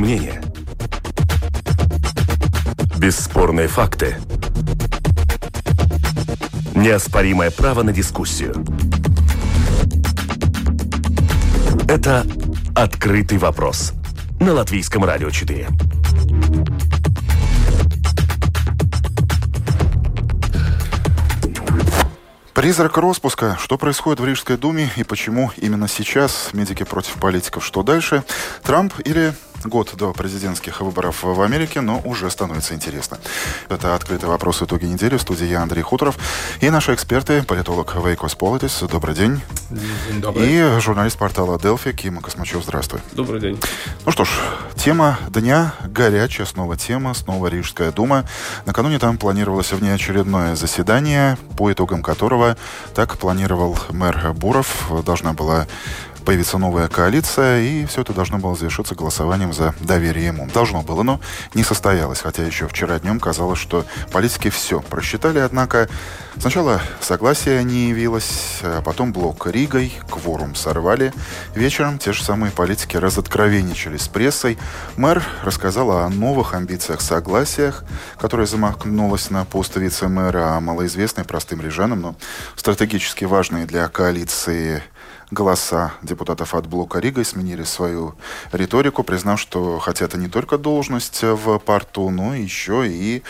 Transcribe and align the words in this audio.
Личные 0.00 0.18
мнения. 0.18 0.42
Бесспорные 2.96 3.68
факты. 3.68 4.16
Неоспоримое 6.74 7.50
право 7.50 7.82
на 7.82 7.92
дискуссию. 7.92 8.64
Это 11.88 12.26
«Открытый 12.74 13.38
вопрос» 13.38 13.92
на 14.40 14.54
Латвийском 14.54 15.04
радио 15.04 15.30
4. 15.30 15.68
Призрак 22.54 22.96
распуска. 22.96 23.56
Что 23.60 23.78
происходит 23.78 24.20
в 24.20 24.26
Рижской 24.26 24.56
думе 24.56 24.90
и 24.96 25.04
почему 25.04 25.50
именно 25.56 25.88
сейчас 25.88 26.50
медики 26.52 26.84
против 26.84 27.14
политиков? 27.14 27.64
Что 27.64 27.82
дальше? 27.82 28.22
Трамп 28.62 28.92
или 29.04 29.34
год 29.64 29.94
до 29.96 30.12
президентских 30.12 30.80
выборов 30.80 31.22
в 31.22 31.40
Америке, 31.40 31.80
но 31.80 32.00
уже 32.04 32.30
становится 32.30 32.74
интересно. 32.74 33.18
Это 33.68 33.94
«Открытый 33.94 34.28
вопрос. 34.28 34.62
Итоги 34.62 34.86
недели». 34.86 35.16
В 35.16 35.22
студии 35.22 35.46
я, 35.46 35.62
Андрей 35.62 35.82
Хуторов. 35.82 36.16
И 36.60 36.70
наши 36.70 36.94
эксперты, 36.94 37.42
политолог 37.42 37.94
Вейко 37.96 38.34
Сполитис. 38.34 38.82
Добрый 38.90 39.14
день. 39.14 39.40
День 39.70 40.20
добрый. 40.20 40.48
И 40.48 40.80
журналист 40.80 41.18
портала 41.18 41.58
Delfi 41.58 41.92
Кима 41.92 42.20
Космачев. 42.20 42.62
Здравствуй. 42.62 43.00
Добрый 43.12 43.40
день. 43.40 43.60
Ну 44.04 44.12
что 44.12 44.24
ж, 44.24 44.30
тема 44.76 45.18
дня 45.28 45.74
горячая, 45.84 46.46
снова 46.46 46.76
тема, 46.76 47.14
снова 47.14 47.48
Рижская 47.48 47.92
дума. 47.92 48.24
Накануне 48.66 48.98
там 48.98 49.18
планировалось 49.18 49.72
внеочередное 49.72 50.56
заседание, 50.56 51.36
по 51.56 51.72
итогам 51.72 52.02
которого, 52.02 52.56
так 52.94 53.18
планировал 53.18 53.78
мэр 53.90 54.32
Буров, 54.32 54.90
должна 55.04 55.32
была 55.32 55.66
появится 56.24 56.58
новая 56.58 56.88
коалиция, 56.88 57.60
и 57.62 57.86
все 57.86 58.02
это 58.02 58.12
должно 58.12 58.38
было 58.38 58.54
завершиться 58.54 58.94
голосованием 58.94 59.52
за 59.52 59.74
доверие 59.80 60.26
ему. 60.26 60.48
Должно 60.52 60.82
было, 60.82 61.02
но 61.02 61.20
не 61.54 61.62
состоялось, 61.62 62.20
хотя 62.20 62.44
еще 62.44 62.68
вчера 62.68 62.98
днем 62.98 63.20
казалось, 63.20 63.58
что 63.58 63.84
политики 64.12 64.50
все 64.50 64.80
просчитали, 64.80 65.38
однако 65.38 65.88
сначала 66.36 66.80
согласие 67.00 67.62
не 67.64 67.88
явилось, 67.88 68.60
а 68.62 68.82
потом 68.82 69.12
блок 69.12 69.46
Ригой, 69.46 69.92
кворум 70.10 70.54
сорвали. 70.54 71.12
Вечером 71.54 71.98
те 71.98 72.12
же 72.12 72.22
самые 72.22 72.52
политики 72.52 72.96
разоткровенничали 72.96 73.96
с 73.96 74.08
прессой. 74.08 74.58
Мэр 74.96 75.22
рассказал 75.42 75.90
о 75.90 76.08
новых 76.08 76.54
амбициях 76.54 77.00
согласиях, 77.00 77.84
которые 78.18 78.46
замахнулась 78.46 79.30
на 79.30 79.44
пост 79.44 79.76
вице-мэра, 79.76 80.56
а 80.56 80.60
малоизвестной 80.60 81.24
простым 81.24 81.60
рижанам, 81.60 82.00
но 82.00 82.14
стратегически 82.56 83.24
важные 83.24 83.66
для 83.66 83.88
коалиции 83.88 84.82
голоса 85.30 85.92
депутатов 86.02 86.54
от 86.54 86.66
блока 86.66 86.98
Рига 86.98 87.24
сменили 87.24 87.64
свою 87.64 88.14
риторику, 88.52 89.04
признав, 89.04 89.40
что 89.40 89.78
хотят 89.78 90.14
не 90.14 90.28
только 90.28 90.58
должность 90.58 91.22
в 91.22 91.58
порту, 91.58 92.10
но 92.10 92.34
еще 92.34 92.86
и 92.86 93.22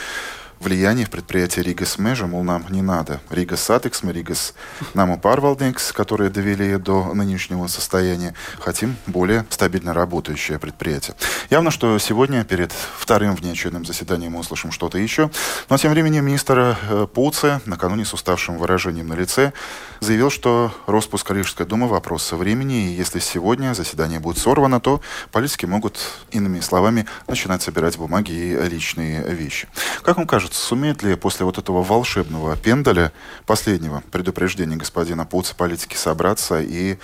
влияние 0.60 1.06
в 1.06 1.10
предприятии 1.10 1.60
Rīgas 1.60 1.98
meži, 1.98 2.26
мол, 2.26 2.44
нам 2.44 2.66
не 2.68 2.82
надо. 2.82 3.20
Rīgas 3.30 3.62
satiksme, 3.62 4.12
Rīgas 4.12 4.54
namu 4.94 5.18
pārvaldnieks, 5.18 5.92
которые 5.92 6.28
довели 6.30 6.76
до 6.76 7.14
нынешнего 7.14 7.66
состояния, 7.66 8.34
хотим 8.58 8.96
более 9.06 9.46
стабильно 9.48 9.94
работающее 9.94 10.58
предприятие. 10.58 11.16
Явно, 11.48 11.70
что 11.70 11.98
сегодня 11.98 12.44
перед 12.44 12.72
вторым 12.72 13.34
внеочередным 13.34 13.86
заседанием 13.86 14.32
мы 14.32 14.40
услышим 14.40 14.70
что-то 14.70 14.98
еще. 14.98 15.30
Но 15.70 15.78
тем 15.78 15.92
временем 15.92 16.26
министр 16.26 16.76
э, 16.88 17.06
Пуце, 17.12 17.60
накануне 17.64 18.04
с 18.04 18.12
уставшим 18.12 18.58
выражением 18.58 19.08
на 19.08 19.14
лице, 19.14 19.54
заявил, 20.00 20.30
что 20.30 20.72
распуск 20.86 21.30
Рижской 21.30 21.64
думы– 21.64 21.88
вопрос 21.88 22.32
времени, 22.32 22.90
и 22.90 22.94
если 22.94 23.18
сегодня 23.18 23.74
заседание 23.74 24.20
будет 24.20 24.36
сорвано, 24.36 24.80
то 24.80 25.00
политики 25.32 25.64
могут, 25.64 25.98
иными 26.32 26.60
словами, 26.60 27.06
начинать 27.26 27.62
собирать 27.62 27.96
бумаги 27.96 28.32
и 28.32 28.68
личные 28.68 29.22
вещи. 29.22 29.66
Как 30.02 30.18
вам 30.18 30.26
кажется, 30.26 30.49
кажется, 30.50 30.66
сумеет 30.66 31.02
ли 31.02 31.14
после 31.14 31.46
вот 31.46 31.58
этого 31.58 31.82
волшебного 31.82 32.56
пендаля, 32.56 33.12
последнего 33.46 34.02
предупреждения 34.10 34.76
господина 34.76 35.24
Пуца 35.24 35.54
политики 35.54 35.96
собраться 35.96 36.60
и 36.60 36.96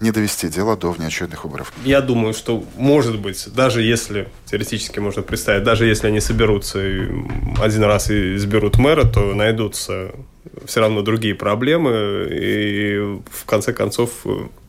не 0.00 0.12
довести 0.12 0.48
дело 0.48 0.76
до 0.76 0.90
внеочередных 0.92 1.44
выборов? 1.44 1.72
Я 1.84 2.00
думаю, 2.00 2.32
что 2.32 2.64
может 2.76 3.20
быть, 3.20 3.48
даже 3.54 3.82
если, 3.82 4.28
теоретически 4.46 4.98
можно 4.98 5.22
представить, 5.22 5.62
даже 5.62 5.86
если 5.86 6.08
они 6.08 6.20
соберутся 6.20 6.78
один 7.58 7.84
раз 7.84 8.10
и 8.10 8.36
изберут 8.36 8.78
мэра, 8.78 9.04
то 9.04 9.34
найдутся 9.34 10.12
все 10.64 10.80
равно 10.80 11.02
другие 11.02 11.34
проблемы, 11.34 12.28
и 12.30 13.18
в 13.30 13.44
конце 13.46 13.72
концов 13.72 14.10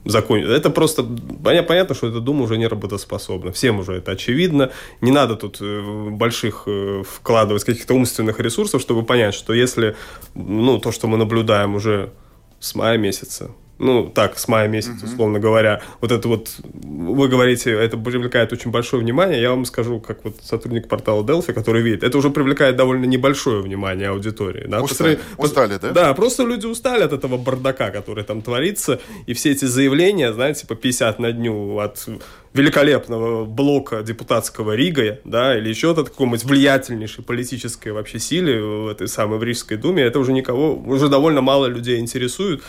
законе. 0.05 0.45
Это 0.45 0.69
просто 0.69 1.05
понятно, 1.43 1.95
что 1.95 2.07
эта 2.07 2.19
дума 2.19 2.43
уже 2.43 2.57
не 2.57 2.67
работоспособна. 2.67 3.51
Всем 3.51 3.79
уже 3.79 3.93
это 3.93 4.11
очевидно. 4.11 4.71
Не 5.01 5.11
надо 5.11 5.35
тут 5.35 5.57
э, 5.61 6.09
больших 6.09 6.63
э, 6.65 7.03
вкладывать 7.07 7.63
каких-то 7.63 7.93
умственных 7.93 8.39
ресурсов, 8.39 8.81
чтобы 8.81 9.03
понять, 9.03 9.33
что 9.33 9.53
если 9.53 9.95
ну, 10.33 10.79
то, 10.79 10.91
что 10.91 11.07
мы 11.07 11.17
наблюдаем 11.17 11.75
уже 11.75 12.11
с 12.59 12.73
мая 12.75 12.97
месяца, 12.97 13.51
ну, 13.81 14.11
так, 14.13 14.37
с 14.37 14.47
мая 14.47 14.67
месяца, 14.67 15.05
условно 15.05 15.39
говоря, 15.39 15.81
вот 16.01 16.11
это 16.11 16.27
вот, 16.27 16.51
вы 16.63 17.27
говорите, 17.27 17.71
это 17.71 17.97
привлекает 17.97 18.53
очень 18.53 18.69
большое 18.69 19.01
внимание, 19.01 19.41
я 19.41 19.49
вам 19.49 19.65
скажу, 19.65 19.99
как 19.99 20.23
вот 20.23 20.35
сотрудник 20.43 20.87
портала 20.87 21.23
Delphi, 21.23 21.51
который 21.51 21.81
видит, 21.81 22.03
это 22.03 22.15
уже 22.15 22.29
привлекает 22.29 22.75
довольно 22.75 23.05
небольшое 23.05 23.61
внимание 23.63 24.09
аудитории. 24.09 24.67
Да? 24.67 24.83
Устали, 24.83 25.15
Посмотри, 25.15 25.73
устали 25.75 25.79
да? 25.81 25.91
Да, 25.91 26.13
просто 26.13 26.43
люди 26.43 26.67
устали 26.67 27.01
от 27.01 27.11
этого 27.11 27.37
бардака, 27.37 27.89
который 27.89 28.23
там 28.23 28.43
творится, 28.43 28.99
и 29.25 29.33
все 29.33 29.51
эти 29.51 29.65
заявления, 29.65 30.31
знаете, 30.31 30.67
по 30.67 30.75
50 30.75 31.17
на 31.17 31.31
дню 31.31 31.79
от 31.79 32.07
великолепного 32.53 33.45
блока 33.45 34.03
депутатского 34.03 34.75
Рига, 34.75 35.19
да, 35.23 35.57
или 35.57 35.69
еще 35.69 35.91
от 35.91 36.09
какой-нибудь 36.09 36.43
влиятельнейшей 36.43 37.23
политической 37.23 37.89
вообще 37.89 38.19
силе 38.19 38.61
в 38.61 38.87
этой 38.89 39.07
самой 39.07 39.39
в 39.39 39.43
Рижской 39.43 39.77
думе, 39.77 40.03
это 40.03 40.19
уже 40.19 40.33
никого, 40.33 40.75
уже 40.75 41.07
довольно 41.07 41.41
мало 41.41 41.65
людей 41.65 41.99
интересует 41.99 42.61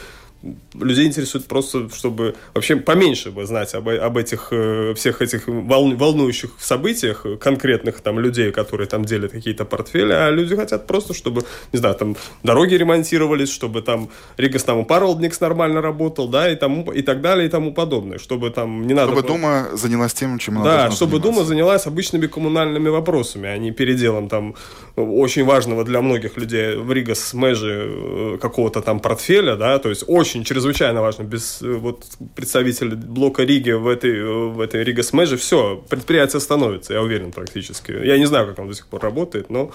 людей 0.75 1.07
интересует 1.07 1.47
просто, 1.47 1.89
чтобы 1.91 2.35
вообще 2.55 2.77
поменьше 2.77 3.31
бы 3.31 3.47
знать 3.47 3.75
об, 3.75 3.89
об 3.89 4.17
этих 4.17 4.49
э, 4.51 4.95
всех 4.95 5.23
этих 5.23 5.47
волну, 5.47 5.97
волнующих 5.97 6.51
событиях 6.59 7.25
конкретных 7.41 8.01
там 8.01 8.19
людей, 8.19 8.51
которые 8.51 8.89
там 8.89 9.05
делят 9.05 9.33
какие-то 9.33 9.65
портфели, 9.65 10.13
а 10.13 10.31
люди 10.31 10.57
хотят 10.57 10.87
просто, 10.87 11.15
чтобы, 11.15 11.43
не 11.73 11.79
знаю, 11.79 11.95
там 11.95 12.17
дороги 12.43 12.75
ремонтировались, 12.75 13.53
чтобы 13.53 13.83
там 13.83 14.09
Rīgas 14.37 14.65
там 14.65 14.85
pārvaldnieks 14.85 15.41
нормально 15.41 15.81
работал, 15.81 16.29
да, 16.29 16.51
и 16.51 16.57
тому 16.57 16.91
и 16.91 17.03
так 17.03 17.21
далее 17.21 17.47
и 17.47 17.51
тому 17.51 17.73
подобное, 17.73 18.19
чтобы 18.19 18.51
там 18.51 18.87
не 18.87 18.95
надо. 18.95 19.13
Чтобы 19.13 19.23
было... 19.23 19.33
Дума 19.33 19.69
занялась 19.75 20.13
тем, 20.13 20.39
чем 20.39 20.59
она 20.59 20.65
Да, 20.65 20.91
чтобы 20.91 21.13
заниматься. 21.13 21.33
Дума 21.33 21.45
занялась 21.45 21.87
обычными 21.87 22.27
коммунальными 22.27 22.89
вопросами, 22.89 23.49
а 23.49 23.57
не 23.59 23.71
переделом 23.71 24.29
там 24.29 24.55
очень 24.97 25.45
важного 25.45 25.85
для 25.85 26.03
многих 26.03 26.37
людей 26.37 26.77
в 26.77 26.93
Rīgas 26.93 27.33
meži 27.35 27.87
э, 27.87 28.39
какого-то 28.41 28.83
там 28.83 29.01
портфеля, 29.01 29.57
да, 29.57 29.79
то 29.79 29.89
есть 29.89 30.05
очень 30.07 30.45
чрезвычайно 30.45 31.01
важно. 31.01 31.23
Без 31.23 31.63
э, 31.63 31.73
вот, 31.73 32.05
представителя 32.35 32.97
блока 32.97 33.45
Риги 33.45 33.71
в 33.71 33.89
этой, 33.89 34.19
э, 34.19 34.49
в 34.49 34.61
этой 34.61 34.85
Rīgas 34.85 35.03
meži 35.03 35.37
все, 35.37 35.83
предприятие 35.89 36.41
становится, 36.41 36.93
я 36.93 37.03
уверен 37.03 37.33
практически. 37.33 37.93
Я 37.93 38.19
не 38.19 38.27
знаю, 38.27 38.47
как 38.47 38.59
он 38.59 38.69
до 38.69 38.75
сих 38.75 38.87
пор 38.87 39.01
работает, 39.03 39.49
но 39.49 39.73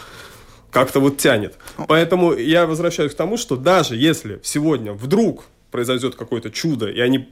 как-то 0.72 1.00
вот 1.00 1.18
тянет. 1.18 1.56
Поэтому 1.88 2.34
я 2.34 2.68
возвращаюсь 2.68 3.14
к 3.14 3.18
тому, 3.18 3.38
что 3.38 3.56
даже 3.56 3.96
если 3.96 4.40
сегодня 4.44 4.94
вдруг 4.94 5.46
произойдет 5.72 6.16
какое-то 6.16 6.50
чудо, 6.52 6.88
и 6.88 7.00
они 7.00 7.30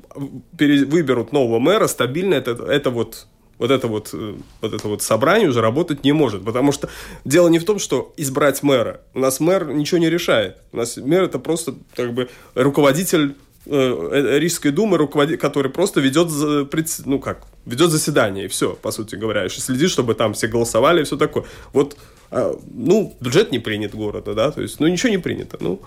выберут 0.53 1.31
нового 1.31 1.59
мэра, 1.59 1.88
стабильно 1.88 2.34
это, 2.34 2.51
это 2.51 2.90
вот 2.90 3.28
вот 3.57 3.71
это 3.71 3.88
вот, 3.88 4.09
э, 4.13 4.35
вот 4.61 4.73
это 4.73 4.88
вот 4.88 5.01
собрание 5.01 5.49
уже 5.49 5.61
работать 5.61 6.03
не 6.03 6.11
может. 6.11 6.43
Потому 6.43 6.71
что 6.71 6.89
дело 7.23 7.47
не 7.47 7.59
в 7.59 7.66
том, 7.66 7.79
что 7.79 8.13
избрать 8.17 8.63
мэра. 8.63 9.01
У 9.13 9.19
нас 9.19 9.39
мэр 9.39 9.73
ничего 9.73 9.99
не 9.99 10.09
решает. 10.09 10.57
У 10.71 10.77
нас 10.77 10.97
мэр 10.97 11.24
это 11.24 11.39
просто 11.39 11.75
как 11.95 12.13
бы 12.13 12.30
руководитель 12.53 13.35
э, 13.65 14.09
э 14.12 14.39
Рижской 14.39 14.71
думы, 14.71 14.97
руководитель, 14.97 15.39
который 15.39 15.71
просто 15.71 16.01
ведет, 16.01 16.30
ну 17.06 17.19
как, 17.19 17.47
ведет 17.65 17.91
заседание, 17.91 18.45
и 18.45 18.47
все, 18.47 18.75
по 18.75 18.91
сути 18.91 19.15
говоря, 19.15 19.45
и 19.45 19.50
следит, 19.50 19.89
чтобы 19.89 20.13
там 20.13 20.33
все 20.33 20.47
голосовали 20.47 21.01
и 21.01 21.03
все 21.03 21.18
такое. 21.18 21.45
Вот, 21.74 21.97
а, 22.31 22.59
ну, 22.74 23.15
бюджет 23.19 23.51
не 23.51 23.59
принят 23.59 23.95
города, 23.95 24.33
да, 24.33 24.51
то 24.51 24.62
есть, 24.62 24.80
ну, 24.80 24.88
ничего 24.88 25.09
не 25.09 25.18
принято, 25.18 25.57
ну, 25.59 25.81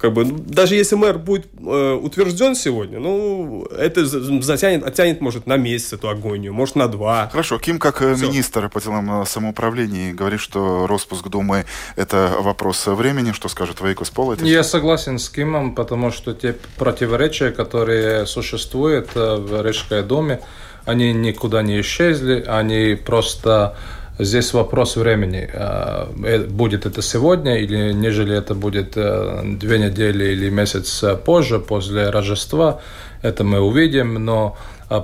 как 0.00 0.14
бы, 0.14 0.24
даже 0.24 0.76
если 0.76 0.94
мэр 0.96 1.18
будет 1.18 1.46
э, 1.58 1.92
утвержден 1.92 2.54
сегодня, 2.54 2.98
ну, 2.98 3.66
это 3.66 4.06
затянет, 4.06 4.82
оттянет, 4.82 5.20
может, 5.20 5.46
на 5.46 5.58
месяц 5.58 5.92
эту 5.92 6.08
агонию, 6.08 6.54
может, 6.54 6.74
на 6.74 6.88
два. 6.88 7.28
Хорошо. 7.30 7.58
Ким, 7.58 7.78
как 7.78 8.00
э, 8.00 8.14
Все. 8.14 8.26
министр 8.26 8.70
по 8.70 8.80
делам 8.80 9.22
э, 9.22 9.26
самоуправления, 9.26 10.14
говорит, 10.14 10.40
что 10.40 10.86
распуск 10.86 11.28
Думы– 11.28 11.66
это 11.96 12.32
вопрос 12.40 12.86
времени. 12.86 13.32
Что 13.32 13.48
скажет 13.48 13.82
Вейкус 13.82 14.08
Пол? 14.08 14.34
Я 14.36 14.64
согласен 14.64 15.18
с 15.18 15.28
Кимом, 15.28 15.74
потому 15.74 16.10
что 16.10 16.32
те 16.32 16.56
противоречия, 16.78 17.50
которые 17.50 18.24
существуют 18.24 19.10
э, 19.14 19.36
в 19.36 19.62
Рижской 19.62 20.02
Думе, 20.02 20.40
они 20.86 21.12
никуда 21.12 21.60
не 21.60 21.78
исчезли, 21.82 22.42
они 22.46 22.94
просто 22.94 23.76
Здесь 24.22 24.52
вопрос 24.52 24.96
времени. 24.96 25.48
А, 25.52 26.12
э, 26.24 26.44
будет 26.44 26.84
это 26.84 27.00
сегодня 27.00 27.58
или 27.58 27.92
нежели 27.92 28.36
это 28.36 28.54
будет 28.54 28.92
э, 28.96 29.40
две 29.44 29.78
недели 29.78 30.32
или 30.32 30.50
месяц 30.50 31.02
позже, 31.24 31.58
после 31.58 32.10
Рождества, 32.10 32.80
это 33.22 33.44
мы 33.44 33.60
увидим. 33.60 34.22
Но 34.24 34.56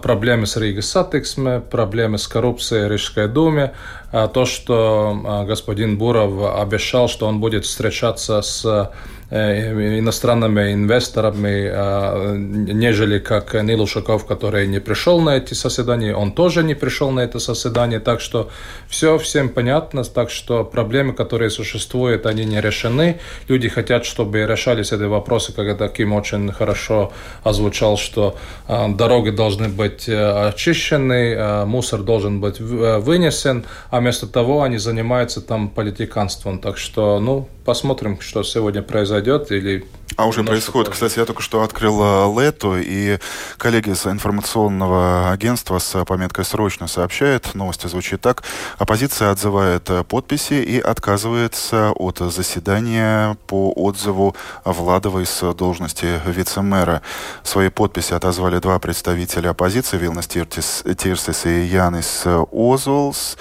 проблемы 0.03 0.47
с 0.47 0.57
Rīgas 0.57 0.83
satiksme, 0.83 1.61
проблемы 1.61 2.19
с 2.19 2.29
коррупцией 2.29 2.89
в 2.89 2.93
Рижской 2.93 3.29
думе, 3.29 3.73
то, 4.11 4.45
что 4.45 5.45
господин 5.47 5.97
Буров 5.97 6.59
обещал, 6.59 7.09
что 7.09 7.27
он 7.27 7.39
будет 7.41 7.65
встречаться 7.65 8.43
с 8.43 8.65
Э, 8.65 8.87
иностранными 9.31 10.73
инвесторами, 10.73 11.69
а, 11.73 12.35
нежели 12.37 13.19
как 13.19 13.55
Нил 13.55 13.83
Ушаков, 13.83 14.25
который 14.25 14.69
не 14.69 14.79
пришел 14.79 15.21
на 15.21 15.37
эти 15.37 15.55
заседания, 15.55 16.15
он 16.15 16.31
тоже 16.31 16.63
не 16.63 16.75
пришел 16.75 17.11
на 17.11 17.21
это 17.21 17.41
заседание, 17.41 17.99
так 17.99 18.21
что 18.21 18.51
все 18.89 19.19
всем 19.19 19.49
понятно, 19.49 20.05
так 20.05 20.31
что 20.31 20.65
проблемы, 20.65 21.13
которые 21.13 21.51
существуют, 21.51 22.25
они 22.25 22.45
не 22.45 22.61
решены. 22.61 23.19
Люди 23.49 23.69
хотят, 23.69 24.05
чтобы 24.05 24.47
решались 24.47 24.93
эти 24.93 25.03
вопросы, 25.03 25.53
как 25.53 25.93
Ким 25.95 26.13
очень 26.13 26.53
хорошо 26.53 27.13
озвучал, 27.43 27.97
что 27.97 28.37
а, 28.69 28.89
дороги 28.89 29.31
должны 29.31 29.69
быть 29.69 30.09
э, 30.09 30.49
очищены, 30.49 31.35
а, 31.37 31.67
мусор 31.67 32.03
должен 32.03 32.41
быть 32.41 32.61
э, 32.61 32.99
вынесен, 32.99 33.65
а 33.91 33.99
вместо 33.99 34.29
того 34.29 34.63
они 34.63 34.79
занимаются 34.79 35.41
там 35.41 35.69
политиканством. 35.69 36.61
Так 36.61 36.79
что, 36.79 37.19
ну, 37.19 37.49
посмотрим, 37.65 38.21
что 38.21 38.45
сегодня 38.45 38.83
произойдет. 38.83 39.16
Или 39.51 39.85
а 40.17 40.27
уже 40.27 40.45
происходит. 40.45 40.93
Кстати, 40.93 41.19
я 41.19 41.27
только 41.27 41.43
что 41.43 41.63
открыл 41.63 42.01
э, 42.03 42.41
Лету, 42.41 42.77
и 42.79 43.19
коллеги 43.59 43.93
с 43.93 44.07
информационного 44.07 45.31
агентства 45.31 45.79
с 45.79 46.05
пометкой 46.07 46.45
«Срочно» 46.47 46.87
сообщают, 46.87 47.55
новость 47.55 47.87
звучит 47.87 48.23
так. 48.23 48.43
Оппозиция 48.79 49.31
отзывает 49.31 49.91
э, 49.91 50.05
подписи 50.05 50.55
и 50.55 50.81
отказывается 50.81 51.93
от 51.93 52.19
заседания 52.19 53.37
по 53.47 53.73
отзыву 53.73 54.35
Владовой 54.65 55.27
с 55.27 55.53
должности 55.53 56.21
вице-мэра. 56.25 57.03
Свои 57.43 57.69
подписи 57.69 58.15
отозвали 58.15 58.59
два 58.59 58.79
представителя 58.79 59.51
оппозиции, 59.51 59.99
Вилнас 59.99 60.29
Тирсис 60.29 61.47
и 61.47 61.61
Янис 61.67 62.25
Озолс. 62.53 63.37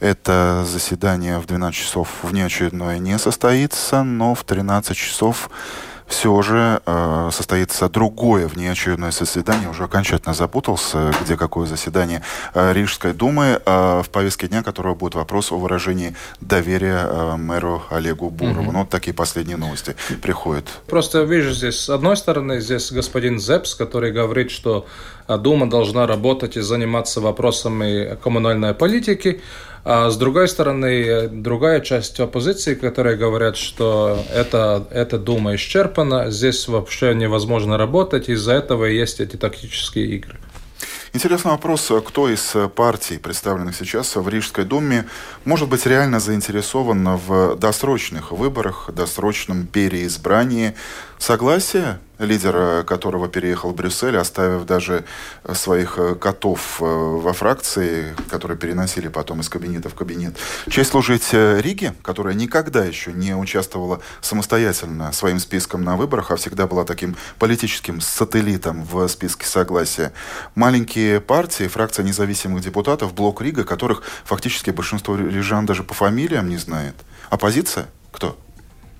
Это 0.00 0.64
заседание 0.66 1.38
в 1.38 1.46
12 1.46 1.78
часов 1.78 2.08
внеочередное 2.22 2.98
не 2.98 3.18
состоится, 3.18 4.02
но 4.02 4.34
в 4.34 4.44
13 4.44 4.96
часов 4.96 5.50
все 6.06 6.42
же 6.42 6.80
э, 6.84 7.30
состоится 7.32 7.88
другое 7.88 8.46
внеочередное 8.46 9.10
заседание. 9.10 9.70
Уже 9.70 9.84
окончательно 9.84 10.34
запутался, 10.34 11.12
где 11.22 11.36
какое 11.36 11.66
заседание 11.66 12.22
э, 12.54 12.72
Рижской 12.72 13.12
думы, 13.12 13.60
э, 13.64 14.02
в 14.04 14.10
повестке 14.10 14.48
дня 14.48 14.62
которого 14.62 14.94
будет 14.94 15.14
вопрос 15.14 15.50
о 15.52 15.58
выражении 15.58 16.14
доверия 16.40 17.06
э, 17.06 17.36
мэру 17.36 17.82
Олегу 17.90 18.30
Бурову. 18.30 18.62
Mm-hmm. 18.62 18.72
Ну, 18.72 18.78
вот 18.80 18.90
такие 18.90 19.14
последние 19.14 19.56
новости 19.56 19.96
приходят. 20.22 20.66
Просто 20.86 21.22
вижу 21.22 21.52
здесь, 21.52 21.80
с 21.80 21.88
одной 21.88 22.16
стороны, 22.16 22.60
здесь 22.60 22.92
господин 22.92 23.40
Зепс, 23.40 23.74
который 23.74 24.12
говорит, 24.12 24.50
что 24.50 24.86
э, 25.26 25.38
Дума 25.38 25.68
должна 25.68 26.06
работать 26.06 26.56
и 26.56 26.60
заниматься 26.60 27.20
вопросами 27.20 28.18
коммунальной 28.22 28.74
политики, 28.74 29.40
а 29.84 30.08
с 30.08 30.16
другой 30.16 30.48
стороны, 30.48 31.28
другая 31.28 31.80
часть 31.80 32.18
оппозиции, 32.18 32.74
которые 32.74 33.16
говорят, 33.16 33.56
что 33.56 34.18
это, 34.32 34.86
эта 34.90 35.18
дума 35.18 35.54
исчерпана, 35.56 36.30
здесь 36.30 36.66
вообще 36.68 37.14
невозможно 37.14 37.76
работать, 37.76 38.30
из-за 38.30 38.52
этого 38.52 38.86
и 38.86 38.96
есть 38.96 39.20
эти 39.20 39.36
тактические 39.36 40.06
игры. 40.16 40.38
Интересный 41.12 41.52
вопрос, 41.52 41.92
кто 42.04 42.28
из 42.28 42.56
партий, 42.74 43.18
представленных 43.18 43.76
сейчас 43.76 44.16
в 44.16 44.28
Рижской 44.28 44.64
думе, 44.64 45.04
может 45.44 45.68
быть 45.68 45.86
реально 45.86 46.18
заинтересован 46.18 47.16
в 47.18 47.54
досрочных 47.54 48.32
выборах, 48.32 48.90
досрочном 48.92 49.68
переизбрании 49.68 50.74
Согласие, 51.18 51.98
лидер 52.18 52.84
которого 52.84 53.28
переехал 53.28 53.70
в 53.70 53.74
Брюссель, 53.74 54.16
оставив 54.16 54.66
даже 54.66 55.04
своих 55.52 55.98
э, 55.98 56.14
котов 56.14 56.78
э, 56.80 56.84
во 56.84 57.32
фракции, 57.32 58.14
которые 58.30 58.56
переносили 58.56 59.08
потом 59.08 59.40
из 59.40 59.48
кабинета 59.48 59.88
в 59.88 59.94
кабинет. 59.94 60.36
Честь 60.68 60.90
служить 60.90 61.30
э, 61.32 61.60
Риге, 61.60 61.94
которая 62.02 62.34
никогда 62.34 62.84
еще 62.84 63.12
не 63.12 63.34
участвовала 63.34 64.00
самостоятельно 64.20 65.12
своим 65.12 65.38
списком 65.38 65.82
на 65.82 65.96
выборах, 65.96 66.30
а 66.30 66.36
всегда 66.36 66.66
была 66.66 66.84
таким 66.84 67.16
политическим 67.38 68.00
сателлитом 68.00 68.84
в 68.84 69.06
списке 69.08 69.46
согласия. 69.46 70.12
Маленькие 70.54 71.20
партии, 71.20 71.68
фракция 71.68 72.04
независимых 72.04 72.62
депутатов, 72.62 73.14
блок 73.14 73.40
Рига, 73.40 73.64
которых 73.64 74.02
фактически 74.24 74.70
большинство 74.70 75.16
рижан 75.16 75.66
даже 75.66 75.82
по 75.82 75.94
фамилиям 75.94 76.48
не 76.48 76.58
знает. 76.58 76.94
Оппозиция? 77.30 77.86
Кто? 78.12 78.36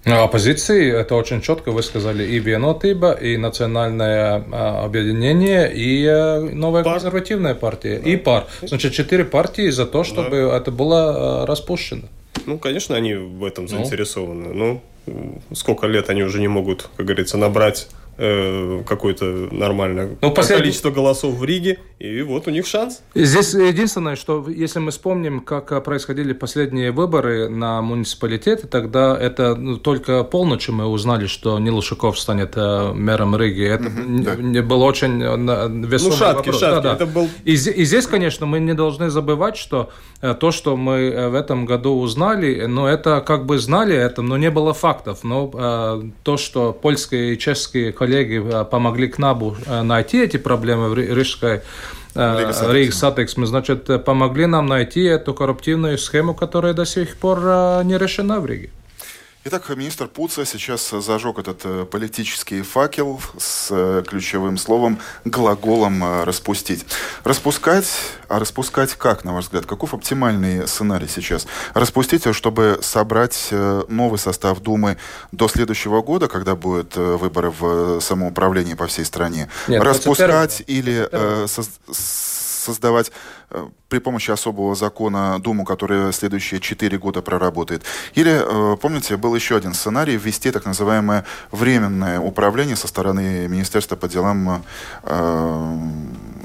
Ну, 0.06 0.22
оппозиции 0.22 0.92
это 0.92 1.14
очень 1.14 1.40
четко 1.40 1.72
вы 1.72 1.82
сказали 1.82 2.24
и 2.24 2.38
Vienotиба, 2.38 3.12
и 3.12 3.38
Национальное 3.38 4.44
а, 4.52 4.84
объединение, 4.84 5.72
и 5.72 6.06
а, 6.06 6.40
Новая 6.40 6.84
пар. 6.84 6.94
консервативная 6.94 7.54
партия, 7.54 8.00
да. 8.04 8.10
и 8.10 8.16
пар. 8.16 8.46
Значит, 8.62 8.92
четыре 8.92 9.24
партии 9.24 9.70
за 9.70 9.86
то, 9.86 10.04
чтобы 10.04 10.48
да. 10.50 10.56
это 10.58 10.70
было 10.70 11.42
а, 11.42 11.46
распущено. 11.46 12.02
Ну, 12.44 12.58
конечно, 12.58 12.94
они 12.94 13.14
в 13.14 13.44
этом 13.44 13.64
ну. 13.64 13.70
заинтересованы. 13.70 14.52
Ну, 14.52 14.82
сколько 15.54 15.86
лет 15.86 16.10
они 16.10 16.22
уже 16.22 16.38
не 16.38 16.48
могут, 16.48 16.88
как 16.96 17.06
говорится, 17.06 17.38
набрать 17.38 17.88
э, 18.16 18.82
какое-то 18.86 19.24
нормальное 19.50 20.16
ну, 20.20 20.30
послед... 20.30 20.58
количество 20.58 20.90
голосов 20.90 21.34
в 21.34 21.44
Риге, 21.44 21.78
и 21.98 22.22
вот 22.22 22.46
у 22.48 22.50
них 22.50 22.66
шанс. 22.66 23.02
Здесь 23.14 23.54
единственное, 23.54 24.16
что 24.16 24.46
если 24.48 24.78
мы 24.78 24.90
вспомним, 24.90 25.40
как 25.40 25.82
происходили 25.84 26.32
последние 26.32 26.90
выборы 26.90 27.48
на 27.48 27.82
муниципалитеты, 27.82 28.66
тогда 28.66 29.16
это 29.18 29.54
ну, 29.54 29.76
только 29.76 30.24
полночи 30.24 30.70
мы 30.70 30.86
узнали, 30.86 31.26
что 31.26 31.58
Нил 31.58 31.80
Шуков 31.82 32.18
станет 32.18 32.52
э, 32.56 32.92
мэром 32.92 33.36
Риги. 33.36 33.64
Это 33.64 33.84
mm-hmm, 33.84 34.52
да. 34.52 34.62
был 34.62 34.82
очень 34.82 35.22
э, 35.22 35.86
весомый 35.86 36.12
ну, 36.12 36.16
шаткий, 36.16 36.36
вопрос. 36.36 36.60
Шаткий. 36.60 36.76
Да, 36.76 36.80
да. 36.80 36.94
Это 36.94 37.06
был... 37.06 37.28
и, 37.44 37.52
и 37.52 37.84
здесь, 37.84 38.06
конечно, 38.06 38.46
мы 38.46 38.60
не 38.60 38.74
должны 38.74 39.10
забывать, 39.10 39.56
что 39.56 39.90
э, 40.20 40.34
то, 40.34 40.50
что 40.50 40.76
мы 40.76 40.96
э, 40.96 41.28
в 41.28 41.34
этом 41.34 41.66
году 41.66 41.98
узнали, 41.98 42.66
но 42.66 42.88
это 42.88 43.20
как 43.20 43.46
бы 43.46 43.58
знали 43.58 43.96
это, 43.96 44.22
но 44.22 44.36
не 44.36 44.50
было 44.50 44.74
фактов. 44.74 45.20
Но 45.22 45.50
э, 45.52 46.02
то, 46.22 46.36
что 46.36 46.72
польские 46.72 47.34
и 47.34 47.38
чешские 47.38 47.92
коллеги 48.04 48.42
э, 48.44 48.64
помогли 48.64 49.08
КНАБу 49.08 49.56
э, 49.66 49.82
найти 49.82 50.22
эти 50.22 50.36
проблемы 50.36 50.88
в 50.90 50.94
Рижской 50.94 51.60
Rīgas 52.14 52.92
satiksme, 52.92 53.46
значит, 53.46 54.04
помогли 54.04 54.46
нам 54.46 54.66
найти 54.66 55.02
эту 55.02 55.34
коррупционную 55.34 55.98
схему, 55.98 56.32
которая 56.34 56.72
до 56.72 56.84
сих 56.84 57.16
пор 57.16 57.38
не 57.84 57.98
решена 57.98 58.38
в 58.38 58.46
Риге. 58.46 58.70
Итак, 59.46 59.68
министр 59.76 60.08
Пуца 60.08 60.46
сейчас 60.46 60.88
зажег 60.88 61.38
этот 61.38 61.60
э, 61.64 61.84
политический 61.84 62.62
факел 62.62 63.20
с 63.36 63.68
э, 63.70 64.02
ключевым 64.06 64.56
словом, 64.56 64.98
глаголом 65.26 66.02
э, 66.02 66.24
«распустить». 66.24 66.86
Распускать, 67.24 67.86
а 68.28 68.38
распускать 68.38 68.94
как, 68.94 69.22
на 69.22 69.34
ваш 69.34 69.44
взгляд? 69.44 69.66
Каков 69.66 69.92
оптимальный 69.92 70.66
сценарий 70.66 71.08
сейчас? 71.08 71.46
Распустить, 71.74 72.34
чтобы 72.34 72.78
собрать 72.80 73.50
новый 73.88 74.18
состав 74.18 74.60
Думы 74.60 74.96
до 75.30 75.46
следующего 75.48 76.00
года, 76.00 76.26
когда 76.28 76.56
будут 76.56 76.96
выборы 76.96 77.50
в 77.50 78.00
самоуправлении 78.00 78.72
по 78.72 78.86
всей 78.86 79.04
стране? 79.04 79.50
Нет, 79.68 79.82
Распускать 79.82 80.62
или 80.66 81.06
э, 81.12 81.46
создавать 82.64 83.08
э, 83.08 83.12
при 83.88 83.98
помощи 83.98 84.30
особого 84.30 84.74
закона 84.74 85.38
Думу, 85.38 85.64
которая 85.64 86.12
следующие 86.12 86.60
четыре 86.60 86.98
года 86.98 87.22
проработает. 87.22 87.82
Или, 88.14 88.32
э, 88.32 88.76
помните, 88.76 89.16
был 89.16 89.34
еще 89.34 89.56
один 89.56 89.74
сценарий, 89.74 90.16
ввести 90.16 90.50
так 90.50 90.66
называемое 90.66 91.24
временное 91.52 92.18
управление 92.20 92.76
со 92.76 92.88
стороны 92.88 93.46
Министерства 93.48 93.96
по 93.96 94.08
делам 94.08 94.64
э, 95.04 95.78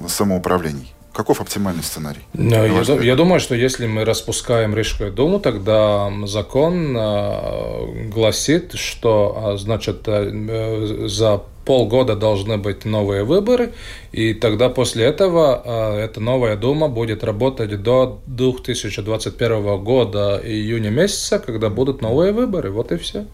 самоуправлений. 0.08 0.94
Каков 1.14 1.42
оптимальный 1.42 1.84
сценарий? 1.84 2.22
Я, 2.34 2.66
я 2.66 3.16
думаю, 3.16 3.40
что 3.40 3.56
если 3.56 3.88
мы 3.88 4.06
распускаем 4.06 4.76
Рижскую 4.76 5.12
думу, 5.12 5.40
тогда 5.40 6.12
закон 6.26 6.96
э, 6.96 8.10
гласит, 8.10 8.74
что 8.76 9.58
значит 9.58 10.04
э, 10.08 11.08
за 11.08 11.42
полгода 11.66 12.16
должны 12.16 12.58
быть 12.58 12.86
новые 12.86 13.24
выборы, 13.24 13.74
и 14.12 14.34
тогда 14.34 14.70
после 14.70 15.06
этого 15.06 15.62
э, 15.64 16.00
эта 16.00 16.20
новая 16.20 16.56
дума 16.56 16.88
будет 16.88 17.24
работать 17.24 17.82
до 17.82 18.22
2021 18.28 19.84
года 19.84 20.42
июня 20.44 20.90
месяца, 20.90 21.40
когда 21.40 21.70
будут 21.70 22.02
новые 22.02 22.32
выборы. 22.32 22.72
Вот 22.72 22.92
и 22.92 22.98
все. 22.98 23.26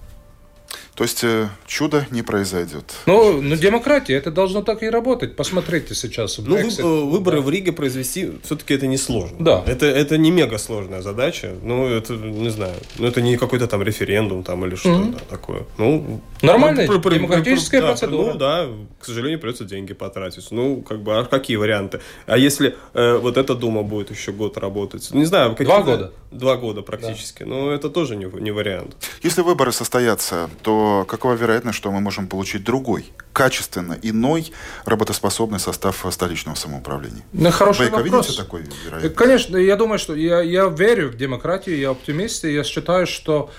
То 0.96 1.04
есть 1.04 1.26
э, 1.26 1.50
чудо 1.68 2.06
не 2.10 2.22
произойдет. 2.22 2.96
Ну, 3.06 3.42
ну, 3.42 3.56
демократия, 3.58 4.14
это 4.14 4.32
должно 4.32 4.62
так 4.62 4.82
и 4.82 4.90
работать. 4.90 5.36
Посмотрите 5.36 5.94
сейчас. 5.94 6.38
Ну, 6.38 6.56
вы, 6.56 6.62
э, 6.62 6.84
выборы 6.84 7.38
да. 7.38 7.44
в 7.44 7.50
Риге 7.50 7.74
произвести 7.74 8.32
все-таки 8.44 8.74
это 8.76 8.88
не 8.88 8.96
сложно. 8.96 9.36
Да. 9.40 9.64
Это, 9.68 9.88
это 9.88 10.18
не 10.18 10.32
мега 10.32 10.58
сложная 10.58 11.02
задача. 11.02 11.54
Ну, 11.62 11.86
это, 11.86 12.14
не 12.14 12.50
знаю, 12.50 12.76
ну, 12.98 13.08
это 13.08 13.22
не 13.22 13.36
какой-то 13.36 13.68
там 13.68 13.84
референдум 13.84 14.44
там 14.44 14.66
или 14.66 14.76
что-то 14.76 15.04
mm-hmm. 15.04 15.30
такое. 15.30 15.64
Ну, 15.78 16.22
Нормальная 16.42 16.88
ну, 16.88 16.98
демократическая 16.98 17.82
да, 17.82 17.88
процедура. 17.88 18.32
Ну, 18.32 18.40
да, 18.40 18.68
к 18.98 19.06
сожалению, 19.06 19.40
придется 19.40 19.66
деньги 19.66 19.94
потратить. 19.94 20.48
Ну, 20.52 20.82
как 20.82 21.02
бы, 21.02 21.18
а 21.18 21.26
какие 21.26 21.58
варианты? 21.58 22.00
А 22.26 22.38
если 22.38 22.76
э, 22.94 23.18
вот 23.18 23.36
эта 23.36 23.54
дума 23.54 23.84
будет 23.84 24.12
еще 24.12 24.32
год 24.32 24.58
работать? 24.58 25.14
Не 25.14 25.26
знаю. 25.26 25.58
Два 25.60 25.82
года. 25.82 26.14
Два 26.38 26.58
года 26.58 26.82
практически. 26.82 27.44
Да. 27.44 27.50
Но 27.50 27.72
это 27.72 27.90
тоже 27.90 28.16
не, 28.16 28.26
не 28.26 28.52
вариант. 28.52 28.96
Если 29.24 29.42
выборы 29.42 29.72
состоятся, 29.72 30.50
то 30.62 31.06
какова 31.08 31.34
вероятность, 31.34 31.78
что 31.78 31.92
мы 31.92 32.02
можем 32.02 32.28
получить 32.28 32.64
другой, 32.64 33.12
качественно 33.34 33.98
иной 34.02 34.52
работоспособный 34.86 35.60
состав 35.60 36.06
столичного 36.10 36.56
самоуправления? 36.56 37.24
Ну, 37.34 37.52
хороший 37.52 37.90
Вы 37.90 38.04
вопрос. 38.04 38.28
видите 38.28 38.42
такой 38.42 38.64
вероятность? 38.86 39.16
Конечно, 39.16 39.58
я 39.58 39.76
думаю, 39.76 40.00
что 40.00 40.16
я, 40.16 40.42
я 40.42 40.68
верю 40.68 41.10
в 41.10 41.18
демократию, 41.18 41.78
я 41.78 41.92
оптимист, 41.92 42.46
и 42.46 42.54
я 42.54 42.64
считаю, 42.64 43.08
что 43.08 43.52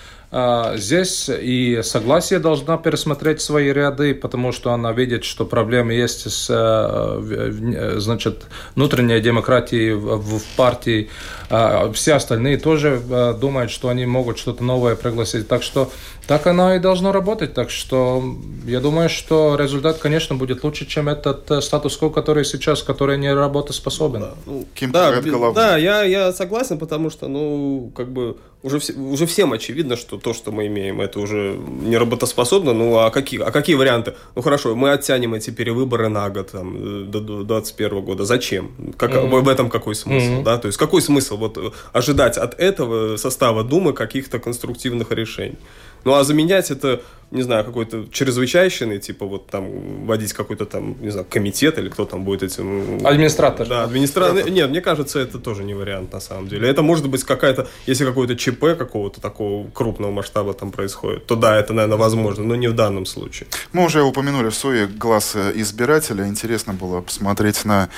здесь 0.75 1.29
и 1.29 1.79
согласие 1.83 2.39
должна 2.39 2.77
пересмотреть 2.77 3.39
свои 3.39 3.71
ряды, 3.71 4.13
потому 4.13 4.51
что 4.51 4.73
она 4.73 4.91
видит, 4.91 5.23
что 5.23 5.45
проблемы 5.45 5.93
есть 5.93 6.29
с 6.29 6.47
э, 6.49 7.93
значит, 7.99 8.45
внутренней 8.75 9.21
демократией 9.21 9.93
в 9.93 10.41
партии. 10.57 11.09
А, 11.49 11.91
все 11.93 12.15
остальные 12.15 12.57
тоже 12.57 13.01
э, 13.09 13.33
думают, 13.39 13.71
что 13.71 13.87
они 13.87 14.05
могут 14.05 14.37
что-то 14.37 14.63
новое 14.63 14.95
пригласить. 14.95 15.47
Так 15.47 15.63
что 15.63 15.89
так 16.27 16.45
оно 16.45 16.75
и 16.75 16.79
должно 16.79 17.13
работать. 17.13 17.53
Так 17.53 17.69
что 17.69 18.21
я 18.65 18.81
думаю, 18.81 19.07
что 19.07 19.55
результат, 19.55 19.97
конечно, 19.97 20.35
будет 20.35 20.63
лучше, 20.63 20.85
чем 20.85 21.07
этот 21.07 21.49
э, 21.49 21.61
статус-кво, 21.61 22.09
который 22.09 22.43
сейчас, 22.43 22.83
который 22.83 23.17
не 23.17 23.33
работоспособен. 23.33 24.19
Да, 24.19 24.33
ну, 24.45 24.67
да, 24.91 25.51
да 25.53 25.77
я, 25.77 26.03
я 26.03 26.33
согласен, 26.33 26.79
потому 26.79 27.09
что, 27.09 27.29
ну, 27.29 27.91
как 27.95 28.09
бы 28.09 28.35
уже, 28.67 28.93
уже 28.93 29.25
всем 29.25 29.53
очевидно, 29.53 29.97
что 29.97 30.17
то, 30.17 30.33
что 30.33 30.51
мы 30.51 30.67
имеем, 30.67 31.01
это 31.01 31.19
уже 31.19 31.57
не 31.81 31.97
работоспособно. 31.97 32.73
Ну, 32.73 32.97
а 32.97 33.09
какие, 33.09 33.41
а 33.41 33.51
какие 33.51 33.75
варианты? 33.75 34.13
Ну, 34.35 34.41
хорошо, 34.41 34.75
мы 34.75 34.91
оттянем 34.91 35.33
эти 35.33 35.49
перевыборы 35.49 36.09
на 36.09 36.29
год, 36.29 36.51
там, 36.51 36.75
э, 36.75 37.05
до 37.05 37.19
2021 37.19 38.01
года. 38.01 38.25
Зачем? 38.25 38.71
Как, 38.97 39.11
mm-hmm. 39.11 39.41
В 39.41 39.49
этом 39.49 39.69
какой 39.69 39.95
смысл? 39.95 40.27
Mm-hmm. 40.27 40.43
Да? 40.43 40.57
То 40.57 40.67
есть, 40.67 40.77
какой 40.77 41.01
смысл 41.01 41.37
вот, 41.37 41.57
ожидать 41.93 42.37
от 42.37 42.59
этого 42.59 43.17
состава 43.17 43.63
Думы 43.63 43.93
каких-то 43.93 44.39
конструктивных 44.39 45.11
решений? 45.11 45.57
Ну, 46.03 46.13
а 46.13 46.23
заменять 46.23 46.71
это 46.71 47.01
не 47.31 47.41
знаю, 47.41 47.65
какой-то 47.65 48.05
чрезвычайщины, 48.09 48.99
типа 48.99 49.25
вот 49.25 49.47
там 49.47 50.05
водить 50.05 50.31
какой-то 50.31 50.65
там, 50.65 50.95
не 51.01 51.09
знаю, 51.09 51.27
комитет 51.29 51.77
или 51.77 51.89
кто 51.89 52.05
там 52.05 52.23
будет 52.23 52.43
этим... 52.43 53.05
Администратор. 53.05 53.67
Да, 53.67 53.83
администратор. 53.83 54.49
Нет, 54.49 54.69
мне 54.69 54.79
кажется, 54.79 55.19
это 55.19 55.37
тоже 55.37 55.65
не 55.65 55.73
вариант 55.73 56.13
на 56.13 56.21
самом 56.21 56.47
деле. 56.47 56.69
Это 56.69 56.83
может 56.83 57.09
быть 57.09 57.23
какая-то, 57.25 57.67
если 57.85 58.05
какой-то 58.05 58.37
ЧП 58.37 58.77
какого-то 58.77 59.19
такого 59.19 59.69
крупного 59.71 60.11
масштаба 60.11 60.53
там 60.53 60.71
происходит, 60.71 61.25
то 61.25 61.35
да, 61.35 61.57
это, 61.57 61.73
наверное, 61.73 61.97
возможно, 61.97 62.45
но 62.45 62.55
не 62.55 62.67
в 62.67 62.75
данном 62.75 63.05
случае. 63.05 63.47
Мы 63.73 63.83
уже 63.83 64.03
упомянули 64.03 64.49
в 64.49 64.55
СОИ 64.55 64.85
глаз 64.85 65.35
избирателя. 65.35 66.27
Интересно 66.27 66.73
было 66.73 67.01
посмотреть 67.01 67.65
на 67.65 67.89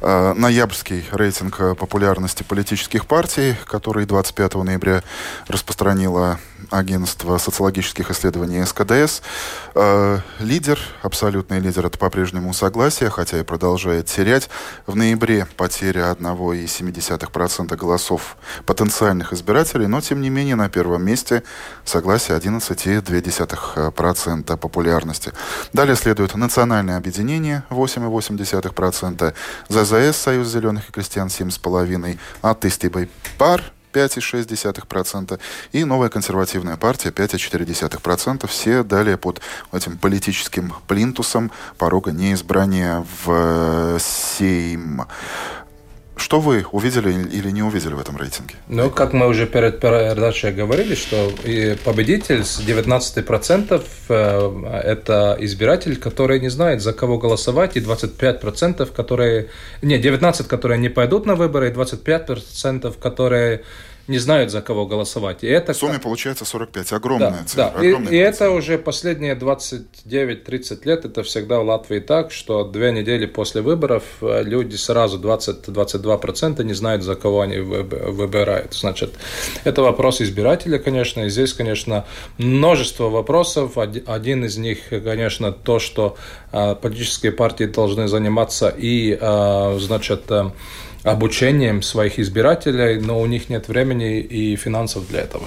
э, 0.00 0.32
ноябрьский 0.32 1.04
рейтинг 1.12 1.58
популярности 1.78 2.42
политических 2.42 3.06
партий, 3.06 3.54
который 3.66 4.06
25 4.06 4.54
ноября 4.54 5.02
распространило 5.46 6.38
агентство 6.70 7.38
социологических 7.38 8.10
исследований 8.10 8.64
СК 8.64 8.77
КДС. 8.78 9.22
Э, 9.74 10.20
лидер, 10.38 10.78
абсолютный 11.02 11.58
лидер, 11.58 11.84
это 11.86 11.98
по-прежнему 11.98 12.54
согласие, 12.54 13.10
хотя 13.10 13.40
и 13.40 13.42
продолжает 13.42 14.06
терять. 14.06 14.48
В 14.86 14.94
ноябре 14.94 15.48
потеря 15.56 16.12
1,7% 16.12 17.76
голосов 17.76 18.36
потенциальных 18.66 19.32
избирателей, 19.32 19.88
но 19.88 20.00
тем 20.00 20.20
не 20.20 20.30
менее 20.30 20.54
на 20.54 20.68
первом 20.68 21.04
месте 21.04 21.42
согласие 21.84 22.38
11,2% 22.38 24.56
популярности. 24.56 25.32
Далее 25.72 25.96
следует 25.96 26.36
национальное 26.36 26.96
объединение 26.96 27.64
8,8%, 27.70 29.34
ЗЗС, 29.68 30.16
Союз 30.16 30.46
зеленых 30.48 30.88
и 30.88 30.92
крестьян 30.92 31.26
7,5%, 31.28 32.16
Атыстибай 32.42 33.10
пар 33.38 33.72
5,6%, 33.92 35.38
и 35.72 35.84
новая 35.84 36.08
консервативная 36.08 36.76
партия 36.76 37.10
5,4%. 37.10 38.46
Все 38.46 38.82
далее 38.82 39.16
под 39.16 39.40
этим 39.72 39.98
политическим 39.98 40.74
плинтусом 40.86 41.50
порога 41.76 42.12
неизбрания 42.12 43.04
в 43.24 43.98
Сейм. 43.98 45.02
Что 46.28 46.40
вы 46.40 46.66
увидели 46.72 47.10
или 47.10 47.50
не 47.50 47.62
увидели 47.62 47.94
в 47.94 47.98
этом 47.98 48.18
рейтинге? 48.18 48.56
Ну, 48.68 48.90
как 48.90 49.14
мы 49.14 49.28
уже 49.28 49.46
перед 49.46 49.80
передачей 49.80 50.50
говорили, 50.50 50.94
что 50.94 51.32
победитель 51.86 52.44
с 52.44 52.60
19% 52.60 53.82
э, 54.10 54.82
это 54.84 55.38
избиратель, 55.40 55.96
который 55.96 56.38
не 56.38 56.50
знает, 56.50 56.82
за 56.82 56.92
кого 56.92 57.16
голосовать, 57.16 57.78
и 57.78 57.80
25%, 57.80 58.92
которые... 58.92 59.48
Не, 59.80 59.96
19, 59.96 60.46
которые 60.46 60.78
не 60.78 60.90
пойдут 60.90 61.24
на 61.24 61.34
выборы, 61.34 61.70
и 61.70 61.72
25%, 61.72 62.94
которые 63.00 63.62
не 64.08 64.18
знают, 64.18 64.50
за 64.50 64.62
кого 64.62 64.86
голосовать. 64.86 65.44
И 65.44 65.46
это... 65.46 65.74
В 65.74 65.76
сумме 65.76 65.98
получается 65.98 66.44
45. 66.44 66.92
Огромная 66.94 67.30
да, 67.30 67.44
цифра. 67.44 67.72
Да. 67.74 67.80
Огромная 67.80 68.12
и, 68.12 68.16
и 68.16 68.18
это 68.18 68.50
уже 68.50 68.78
последние 68.78 69.34
29-30 69.34 70.84
лет. 70.84 71.04
Это 71.04 71.22
всегда 71.22 71.60
в 71.60 71.66
Латвии 71.66 72.00
так, 72.00 72.32
что 72.32 72.64
две 72.64 72.90
недели 72.90 73.26
после 73.26 73.60
выборов 73.60 74.02
э, 74.22 74.42
люди 74.44 74.76
сразу 74.76 75.20
20-22% 75.20 76.64
не 76.64 76.72
знают, 76.72 77.02
за 77.02 77.16
кого 77.16 77.42
они 77.42 77.58
выбирают. 77.58 78.72
Значит, 78.72 79.14
это 79.64 79.82
вопрос 79.82 80.22
избирателя, 80.22 80.78
конечно. 80.78 81.20
И 81.22 81.28
здесь, 81.28 81.52
конечно, 81.52 82.06
множество 82.38 83.10
вопросов. 83.10 83.76
Один 83.76 84.44
из 84.44 84.56
них, 84.56 84.78
конечно, 84.88 85.52
то, 85.52 85.78
что 85.78 86.16
э, 86.52 86.74
политические 86.74 87.32
партии 87.32 87.64
должны 87.64 88.08
заниматься 88.08 88.70
и, 88.70 89.18
э, 89.20 89.78
значит, 89.80 90.22
обучением 91.02 91.82
своих 91.82 92.18
избирателей, 92.18 93.00
но 93.00 93.20
у 93.20 93.26
них 93.26 93.48
нет 93.48 93.68
времени 93.68 94.20
и 94.20 94.56
финансов 94.56 95.08
для 95.08 95.20
этого. 95.20 95.44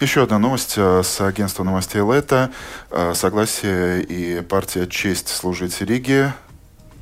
Еще 0.00 0.22
одна 0.22 0.38
новость 0.38 0.74
э, 0.76 1.02
с 1.02 1.20
агентства 1.20 1.64
новостей 1.64 2.02
Лета. 2.02 2.50
Э, 2.90 3.12
согласие 3.14 4.02
и 4.02 4.40
партия 4.40 4.86
«Честь 4.86 5.28
служить 5.28 5.80
Риге» 5.80 6.32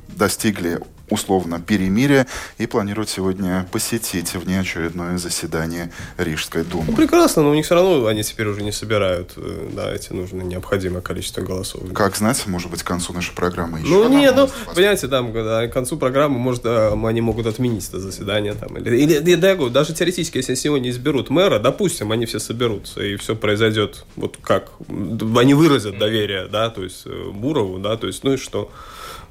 достигли 0.07 0.79
условно 1.09 1.61
перемирие 1.61 2.25
и 2.57 2.65
планируют 2.65 3.09
сегодня 3.09 3.67
посетить 3.71 4.33
внеочередное 4.35 5.17
заседание 5.17 5.91
Рижской 6.17 6.63
думы. 6.63 6.85
Ну, 6.87 6.95
прекрасно, 6.95 7.43
но 7.43 7.51
у 7.51 7.53
них 7.53 7.65
все 7.65 7.75
равно 7.75 8.07
они 8.07 8.23
теперь 8.23 8.47
уже 8.47 8.63
не 8.63 8.71
собирают 8.71 9.33
э, 9.35 9.69
да, 9.73 9.93
эти 9.93 10.13
нужные 10.13 10.45
необходимое 10.45 11.01
количество 11.01 11.41
голосов. 11.41 11.81
Как 11.93 12.15
знать, 12.15 12.45
может 12.47 12.71
быть, 12.71 12.83
к 12.83 12.87
концу 12.87 13.13
нашей 13.13 13.33
программы 13.33 13.79
еще. 13.79 13.89
Ну, 13.89 14.07
нет, 14.09 14.33
ну, 14.35 14.49
понимаете, 14.73 15.07
там, 15.07 15.33
когда, 15.33 15.67
к 15.67 15.73
концу 15.73 15.97
программы, 15.97 16.39
может, 16.39 16.65
они 16.65 17.21
могут 17.21 17.47
отменить 17.47 17.87
это 17.89 17.99
заседание. 17.99 18.53
Там, 18.53 18.77
или, 18.77 18.97
или, 18.97 19.13
или 19.15 19.35
да, 19.35 19.55
даже 19.55 19.93
теоретически, 19.93 20.37
если 20.37 20.55
сегодня 20.55 20.89
изберут 20.89 21.29
мэра, 21.29 21.59
допустим, 21.59 22.11
они 22.11 22.25
все 22.25 22.39
соберутся, 22.39 23.03
и 23.03 23.17
все 23.17 23.35
произойдет 23.35 24.05
вот 24.15 24.37
как. 24.41 24.71
Они 24.89 25.53
выразят 25.53 25.97
доверие, 25.97 26.47
да, 26.47 26.69
то 26.69 26.83
есть 26.83 27.03
э, 27.05 27.29
Бурову, 27.31 27.79
да, 27.79 27.97
то 27.97 28.07
есть, 28.07 28.23
ну 28.23 28.33
и 28.33 28.37
что? 28.37 28.71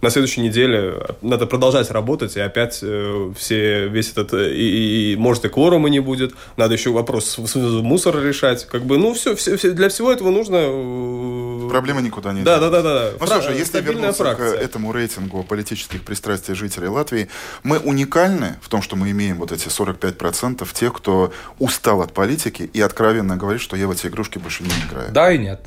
на 0.03 0.11
следующей 0.11 0.41
неделе 0.41 0.97
надо 1.23 1.47
продолжать 1.47 1.62
работать, 1.91 2.37
и 2.37 2.41
опять 2.41 2.81
э, 2.83 3.33
все, 3.37 3.89
весь 3.89 4.11
этот, 4.13 4.33
э, 4.35 4.55
и, 4.55 5.13
и, 5.13 5.17
может, 5.17 5.45
и 5.45 5.49
кворума 5.49 5.89
не 5.89 6.01
будет, 6.01 6.35
надо 6.57 6.75
еще 6.75 6.91
вопрос 6.91 7.27
с, 7.27 7.47
с 7.47 7.55
мусора 7.57 8.21
решать, 8.21 8.67
как 8.67 8.85
бы, 8.85 8.99
ну, 8.99 9.15
все, 9.15 9.35
все, 9.37 9.57
все 9.57 9.71
для 9.73 9.89
всего 9.89 10.13
этого 10.13 10.31
нужно... 10.31 10.57
Э, 10.61 11.69
Проблема 11.71 12.01
никуда 12.01 12.33
не 12.33 12.43
Да, 12.43 12.59
да, 12.59 12.71
да, 12.71 12.83
да. 12.83 13.11
Ну, 13.19 13.27
слушай, 13.27 13.57
если 13.57 13.81
вернуться 13.81 14.25
фракция. 14.25 14.59
к 14.59 14.63
этому 14.63 14.93
рейтингу 14.93 15.45
политических 15.45 16.03
пристрастий 16.03 16.55
жителей 16.55 16.89
Латвии, 16.89 17.29
мы 17.63 17.79
уникальны 17.79 18.57
в 18.61 18.69
том, 18.69 18.83
что 18.83 18.97
мы 18.97 19.11
имеем 19.11 19.37
вот 19.39 19.53
эти 19.53 19.69
45% 19.69 20.67
тех, 20.73 20.93
кто 20.93 21.33
устал 21.59 22.03
от 22.03 22.13
политики 22.13 22.69
и 22.73 22.81
откровенно 22.81 23.37
говорит, 23.37 23.63
что 23.63 23.77
я 23.77 23.87
в 23.87 23.91
эти 23.91 24.07
игрушки 24.07 24.39
больше 24.39 24.65
не 24.65 24.71
играю. 24.89 25.13
Да 25.13 25.33
и 25.33 25.39
нет. 25.39 25.61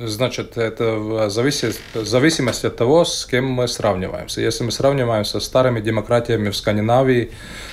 Значит, 0.00 0.56
это 0.56 1.28
зависит, 1.28 1.80
зависимость 1.92 2.64
от 2.64 2.76
того, 2.76 3.04
с 3.04 3.26
кем 3.26 3.46
мы 3.46 3.66
сравниваемся. 3.66 4.40
Если 4.40 4.62
мы 4.62 4.70
сравниваемся 4.70 5.40
с 5.40 5.44
старыми 5.44 5.80
демократиями 5.80 6.50
в 6.50 6.56
Скандинавии, 6.56 7.32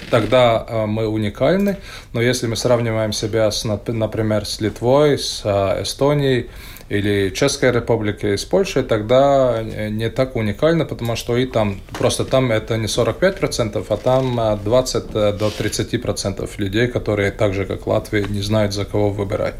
тогда 0.09 0.65
э, 0.67 0.85
мы 0.87 1.07
уникальны. 1.07 1.77
Но 2.13 2.21
если 2.21 2.47
мы 2.47 2.55
сравниваем 2.55 3.13
себя, 3.13 3.51
с, 3.51 3.63
например, 3.63 4.47
с 4.47 4.59
Литвой, 4.59 5.19
с 5.19 5.43
э, 5.45 5.83
Эстонией, 5.83 6.49
или 6.89 7.31
Чешская 7.31 7.71
республика 7.71 8.33
из 8.33 8.45
Польши, 8.45 8.83
тогда 8.83 9.63
не 9.63 10.09
так 10.09 10.35
уникально, 10.35 10.85
потому 10.85 11.15
что 11.15 11.35
и 11.35 11.45
там, 11.45 11.79
просто 11.97 12.25
там 12.25 12.51
это 12.51 12.77
не 12.77 12.85
45%, 12.85 13.85
а 13.89 13.97
там 13.97 14.59
20 14.63 15.03
э, 15.13 15.33
до 15.33 15.47
30% 15.47 16.49
людей, 16.57 16.87
которые 16.87 17.31
так 17.31 17.53
же, 17.53 17.65
как 17.65 17.87
Латвия, 17.87 18.25
не 18.25 18.41
знают, 18.41 18.73
за 18.73 18.85
кого 18.85 19.09
выбирать. 19.09 19.55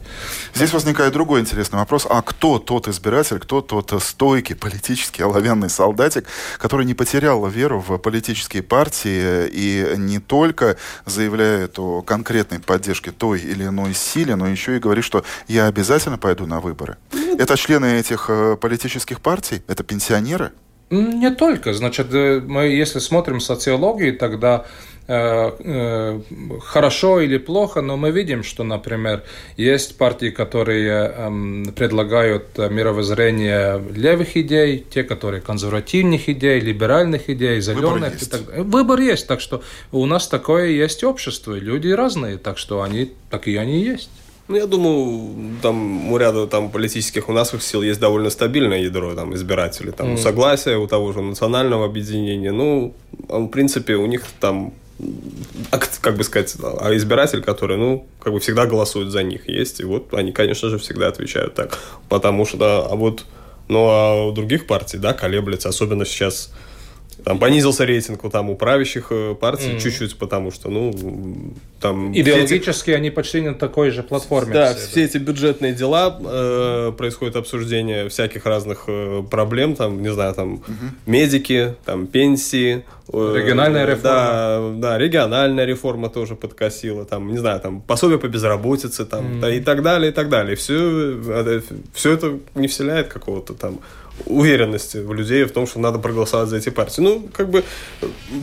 Здесь 0.54 0.74
возникает 0.74 1.14
другой 1.14 1.42
интересный 1.42 1.80
вопрос. 1.80 2.06
А 2.10 2.22
кто 2.22 2.60
тот 2.60 2.88
избиратель, 2.88 3.40
кто 3.40 3.62
тот 3.62 3.92
стойкий 4.04 4.56
политический 4.56 5.24
оловянный 5.24 5.70
солдатик, 5.70 6.26
который 6.60 6.86
не 6.86 6.94
потерял 6.94 7.46
веру 7.48 7.84
в 7.86 7.98
политические 7.98 8.62
партии 8.62 9.48
и 9.52 9.98
не 9.98 10.20
только 10.20 10.78
заявляет 11.06 11.80
о 11.80 12.02
конкретной 12.02 12.60
поддержке 12.60 13.12
той 13.12 13.40
или 13.40 13.66
иной 13.66 13.94
силе, 13.94 14.36
но 14.36 14.48
еще 14.48 14.76
и 14.76 14.80
говорит, 14.80 15.04
что 15.04 15.24
я 15.48 15.66
обязательно 15.66 16.18
пойду 16.18 16.46
на 16.46 16.60
выборы? 16.60 16.98
Это 17.38 17.58
члены 17.58 18.00
этих 18.00 18.30
э, 18.30 18.58
политических 18.58 19.22
партий? 19.22 19.62
Это 19.68 19.84
пенсионеры? 19.84 20.52
Не 20.90 21.32
только. 21.32 21.74
Значит, 21.74 22.12
мы, 22.12 22.66
если 22.68 23.00
смотрим 23.00 23.40
социологию, 23.40 24.18
тогда 24.18 24.66
Э, 25.08 25.52
э, 25.60 26.20
хорошо 26.64 27.22
или 27.22 27.38
плохо, 27.38 27.82
но 27.82 27.96
мы 27.96 28.10
видим, 28.10 28.42
что, 28.44 28.64
например, 28.64 29.22
есть 29.56 30.00
партии, 30.00 30.32
которые 30.32 31.14
эм, 31.16 31.74
предлагают 31.76 32.58
мировоззрение 32.58 33.84
левых 33.94 34.36
идей, 34.36 34.84
те, 34.90 35.04
которые 35.04 35.42
консервативных 35.42 36.28
идей, 36.28 36.60
либеральных 36.60 37.30
идей, 37.30 37.62
зеленых. 37.62 37.92
Выбор 37.92 38.12
есть. 38.14 38.32
Так, 38.32 38.42
выбор 38.58 39.00
есть, 39.00 39.28
так 39.28 39.42
что 39.42 39.62
у 39.92 40.08
нас 40.08 40.28
такое 40.28 40.70
есть 40.70 41.04
общество, 41.04 41.54
люди 41.54 41.90
разные, 41.90 42.40
так 42.40 42.58
что 42.58 42.82
они 42.82 43.12
такие 43.30 43.60
они 43.60 43.84
и 43.84 43.86
есть. 43.86 44.10
Ну, 44.48 44.56
я 44.56 44.68
думаю, 44.68 45.58
там 45.62 46.12
у 46.12 46.18
ряда 46.18 46.46
там, 46.46 46.70
политических 46.70 47.30
у 47.30 47.34
нас 47.34 47.52
сил 47.62 47.82
есть 47.82 48.00
довольно 48.00 48.30
стабильное 48.30 48.80
ядро 48.80 49.16
там, 49.16 49.34
избирателей. 49.34 49.92
Там, 49.92 50.14
mm. 50.14 50.18
согласия 50.18 50.78
у 50.78 50.88
того 50.88 51.14
же 51.14 51.22
национального 51.22 51.86
объединения. 51.86 52.52
Ну, 52.52 52.94
в 53.12 53.48
принципе, 53.48 53.96
у 53.96 54.06
них 54.06 54.24
там 54.40 54.74
как 56.02 56.16
бы 56.16 56.24
сказать, 56.24 56.56
а 56.80 56.96
избиратель, 56.96 57.42
который, 57.42 57.78
ну, 57.78 58.08
как 58.20 58.34
бы 58.34 58.40
всегда 58.40 58.66
голосует 58.66 59.10
за 59.10 59.24
них, 59.24 59.50
есть. 59.50 59.80
И 59.80 59.84
вот 59.84 60.14
они, 60.14 60.32
конечно 60.32 60.70
же, 60.70 60.78
всегда 60.78 61.08
отвечают 61.08 61.56
так. 61.56 61.78
Потому 62.08 62.46
что, 62.46 62.88
а 62.90 62.96
вот, 62.96 63.26
ну, 63.68 63.88
а 63.90 64.28
у 64.28 64.32
других 64.32 64.68
партий, 64.68 64.98
да, 64.98 65.14
колеблется, 65.14 65.70
особенно 65.70 66.06
сейчас 66.06 66.54
там 67.26 67.40
понизился 67.40 67.86
рейтинг 67.86 68.24
у 68.24 68.30
там 68.30 68.52
у 68.52 68.56
правящих 68.56 69.08
э, 69.10 69.34
партий 69.34 69.72
mm-hmm. 69.72 69.80
чуть-чуть, 69.80 70.16
потому 70.20 70.52
что, 70.52 70.70
ну, 70.70 70.94
там... 71.82 72.14
Идеологически 72.16 72.92
эти... 72.92 72.98
они 72.98 73.10
почти 73.10 73.42
на 73.42 73.56
такой 73.56 73.90
же 73.90 74.04
платформе. 74.04 74.54
Да, 74.54 74.76
все, 74.76 74.88
все 74.88 75.04
эти 75.06 75.18
бюджетные 75.18 75.74
дела, 75.74 76.20
э, 76.24 76.92
происходит 76.96 77.36
обсуждение 77.36 78.10
всяких 78.10 78.46
разных 78.46 78.84
э, 78.86 79.24
проблем, 79.30 79.76
там, 79.76 80.04
не 80.04 80.14
знаю, 80.14 80.36
там, 80.36 80.58
mm-hmm. 80.58 80.90
медики, 81.08 81.74
там, 81.84 82.06
пенсии. 82.06 82.86
Э, 83.12 83.34
региональная 83.36 83.86
реформа. 83.88 84.04
Да, 84.04 84.72
да, 84.76 84.98
региональная 85.00 85.66
реформа 85.66 86.10
тоже 86.10 86.36
подкосила, 86.36 87.06
там, 87.06 87.32
не 87.32 87.40
знаю, 87.40 87.60
там, 87.60 87.82
пособие 87.82 88.20
по 88.20 88.28
безработице, 88.28 89.04
там, 89.04 89.26
mm-hmm. 89.26 89.40
да, 89.40 89.56
и 89.56 89.62
так 89.62 89.82
далее, 89.82 90.12
и 90.12 90.14
так 90.14 90.30
далее. 90.30 90.56
Все, 90.56 90.76
э, 90.76 91.62
все 91.92 92.12
это 92.12 92.38
не 92.54 92.68
вселяет 92.68 93.08
какого-то 93.08 93.56
там 93.56 93.80
уверенности 94.26 94.98
в 94.98 95.14
людей 95.14 95.44
в 95.44 95.52
том, 95.52 95.68
что 95.68 95.80
надо 95.80 96.00
проголосовать 96.00 96.50
за 96.50 96.58
эти 96.58 96.70
партии. 96.70 97.02
Ну, 97.02 97.30
как 97.34 97.50
бы, 97.50 97.64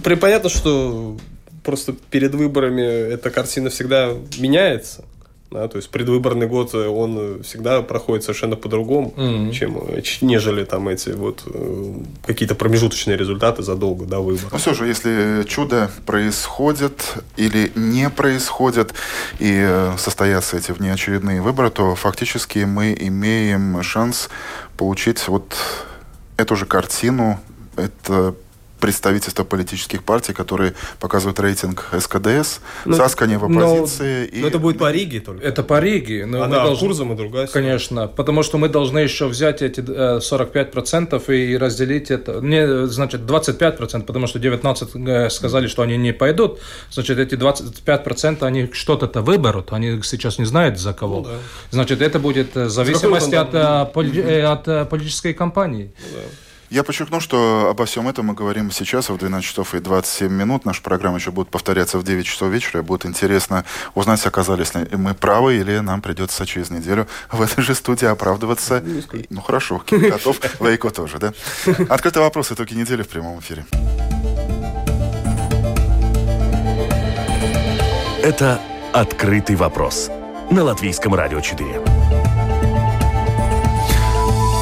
понятно, 0.02 0.48
что 0.48 1.16
просто 1.64 1.94
перед 2.10 2.34
выборами 2.34 2.82
эта 2.82 3.30
картина 3.30 3.70
всегда 3.70 4.12
меняется. 4.38 5.04
Да, 5.52 5.68
то 5.68 5.76
есть 5.76 5.90
предвыборный 5.90 6.46
год 6.46 6.74
э, 6.74 6.86
он 6.86 7.42
всегда 7.42 7.82
проходит 7.82 8.24
совершенно 8.24 8.56
по-другому, 8.56 9.12
mm-hmm. 9.16 9.52
чем 9.52 9.78
э, 9.88 10.02
нежели 10.22 10.64
там 10.64 10.88
эти 10.88 11.10
вот 11.10 11.42
э, 11.46 11.94
какие-то 12.24 12.54
промежуточные 12.54 13.16
результаты 13.16 13.62
задолго 13.62 14.06
до 14.06 14.20
выбора. 14.20 14.48
Ну 14.50 14.58
все 14.58 14.72
же, 14.74 14.86
если 14.86 15.44
чудо 15.46 15.90
происходит 16.06 17.16
или 17.36 17.70
не 17.74 18.08
происходит 18.08 18.94
и 19.38 19.90
состоятся 19.98 20.56
эти 20.56 20.72
внеочередные 20.72 21.42
выборы, 21.42 21.70
то 21.70 21.94
фактически 21.94 22.60
мы 22.60 22.96
имеем 22.98 23.82
шанс 23.82 24.30
получить 24.76 25.28
вот 25.28 25.54
эту 26.36 26.56
же 26.56 26.66
картину. 26.66 27.40
Это 27.76 28.34
представительства 28.82 29.44
политических 29.44 30.02
партий, 30.02 30.32
которые 30.32 30.74
показывают 30.98 31.38
рейтинг 31.38 31.88
СКДС, 31.96 32.58
но, 32.84 32.96
Саска 32.96 33.26
не 33.26 33.38
в 33.38 33.44
оппозиции. 33.44 34.28
Но, 34.32 34.38
и... 34.38 34.40
но 34.42 34.48
это 34.48 34.58
будет 34.58 34.78
по 34.78 34.90
Риге 34.90 35.20
только. 35.20 35.46
Это 35.46 35.62
по 35.62 35.78
Риге. 35.78 36.26
Но 36.26 36.42
Она 36.42 36.64
должны... 36.64 36.88
курсом 36.88 37.12
и 37.12 37.16
другая. 37.16 37.46
Конечно, 37.46 38.08
потому 38.08 38.42
что 38.42 38.58
мы 38.58 38.68
должны 38.68 38.98
еще 38.98 39.28
взять 39.28 39.62
эти 39.62 39.78
45% 39.78 41.22
э, 41.28 41.36
и 41.36 41.56
разделить 41.56 42.10
это. 42.10 42.40
Не, 42.40 42.88
значит, 42.88 43.20
25%, 43.20 44.02
потому 44.02 44.26
что 44.26 44.40
19 44.40 44.88
э, 44.96 45.30
сказали, 45.30 45.68
что 45.68 45.82
они 45.82 45.96
не 45.96 46.12
пойдут. 46.12 46.58
Значит, 46.90 47.18
эти 47.18 47.36
25% 47.36 48.44
они 48.44 48.68
что-то-то 48.72 49.22
выберут. 49.22 49.72
Они 49.72 50.02
сейчас 50.02 50.38
не 50.38 50.44
знают 50.44 50.80
за 50.80 50.92
кого. 50.92 51.18
Ну, 51.18 51.22
да. 51.22 51.38
Значит, 51.70 52.02
это 52.02 52.18
будет 52.18 52.56
в 52.56 52.68
зависимости 52.68 53.36
от, 53.36 53.54
от, 53.54 54.68
от 54.68 54.90
политической 54.90 55.34
кампании. 55.34 55.92
Ну, 56.00 56.16
да. 56.16 56.22
Я 56.72 56.84
подчеркну, 56.84 57.20
что 57.20 57.68
обо 57.68 57.84
всем 57.84 58.08
этом 58.08 58.24
мы 58.24 58.32
говорим 58.32 58.70
сейчас 58.70 59.10
в 59.10 59.18
12 59.18 59.46
часов 59.46 59.74
и 59.74 59.78
27 59.78 60.32
минут. 60.32 60.64
Наша 60.64 60.80
программа 60.80 61.18
еще 61.18 61.30
будет 61.30 61.50
повторяться 61.50 61.98
в 61.98 62.02
9 62.02 62.24
часов 62.24 62.48
вечера. 62.48 62.80
И 62.80 62.82
будет 62.82 63.04
интересно 63.04 63.66
узнать, 63.94 64.24
оказались 64.24 64.74
ли 64.74 64.88
мы 64.92 65.12
правы 65.12 65.56
или 65.56 65.80
нам 65.80 66.00
придется 66.00 66.46
через 66.46 66.70
неделю 66.70 67.06
в 67.30 67.42
этой 67.42 67.62
же 67.62 67.74
студии 67.74 68.06
оправдываться. 68.06 68.82
Ну 69.28 69.42
хорошо, 69.42 69.82
готов. 69.86 70.38
Вейко 70.60 70.88
тоже, 70.88 71.18
да? 71.18 71.34
Открытый 71.90 72.22
вопрос. 72.22 72.52
Итоги 72.52 72.72
недели 72.72 73.02
в 73.02 73.08
прямом 73.08 73.40
эфире. 73.40 73.66
Это 78.22 78.58
«Открытый 78.94 79.56
вопрос» 79.56 80.10
на 80.50 80.64
Латвийском 80.64 81.14
радио 81.14 81.42
4. 81.42 82.21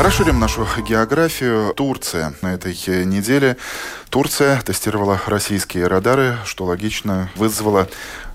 Расширим 0.00 0.40
нашу 0.40 0.66
географию. 0.78 1.74
Турция 1.74 2.32
на 2.40 2.54
этой 2.54 2.72
неделе. 3.04 3.58
Турция 4.08 4.58
тестировала 4.62 5.20
российские 5.26 5.88
радары, 5.88 6.38
что 6.46 6.64
логично 6.64 7.28
вызвало 7.36 7.86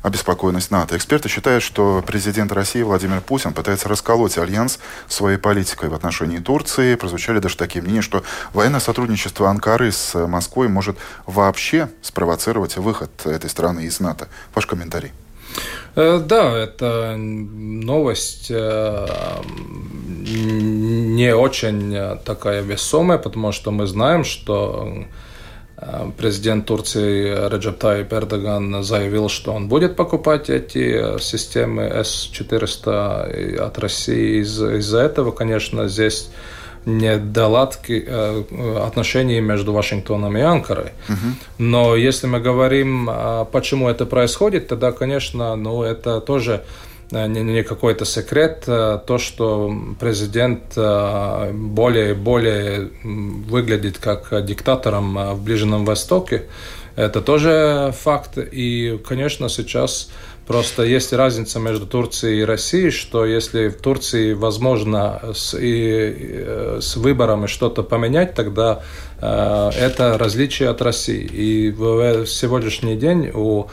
обеспокоенность 0.03 0.69
НАТО. 0.69 0.95
Эксперты 0.95 1.27
считают, 1.27 1.63
что 1.63 2.03
президент 2.05 2.51
России 2.51 2.83
Владимир 2.83 3.19
Путин 3.19 3.51
пытается 3.51 3.89
расколоть 3.89 4.37
альянс 4.37 4.77
своей 5.07 5.39
политикой 5.39 5.89
в 5.89 5.95
отношении 5.95 6.37
Турции. 6.37 6.93
Прозвучали 6.93 7.39
даже 7.39 7.57
такие 7.57 7.81
мнения, 7.81 8.03
что 8.03 8.23
военное 8.53 8.79
сотрудничество 8.79 9.49
Анкары 9.49 9.91
с 9.91 10.13
Москвой 10.27 10.67
может 10.67 10.99
вообще 11.25 11.89
спровоцировать 12.03 12.77
выход 12.77 13.09
этой 13.25 13.49
страны 13.49 13.85
из 13.85 13.99
НАТО. 13.99 14.27
Ваш 14.53 14.67
комментарий. 14.67 15.13
Э, 15.95 16.19
да, 16.23 16.57
это 16.57 17.15
новость 17.17 18.47
э, 18.49 19.07
не 20.25 21.33
очень 21.33 22.17
такая 22.25 22.61
весомая, 22.61 23.17
потому 23.17 23.51
что 23.51 23.71
мы 23.71 23.87
знаем, 23.87 24.25
что 24.25 25.05
э, 25.77 26.11
президент 26.17 26.65
Турции 26.65 27.49
Реджеп 27.49 27.77
Тайп 27.79 28.11
Эрдоган 28.11 28.83
заявил, 28.83 29.29
что 29.29 29.53
он 29.53 29.69
будет 29.69 29.95
покупать 29.95 30.49
эти 30.49 31.17
системы 31.19 31.83
С-400 31.83 33.57
от 33.57 33.77
России. 33.79 34.41
Из- 34.41 34.61
из-за 34.61 34.99
этого, 34.99 35.31
конечно, 35.31 35.87
здесь 35.87 36.29
недоладки 36.85 38.03
э, 38.05 38.43
отношений 38.85 39.41
между 39.41 39.73
Вашингтоном 39.73 40.37
и 40.37 40.41
Анкарой. 40.41 40.91
Угу. 41.09 41.17
Но 41.57 41.95
если 41.95 42.27
мы 42.27 42.39
говорим, 42.39 43.09
э, 43.09 43.45
почему 43.51 43.89
это 43.89 44.05
происходит, 44.05 44.67
тогда, 44.67 44.91
конечно, 44.91 45.55
ну, 45.55 45.83
это 45.83 46.21
тоже 46.21 46.63
э, 47.11 47.27
не, 47.27 47.41
не 47.41 47.63
какой-то 47.63 48.05
секрет, 48.05 48.63
то, 48.65 49.17
что 49.17 49.75
президент 49.99 50.75
более 50.75 52.11
и 52.11 52.13
более 52.13 52.89
выглядит 53.03 53.97
как 53.97 54.45
диктатором 54.45 55.35
в 55.35 55.43
Ближнем 55.43 55.85
Востоке, 55.85 56.43
это 56.95 57.21
тоже 57.21 57.93
факт. 57.99 58.37
И, 58.37 58.99
конечно, 59.05 59.49
сейчас 59.49 60.09
Просто 60.47 60.83
есть 60.83 61.11
разница 61.11 61.59
между 61.59 61.87
Турцией 61.87 62.41
и 62.41 62.45
Россией, 62.45 62.91
что 62.91 63.25
если 63.25 63.69
в 63.69 63.77
Турции 63.77 64.33
возможно 64.33 65.19
с, 65.33 65.57
и, 65.59 66.45
с 66.81 66.95
выборами 66.97 67.47
что-то 67.47 67.81
поменять, 67.81 68.35
тогда 68.35 68.83
э, 69.21 69.69
это 69.75 70.19
различие 70.19 70.69
от 70.69 70.83
России. 70.83 71.23
И 71.23 71.71
в, 71.71 72.25
в 72.25 72.27
сегодняшний 72.27 72.95
день 72.95 73.31
у 73.33 73.65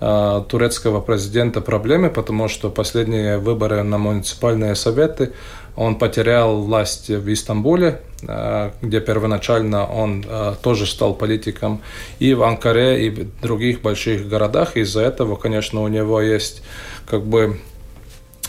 э, 0.00 0.42
турецкого 0.48 1.00
президента 1.00 1.60
проблемы, 1.60 2.10
потому 2.10 2.46
что 2.46 2.70
последние 2.70 3.38
выборы 3.38 3.82
на 3.82 3.98
муниципальные 3.98 4.76
советы 4.76 5.32
он 5.80 5.94
потерял 5.94 6.60
власть 6.60 7.08
в 7.08 7.32
Истамбуле, 7.32 8.02
э, 8.28 8.70
где 8.82 9.00
первоначально 9.00 9.86
он 9.86 10.22
э, 10.28 10.54
тоже 10.62 10.84
стал 10.84 11.14
политиком, 11.14 11.80
и 12.18 12.34
в 12.34 12.42
Анкаре, 12.42 13.06
и 13.06 13.08
в 13.08 13.40
других 13.40 13.80
больших 13.80 14.28
городах. 14.28 14.76
Из-за 14.76 15.00
этого, 15.00 15.36
конечно, 15.36 15.82
у 15.82 15.88
него 15.88 16.20
есть 16.20 16.62
как 17.06 17.24
бы 17.24 17.58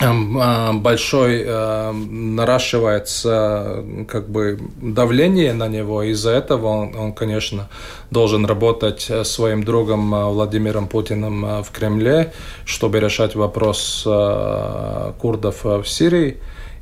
эм, 0.00 0.38
э, 0.38 0.72
большой 0.74 1.46
наращивается 1.46 3.82
как 4.08 4.28
бы 4.28 4.58
давление 4.82 5.54
на 5.54 5.68
него. 5.68 6.02
Из-за 6.02 6.32
этого 6.32 6.66
он, 6.66 6.94
он, 6.94 7.12
конечно, 7.14 7.70
должен 8.10 8.44
работать 8.44 9.10
своим 9.24 9.64
другом 9.64 10.10
Владимиром 10.34 10.86
Путиным 10.86 11.62
в 11.62 11.70
Кремле, 11.72 12.34
чтобы 12.66 13.00
решать 13.00 13.36
вопрос 13.36 14.06
курдов 15.18 15.64
в 15.64 15.86
Сирии. 15.86 16.36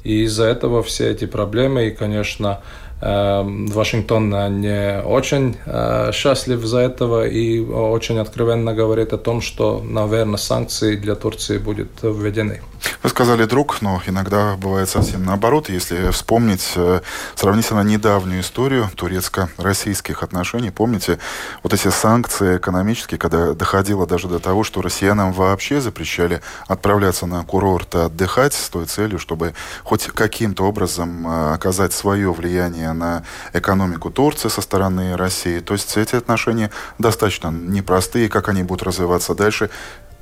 И 0.04 0.22
из-за 0.24 0.44
этого 0.44 0.82
все 0.82 1.10
эти 1.10 1.26
проблемы, 1.26 1.88
и, 1.88 1.90
конечно, 1.90 2.60
эм, 3.00 3.66
Вашингтон 3.66 4.30
не 4.60 5.02
очень 5.02 5.56
э, 5.66 6.10
счастлив 6.12 6.64
за 6.64 6.78
этого 6.78 7.26
и 7.26 7.60
очень 7.60 8.18
откровенно 8.18 8.74
говорит 8.74 9.12
о 9.12 9.18
том, 9.18 9.40
что, 9.40 9.82
наверное, 9.82 10.38
санкции 10.38 10.96
для 10.96 11.14
Турции 11.14 11.58
будут 11.58 11.90
введены. 12.02 12.60
Вы 13.02 13.10
сказали 13.10 13.44
друг, 13.44 13.82
но 13.82 14.02
иногда 14.06 14.56
бывает 14.56 14.88
совсем 14.88 15.24
наоборот. 15.24 15.68
Если 15.68 16.10
вспомнить 16.10 16.72
э, 16.76 17.00
сравнительно 17.34 17.80
недавнюю 17.80 18.40
историю 18.40 18.90
турецко-российских 18.94 20.22
отношений, 20.22 20.70
помните, 20.70 21.18
вот 21.62 21.72
эти 21.72 21.88
санкции 21.88 22.56
экономические, 22.58 23.18
когда 23.18 23.54
доходило 23.54 24.06
даже 24.06 24.28
до 24.28 24.38
того, 24.38 24.64
что 24.64 24.82
россиянам 24.82 25.32
вообще 25.32 25.80
запрещали 25.80 26.40
отправляться 26.68 27.26
на 27.26 27.42
курорт 27.44 27.94
отдыхать 27.94 28.54
с 28.54 28.68
той 28.68 28.86
целью, 28.86 29.18
чтобы 29.18 29.54
хоть 29.84 30.06
каким-то 30.06 30.64
образом 30.64 31.26
э, 31.26 31.54
оказать 31.54 31.92
свое 31.92 32.32
влияние 32.32 32.92
на 32.92 33.24
экономику 33.52 34.10
Турции 34.10 34.48
со 34.48 34.60
стороны 34.60 35.16
России. 35.16 35.60
То 35.60 35.74
есть 35.74 35.96
эти 35.96 36.16
отношения 36.16 36.70
достаточно 36.98 37.48
непростые, 37.48 38.28
как 38.28 38.48
они 38.48 38.62
будут 38.62 38.82
развиваться 38.82 39.34
дальше, 39.34 39.70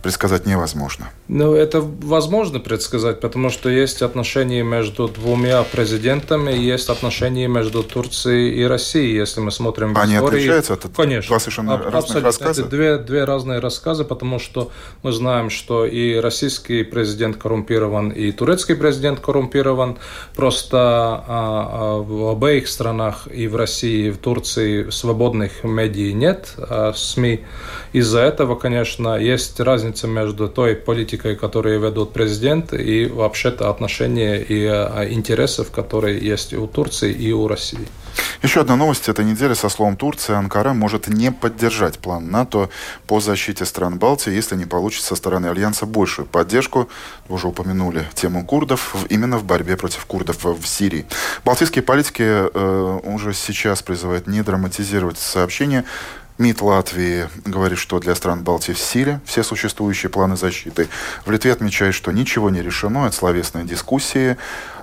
предсказать 0.03 0.47
невозможно. 0.47 1.11
Ну, 1.29 1.55
это 1.55 1.81
возможно 1.81 2.61
предсказать, 2.61 3.21
потому 3.21 3.51
что 3.51 3.69
есть 3.69 4.01
отношения 4.03 4.63
между 4.63 5.09
двумя 5.09 5.63
президентами, 5.65 6.53
есть 6.53 6.89
отношения 6.89 7.49
между 7.49 7.83
Турцией 7.83 8.55
и 8.61 8.65
Россией, 8.65 9.15
если 9.17 9.41
мы 9.41 9.51
смотрим 9.51 9.95
в 9.95 9.99
Они 9.99 10.15
истории. 10.15 10.37
отличаются? 10.39 10.75
Это 10.75 10.89
Конечно. 10.89 11.29
Два 11.31 11.39
совершенно 11.41 11.75
Аб- 11.75 11.81
разных 11.85 12.03
абсолютно. 12.03 12.29
рассказа? 12.29 12.61
Это 12.63 12.71
две, 12.71 12.99
две 12.99 13.25
разные 13.25 13.59
рассказы, 13.59 14.05
потому 14.05 14.39
что 14.39 14.71
мы 15.03 15.13
знаем, 15.13 15.51
что 15.51 15.85
и 15.85 16.15
российский 16.17 16.85
президент 16.85 17.37
коррумпирован, 17.37 18.11
и 18.11 18.31
турецкий 18.33 18.77
президент 18.77 19.21
коррумпирован. 19.21 19.99
Просто 20.35 20.79
а, 20.79 21.25
а, 21.29 21.99
в 21.99 22.31
обеих 22.31 22.69
странах, 22.69 23.27
и 23.33 23.49
в 23.49 23.57
России, 23.57 24.07
и 24.07 24.11
в 24.11 24.19
Турции, 24.19 24.91
свободных 24.91 25.65
медий 25.65 26.13
нет, 26.13 26.55
а, 26.59 26.93
СМИ. 26.95 27.41
Из-за 27.93 28.21
этого, 28.21 28.55
конечно, 28.55 29.17
есть 29.19 29.59
разница 29.61 29.88
разница 29.89 30.07
между 30.07 30.49
той 30.49 30.75
политикой, 30.75 31.37
которую 31.37 31.81
ведут 31.81 32.13
президент, 32.13 32.73
и 32.73 33.07
вообще-то 33.07 33.71
отношения 33.71 34.37
и 34.37 34.67
а, 34.67 35.07
интересов, 35.11 35.71
которые 35.71 36.19
есть 36.19 36.53
у 36.55 36.67
Турции, 36.67 37.13
и 37.13 37.33
у 37.33 37.49
России. 37.49 37.87
Еще 38.43 38.61
одна 38.61 38.77
новость 38.77 39.09
этой 39.09 39.25
недели 39.25 39.55
со 39.55 39.69
словом 39.69 39.97
Турция. 39.97 40.39
Анкара 40.39 40.75
может 40.75 41.09
не 41.09 41.33
поддержать 41.33 41.99
план 41.99 42.31
НАТО 42.31 42.69
по 43.07 43.21
защите 43.21 43.65
стран 43.65 43.99
Балтии, 43.99 44.35
если 44.35 44.57
не 44.57 44.67
получит 44.67 45.05
со 45.05 45.17
стороны 45.17 45.47
Альянса 45.47 45.87
большую 45.87 46.27
поддержку. 46.27 46.89
Уже 47.29 47.49
упомянули 47.49 48.05
тему 48.15 48.45
курдов 48.45 48.97
именно 49.11 49.39
в 49.39 49.45
борьбе 49.45 49.77
против 49.77 50.05
курдов 50.05 50.45
в 50.45 50.67
Сирии. 50.67 51.05
Балтийские 51.45 51.83
политики 51.83 52.23
э, 52.23 52.99
уже 53.05 53.33
сейчас 53.33 53.83
призывают 53.83 54.27
не 54.27 54.43
драматизировать 54.43 55.19
сообщение 55.19 55.85
МИД 56.39 56.63
Латвии 56.63 57.29
говорит, 57.45 57.79
что 57.79 57.99
для 57.99 58.15
стран 58.15 58.45
Балтии 58.45 58.73
в 58.73 58.79
силе 58.79 59.21
все 59.25 59.43
существующие 59.43 60.09
планы 60.09 60.37
защиты. 60.37 60.89
В 61.27 61.31
Литве 61.31 61.53
отмечают, 61.53 61.97
что 61.97 62.13
ничего 62.13 62.49
не 62.49 62.63
решено, 62.63 63.07
это 63.07 63.17
словесные 63.17 63.65
дискуссии, 63.65 64.37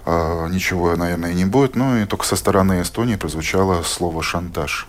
э, 0.06 0.48
ничего, 0.50 0.96
наверное, 0.98 1.34
не 1.34 1.46
будет. 1.46 1.76
Ну 1.76 1.98
и 1.98 2.06
только 2.06 2.26
со 2.26 2.36
стороны 2.36 2.82
Эстонии 2.82 3.16
прозвучало 3.16 3.84
слово 3.84 4.22
«шантаж». 4.22 4.88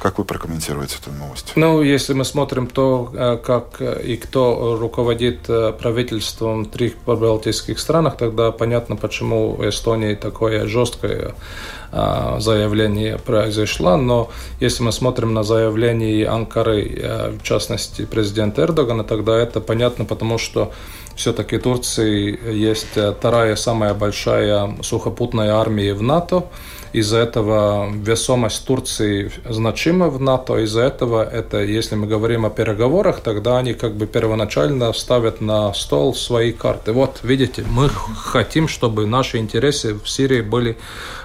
Как 0.00 0.16
вы 0.16 0.24
прокомментируете 0.24 0.96
эту 1.00 1.12
новость? 1.12 1.52
Ну, 1.56 1.82
если 1.82 2.14
мы 2.14 2.24
смотрим 2.24 2.66
то, 2.66 3.10
э, 3.12 3.36
как 3.36 3.82
э, 3.82 4.02
и 4.02 4.16
кто 4.16 4.78
руководит 4.80 5.40
э, 5.48 5.74
правительством 5.78 6.64
в 6.64 6.70
трех 6.70 6.94
балтийских 7.04 7.78
странах, 7.78 8.16
тогда 8.16 8.50
понятно, 8.50 8.96
почему 8.96 9.52
в 9.52 9.68
Эстонии 9.68 10.14
такое 10.14 10.66
жесткое 10.66 11.34
заявление 11.92 13.18
произошло. 13.18 13.96
Но 13.96 14.30
если 14.60 14.84
мы 14.84 14.92
смотрим 14.92 15.34
на 15.34 15.42
заявление 15.42 16.28
Анкары, 16.28 17.32
в 17.40 17.42
частности 17.42 18.04
президента 18.04 18.62
Эрдогана, 18.62 19.02
тогда 19.02 19.36
это 19.36 19.60
понятно, 19.60 20.04
потому 20.04 20.38
что 20.38 20.72
все-таки 21.20 21.58
Турции 21.58 22.38
есть 22.50 22.96
вторая 23.18 23.54
самая 23.56 23.92
большая 23.92 24.76
сухопутная 24.82 25.52
армия 25.52 25.92
в 25.92 26.02
НАТО. 26.02 26.44
Из-за 26.94 27.18
этого 27.18 27.90
весомость 27.92 28.66
Турции 28.66 29.30
значима 29.48 30.08
в 30.08 30.18
НАТО. 30.18 30.56
Из-за 30.64 30.80
этого 30.80 31.22
это, 31.22 31.58
если 31.62 31.94
мы 31.94 32.06
говорим 32.06 32.46
о 32.46 32.50
переговорах, 32.50 33.20
тогда 33.20 33.58
они 33.58 33.74
как 33.74 33.94
бы 33.94 34.06
первоначально 34.06 34.92
ставят 34.94 35.40
на 35.42 35.74
стол 35.74 36.14
свои 36.14 36.52
карты. 36.52 36.92
Вот, 36.92 37.20
видите, 37.22 37.64
мы 37.70 37.90
хотим, 37.90 38.66
чтобы 38.66 39.06
наши 39.06 39.36
интересы 39.36 39.94
в 39.94 40.08
Сирии 40.08 40.40
были 40.40 40.78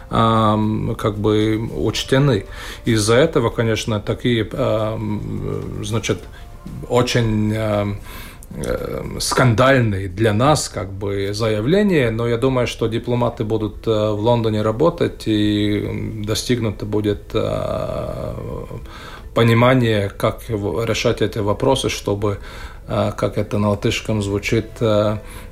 как 0.09 1.17
бы 1.17 1.69
учтены. 1.73 2.45
Из-за 2.83 3.15
этого, 3.15 3.49
конечно, 3.49 3.99
такие, 3.99 4.47
значит, 5.83 6.19
очень 6.89 7.53
Э, 7.55 7.85
скандальные 9.19 10.07
для 10.07 10.33
нас 10.33 10.69
как 10.69 10.91
бы 10.91 11.33
заявления, 11.33 12.09
но 12.11 12.27
я 12.27 12.37
думаю, 12.37 12.67
что 12.67 12.87
дипломаты 12.87 13.43
будут 13.43 13.87
э, 13.87 13.89
в 13.89 14.19
Лондоне 14.19 14.61
работать 14.61 15.23
и 15.27 16.23
достигнуто 16.25 16.85
будет 16.85 17.31
э, 17.33 18.33
понимание, 19.33 20.09
как 20.09 20.49
решать 20.49 21.21
эти 21.21 21.39
вопросы, 21.39 21.89
чтобы, 21.89 22.37
как 22.87 23.37
это 23.37 23.57
на 23.57 23.71
латышском 23.71 24.21
звучит, 24.21 24.67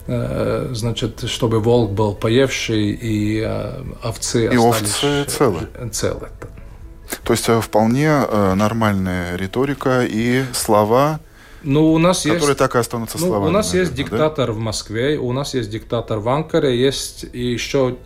значит, 0.07 1.23
чтобы 1.27 1.59
волк 1.59 1.91
был 1.91 2.15
поевший 2.15 2.91
и 2.91 3.41
овцы 4.01 4.45
и 4.45 4.57
овцы 4.57 5.25
целы. 5.25 5.67
целы. 5.91 6.29
То 7.25 7.33
есть 7.33 7.49
вполне 7.61 8.21
нормальная 8.55 9.35
риторика 9.35 10.05
и 10.05 10.45
слова 10.53 11.19
ну, 11.63 11.93
у 11.93 11.97
нас 11.97 12.23
которые 12.23 12.47
есть, 12.47 12.57
так 12.57 12.75
и 12.75 12.77
останутся 12.77 13.17
ну, 13.19 13.27
словами. 13.27 13.49
У 13.49 13.51
нас 13.51 13.67
наверное, 13.67 13.91
есть 13.91 13.97
диктатор 13.97 14.47
да? 14.47 14.53
в 14.53 14.57
Москве, 14.57 15.17
у 15.17 15.31
нас 15.31 15.53
есть 15.53 15.69
диктатор 15.69 16.19
в 16.19 16.29
Анкаре, 16.29 16.79
есть 16.79 17.25
и 17.31 17.51
еще 17.51 17.97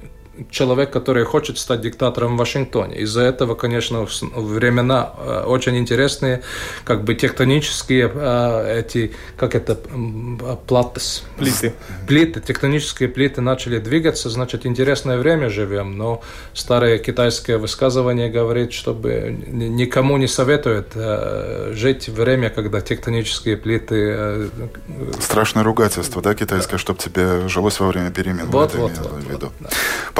человек, 0.51 0.91
который 0.91 1.23
хочет 1.23 1.57
стать 1.57 1.81
диктатором 1.81 2.35
в 2.35 2.39
Вашингтоне. 2.39 2.97
Из-за 2.97 3.21
этого, 3.21 3.55
конечно, 3.55 4.07
времена 4.21 5.13
э, 5.17 5.43
очень 5.45 5.77
интересные, 5.77 6.41
как 6.83 7.03
бы 7.03 7.15
тектонические 7.15 8.11
э, 8.13 8.79
эти, 8.79 9.13
как 9.37 9.55
это, 9.55 9.77
платес. 10.67 11.23
Плиты. 11.37 11.73
Плиты, 12.07 12.41
тектонические 12.41 13.09
плиты 13.09 13.41
начали 13.41 13.79
двигаться, 13.79 14.29
значит, 14.29 14.65
интересное 14.65 15.17
время 15.17 15.49
живем, 15.49 15.97
но 15.97 16.21
старое 16.53 16.97
китайское 16.97 17.57
высказывание 17.57 18.29
говорит, 18.29 18.73
чтобы 18.73 19.35
никому 19.47 20.17
не 20.17 20.27
советует 20.27 20.91
э, 20.95 21.71
жить 21.73 22.09
в 22.09 22.27
время, 22.27 22.49
когда 22.49 22.81
тектонические 22.81 23.57
плиты... 23.57 24.49
Страшное 25.19 25.63
ругательство, 25.63 26.21
да, 26.21 26.35
китайское, 26.35 26.77
чтобы 26.77 26.99
тебе 26.99 27.47
жилось 27.47 27.79
во 27.79 27.87
время 27.87 28.11
перемен. 28.11 28.47
Вот, 28.47 28.75
вот, 28.75 28.91
вот, 28.97 29.23
вот, 29.29 29.43
вот, 29.43 29.51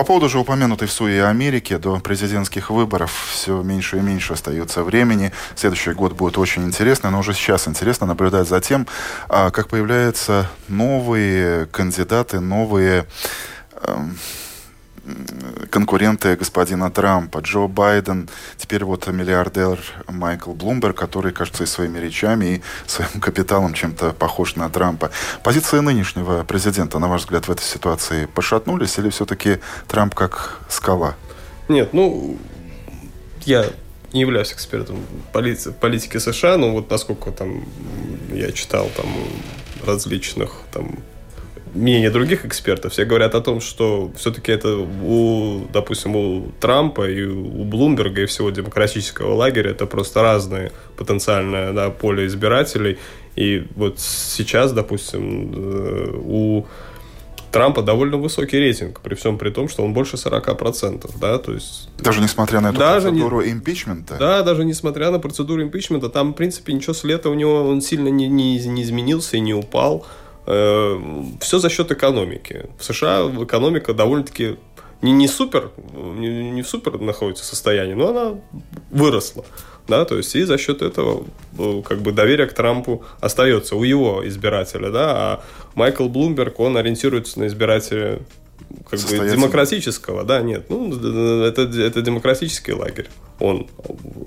поводу 0.08 0.30
же 0.30 0.40
упомянутой 0.40 0.88
в 0.88 0.92
Суе 0.94 1.26
Америки 1.26 1.76
до 1.76 2.00
президентских 2.00 2.70
выборов 2.70 3.12
все 3.30 3.62
меньше 3.62 3.98
и 3.98 4.00
меньше 4.00 4.34
остается 4.34 4.84
времени. 4.84 5.34
Следующий 5.54 5.92
год 5.92 6.14
будет 6.14 6.38
очень 6.38 6.64
интересный, 6.64 7.12
но 7.12 7.20
уже 7.20 7.34
сейчас 7.34 7.68
интересно 7.68 8.08
наблюдать 8.08 8.48
за 8.48 8.62
тем, 8.62 8.88
а, 9.28 9.52
как 9.52 9.68
появляются 9.68 10.50
новые 10.70 11.66
кандидаты, 11.66 12.40
новые 12.40 13.06
эм, 13.82 14.18
конкуренты 15.70 16.36
господина 16.36 16.92
Трампа. 16.92 17.40
Джо 17.40 17.68
Байден, 17.68 18.30
теперь 18.58 18.84
вот 18.84 19.08
миллиардер 19.08 19.80
Майкл 20.08 20.54
Блумберг, 20.54 20.98
который, 20.98 21.32
кажется, 21.32 21.64
и 21.64 21.68
своими 21.68 22.00
речами, 22.00 22.46
и 22.46 22.62
своим 22.86 23.10
капиталом 23.22 23.74
чем-то 23.74 24.14
похож 24.14 24.56
на 24.56 24.70
Трампа. 24.70 25.12
Позиции 25.44 25.80
нынешнего 25.80 26.44
президента, 26.44 27.00
на 27.00 27.08
ваш 27.08 27.22
взгляд, 27.22 27.48
в 27.48 27.52
этой 27.52 27.64
ситуации 27.64 28.26
пошатнулись 28.26 28.98
или 28.98 29.10
все-таки 29.10 29.60
Трамп 29.88 30.16
как 30.16 30.60
скала? 30.70 31.16
Нет, 31.68 31.94
ну, 31.94 32.38
я 33.46 33.66
не 34.14 34.22
являюсь 34.22 34.54
экспертом 34.54 34.98
полити 35.34 35.72
политики 35.72 36.18
США, 36.18 36.58
но 36.58 36.72
вот 36.72 36.90
насколько 36.90 37.32
там 37.32 37.66
я 38.32 38.52
читал 38.52 38.90
там 38.96 39.08
различных 39.86 40.52
там 40.72 41.00
мнение 41.78 42.10
других 42.10 42.46
экспертов, 42.46 42.92
все 42.92 43.06
говорят 43.06 43.36
о 43.36 43.42
том, 43.42 43.62
что 43.62 44.12
все-таки 44.16 44.52
это 44.52 44.78
у, 44.78 45.68
допустим, 45.72 46.16
у 46.16 46.52
Трампа 46.60 47.10
и 47.10 47.24
у 47.24 47.64
Блумберга 47.64 48.24
и 48.24 48.26
всего 48.26 48.50
демократического 48.50 49.34
лагеря 49.34 49.72
это 49.72 49.86
просто 49.86 50.22
разные 50.22 50.72
потенциальное 50.98 51.74
да, 51.74 51.90
поле 51.90 52.26
избирателей. 52.26 52.98
И 53.36 53.68
вот 53.76 54.00
сейчас, 54.00 54.74
допустим, 54.74 55.54
э, 55.56 56.12
у 56.24 56.66
Трампа 57.52 57.82
довольно 57.82 58.18
высокий 58.18 58.58
рейтинг, 58.58 59.00
при 59.02 59.16
всем 59.16 59.38
при 59.38 59.50
том, 59.50 59.70
что 59.70 59.84
он 59.84 59.94
больше 59.94 60.18
40%, 60.18 61.10
да, 61.20 61.38
то 61.38 61.54
есть... 61.54 61.90
Даже 62.00 62.22
несмотря 62.22 62.60
на 62.60 62.70
эту 62.70 62.80
даже 62.80 63.08
процедуру 63.08 63.42
не, 63.42 63.52
импичмента? 63.52 64.18
Да, 64.20 64.44
даже 64.44 64.66
несмотря 64.66 65.12
на 65.12 65.20
процедуру 65.20 65.64
импичмента, 65.64 66.10
там, 66.10 66.34
в 66.34 66.36
принципе, 66.36 66.74
ничего 66.74 66.94
с 66.94 67.04
лета 67.04 67.30
у 67.30 67.34
него, 67.34 67.64
он 67.64 67.82
сильно 67.82 68.10
не, 68.10 68.28
не, 68.28 68.60
не 68.60 68.84
изменился 68.84 69.38
и 69.38 69.40
не 69.40 69.54
упал. 69.54 70.06
Все 70.48 71.60
за 71.60 71.70
счет 71.70 71.92
экономики. 71.92 72.68
В 72.80 72.84
США 72.84 73.30
экономика 73.44 73.94
довольно-таки 73.94 74.58
не, 75.02 75.12
не 75.12 75.28
супер, 75.28 75.72
не, 75.94 76.52
не 76.52 76.62
в 76.62 76.68
супер 76.68 77.00
находится 77.00 77.44
состоянии, 77.44 77.94
но 77.94 78.10
она 78.10 78.36
выросла. 78.90 79.46
Да, 79.88 80.04
то 80.06 80.18
есть 80.18 80.36
и 80.36 80.44
за 80.44 80.58
счет 80.58 80.82
этого 80.82 81.26
э, 81.58 81.82
как 81.86 82.00
бы 82.00 82.12
доверие 82.12 82.48
к 82.48 82.54
Трампу 82.54 83.06
остается 83.22 83.76
у 83.78 83.84
его 83.84 84.28
избирателя, 84.28 84.90
да, 84.90 85.12
а 85.16 85.44
Майкл 85.76 86.10
Блумберг, 86.10 86.60
он 86.60 86.76
ориентируется 86.76 87.40
на 87.40 87.48
избирателя 87.48 88.20
как 88.90 89.00
бы 89.00 89.30
демократического, 89.30 90.26
да, 90.26 90.42
нет, 90.42 90.66
ну, 90.70 90.94
это, 91.42 91.62
это 91.62 92.02
демократический 92.02 92.74
лагерь 92.74 93.08
он 93.40 93.68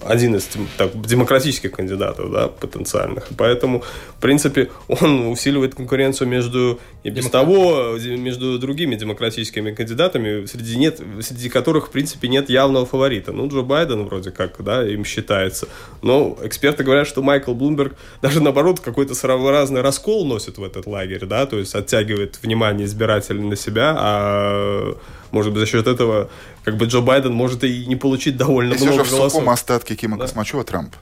один 0.07 0.37
из 0.37 0.49
так, 0.77 1.01
демократических 1.01 1.73
кандидатов, 1.73 2.31
да, 2.31 2.49
потенциальных. 2.49 3.29
Поэтому, 3.37 3.83
в 4.17 4.21
принципе, 4.21 4.71
он 4.89 5.29
усиливает 5.29 5.75
конкуренцию 5.75 6.29
между 6.29 6.79
и 7.03 7.11
без 7.11 7.31
того 7.31 7.97
между 7.99 8.59
другими 8.59 8.95
демократическими 8.95 9.73
кандидатами, 9.73 10.45
среди 10.47 10.77
нет, 10.77 11.01
среди 11.23 11.49
которых, 11.49 11.89
в 11.89 11.91
принципе, 11.91 12.29
нет 12.29 12.51
явного 12.51 12.85
фаворита. 12.85 13.33
Ну, 13.33 13.49
Джо 13.49 13.63
Байден 13.63 14.05
вроде 14.05 14.31
как, 14.31 14.63
да, 14.63 14.87
им 14.87 15.05
считается. 15.05 15.67
Но 16.03 16.39
эксперты 16.43 16.85
говорят, 16.85 17.07
что 17.07 17.23
Майкл 17.23 17.55
Блумберг 17.55 17.97
даже 18.21 18.43
наоборот 18.43 18.81
какой-то 18.81 19.15
своеобразный 19.15 19.81
раскол 19.81 20.27
носит 20.27 20.59
в 20.59 20.65
этот 20.65 20.87
лагерь, 20.87 21.25
да, 21.25 21.47
то 21.47 21.59
есть 21.59 21.75
оттягивает 21.75 22.39
внимание 22.43 22.87
избирателей 22.87 23.43
на 23.43 23.57
себя, 23.57 23.97
а 23.99 24.97
может 25.33 25.53
быть, 25.53 25.61
за 25.61 25.67
счет 25.67 25.87
этого 25.87 26.31
как 26.65 26.77
бы 26.77 26.87
Джо 26.87 27.01
Байден 27.01 27.33
может 27.33 27.65
и 27.65 27.87
не 27.87 27.97
получить 27.97 28.37
довольно 28.37 28.73
Если 28.73 28.87
много 28.87 29.05
же 29.05 29.11
в 29.11 29.15
сухом 29.15 29.51
остатке 29.51 29.95
Кима 29.95 30.17
да. 30.17 30.25
Космачева 30.25 30.65
Трамп? 30.65 30.95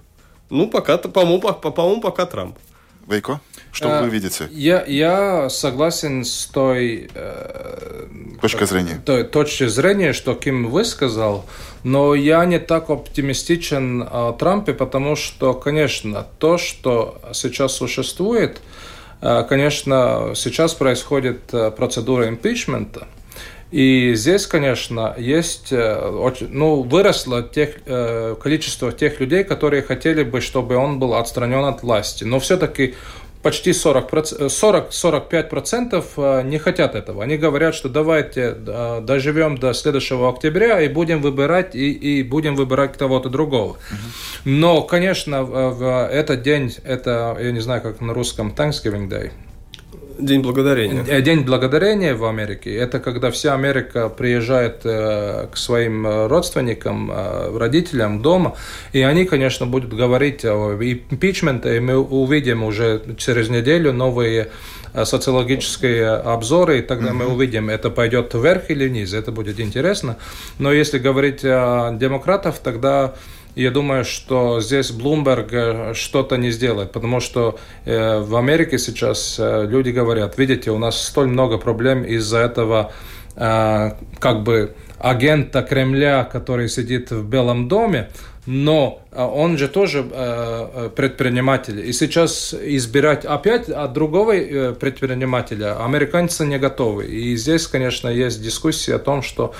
Ну, 0.51 0.69
пока, 0.69 0.99
по-моему, 0.99 1.41
по, 1.41 1.53
по-моему, 1.53 2.01
пока 2.01 2.27
Трамп. 2.27 2.57
Вейко, 3.09 3.41
что 3.73 4.01
а, 4.01 4.03
вы 4.03 4.11
видите? 4.11 4.49
Я, 4.51 4.85
я 4.85 5.49
согласен 5.49 6.25
с 6.27 6.45
той... 6.45 7.09
Э, 7.15 8.07
точкой 8.43 8.67
зрения. 8.67 9.01
Той 9.05 9.25
точки 9.25 9.67
зрения, 9.67 10.13
что 10.13 10.35
Ким 10.35 10.69
высказал, 10.69 11.47
но 11.85 12.15
я 12.15 12.45
не 12.45 12.59
так 12.59 12.91
оптимистичен 12.91 14.07
о 14.11 14.33
Трампе, 14.33 14.75
потому 14.75 15.17
что, 15.17 15.55
конечно, 15.55 16.27
то, 16.39 16.59
что 16.59 17.19
сейчас 17.33 17.73
существует, 17.77 18.61
э, 19.23 19.43
конечно, 19.49 20.33
сейчас 20.35 20.75
происходит 20.75 21.41
э, 21.53 21.71
процедура 21.71 22.29
импичмента, 22.29 23.09
и 23.71 24.15
здесь, 24.15 24.47
конечно, 24.47 25.15
есть, 25.19 25.73
э, 25.73 26.31
ну, 26.49 26.81
выросло 26.83 27.43
тех, 27.43 27.77
э, 27.85 28.35
количество 28.41 28.93
тех 28.93 29.21
людей, 29.21 29.45
которые 29.45 29.83
хотели 29.83 30.23
бы, 30.23 30.41
чтобы 30.41 30.77
он 30.77 30.99
был 30.99 31.13
отстранен 31.15 31.67
от 31.67 31.83
власти. 31.83 32.25
Но 32.25 32.41
все-таки 32.41 32.95
почти 33.43 33.73
40-45% 33.73 36.05
э, 36.17 36.43
не 36.45 36.57
хотят 36.59 36.95
этого. 36.95 37.23
Они 37.23 37.37
говорят, 37.37 37.75
что 37.75 37.91
давайте 37.91 38.53
доживем 38.53 39.59
до 39.59 39.75
следующего 39.75 40.31
октября 40.31 40.81
и 40.81 40.89
будем 40.89 41.21
выбирать, 41.21 41.75
и, 41.75 41.93
и 41.93 42.23
будем 42.23 42.57
выбирать 42.57 42.97
кого-то 42.97 43.29
другого. 43.29 43.77
Но, 44.47 44.81
конечно, 44.81 45.43
в 45.43 46.09
этот 46.11 46.41
день, 46.43 46.75
это, 46.85 47.37
я 47.39 47.53
не 47.53 47.61
знаю, 47.61 47.83
как 47.83 48.01
на 48.01 48.15
русском, 48.15 48.55
Thanksgiving 48.57 49.11
Day, 49.11 49.31
День 50.19 50.43
благодарения. 50.43 51.05
Э, 51.07 51.23
День 51.23 51.45
благодарения 51.45 52.15
в 52.15 52.25
Америке– 52.25 52.75
это 52.77 52.99
когда 52.99 53.31
вся 53.31 53.55
Америка 53.55 54.09
приезжает 54.09 54.81
э, 54.85 55.47
к 55.53 55.57
своим 55.57 56.27
родственникам, 56.27 57.11
э, 57.11 57.57
родителям 57.57 58.21
дома, 58.21 58.57
и 58.93 59.01
они, 59.03 59.25
конечно, 59.27 59.67
будут 59.67 59.95
говорить 59.95 60.45
о 60.45 60.75
импичменте, 60.75 61.77
и 61.77 61.81
мы 61.81 61.97
увидим 61.99 62.65
уже 62.65 63.01
через 63.17 63.49
неделю 63.49 63.93
новые 63.93 64.49
социологические 65.05 66.09
обзоры, 66.09 66.79
и 66.79 66.83
тогда 66.83 67.11
mm-hmm. 67.11 67.13
мы 67.13 67.27
увидим, 67.27 67.69
это 67.69 67.91
пойдет 67.91 68.35
вверх 68.35 68.71
или 68.71 68.89
вниз, 68.89 69.13
это 69.13 69.31
будет 69.31 69.61
интересно. 69.61 70.17
Но 70.59 70.73
если 70.73 70.99
говорить 70.99 71.45
о 71.45 71.93
демократах, 71.93 72.59
тогда 72.59 73.15
я 73.55 73.71
думаю, 73.71 74.05
что 74.05 74.61
здесь 74.61 74.91
Блумберг 74.91 75.53
э, 75.53 75.95
что-то 75.95 76.37
не 76.37 76.51
сделает, 76.51 76.93
потому 76.93 77.21
что 77.21 77.59
э, 77.85 78.21
в 78.21 78.37
Америке 78.37 78.79
сейчас 78.79 79.37
э, 79.39 79.67
люди 79.69 79.91
говорят, 79.91 80.39
видите, 80.39 80.71
у 80.71 80.79
нас 80.79 81.01
столь 81.01 81.29
много 81.29 81.59
проблем 81.59 82.05
из-за 82.05 82.39
этого 82.39 82.93
как 83.37 84.43
бы 84.43 84.75
агента 84.99 85.63
Кремля, 85.63 86.25
который 86.25 86.69
сидит 86.69 87.13
в 87.13 87.25
Белом 87.25 87.69
доме, 87.69 88.11
но 88.51 89.03
он 89.15 89.59
же 89.59 89.69
тоже 89.69 90.03
предприниматель. 90.97 91.87
И 91.87 91.93
сейчас 91.93 92.55
избирать 92.55 93.27
опять 93.27 93.69
от 93.69 93.93
другого 93.93 94.33
предпринимателя 94.73 95.85
американцы 95.85 96.47
не 96.47 96.59
готовы. 96.59 97.05
И 97.09 97.37
здесь, 97.37 97.67
конечно, 97.67 98.09
есть 98.09 98.43
дискуссия 98.43 98.95
о 98.95 98.99
том, 98.99 99.23
что 99.23 99.53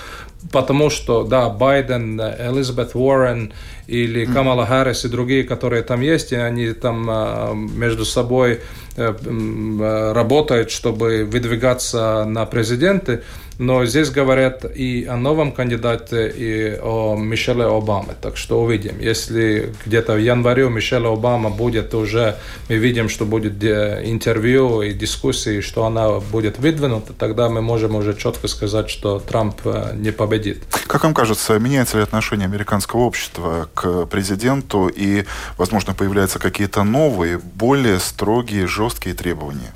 потому 0.51 0.89
что, 0.89 1.23
да, 1.23 1.49
Байден, 1.49 2.19
Элизабет 2.19 2.95
Уоррен 2.95 3.53
или 3.87 4.25
Камала 4.25 4.65
Харрис 4.65 5.05
и 5.05 5.09
другие, 5.09 5.43
которые 5.43 5.83
там 5.83 6.01
есть, 6.01 6.31
и 6.31 6.35
они 6.35 6.71
там 6.73 7.07
а, 7.09 7.53
между 7.53 8.05
собой 8.05 8.61
э, 8.95 9.13
э, 9.13 10.11
работают, 10.13 10.71
чтобы 10.71 11.25
выдвигаться 11.25 12.23
на 12.25 12.45
президенты, 12.45 13.23
но 13.59 13.85
здесь 13.85 14.09
говорят 14.09 14.63
и 14.63 15.05
о 15.05 15.17
новом 15.17 15.51
кандидате, 15.51 16.29
и 16.29 16.79
о 16.81 17.17
Мишеле 17.17 17.65
Обаме. 17.65 18.15
Так 18.21 18.37
что 18.37 18.61
увидим. 18.61 18.99
Если 18.99 19.73
где-то 19.85 20.13
в 20.13 20.17
январе 20.17 20.63
у 20.63 21.13
Обама 21.13 21.49
будет 21.49 21.93
уже, 21.93 22.37
мы 22.69 22.77
видим, 22.77 23.09
что 23.09 23.25
будет 23.25 23.61
э, 23.61 24.01
интервью 24.05 24.81
и 24.81 24.93
дискуссии, 24.93 25.59
что 25.59 25.85
она 25.85 26.19
будет 26.19 26.57
выдвинута, 26.57 27.11
тогда 27.11 27.49
мы 27.49 27.61
можем 27.61 27.95
уже 27.95 28.15
четко 28.15 28.47
сказать, 28.47 28.89
что 28.89 29.19
Трамп 29.19 29.59
э, 29.65 29.91
не 29.95 30.11
победит. 30.11 30.63
Как 30.87 31.03
вам 31.03 31.13
кажется, 31.13 31.59
меняется 31.59 31.97
ли 31.97 32.03
отношение 32.03 32.45
американского 32.45 33.01
общества 33.01 33.67
к 33.73 34.05
президенту 34.05 34.87
и, 34.87 35.25
возможно, 35.57 35.93
появляются 35.93 36.39
какие-то 36.39 36.83
новые, 36.83 37.37
более 37.37 37.99
строгие, 37.99 38.67
жесткие 38.67 39.15
требования? 39.15 39.73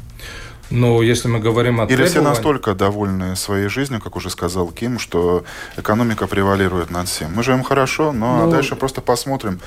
Ну, 0.69 1.01
если 1.01 1.27
мы 1.27 1.39
говорим 1.39 1.81
о 1.81 1.85
Или 1.85 2.05
все 2.05 2.21
настолько 2.21 2.73
довольны 2.73 3.35
своей 3.35 3.67
жизнью, 3.67 4.01
как 4.01 4.15
уже 4.15 4.29
сказал 4.29 4.69
Ким, 4.69 4.99
что 4.99 5.43
экономика 5.77 6.27
превалирует 6.27 6.89
над 6.89 7.07
всем. 7.07 7.33
Мы 7.35 7.43
живем 7.43 7.63
хорошо, 7.63 8.11
но 8.11 8.45
ну, 8.45 8.51
дальше 8.51 8.75
просто 8.75 9.01
посмотрим, 9.01 9.59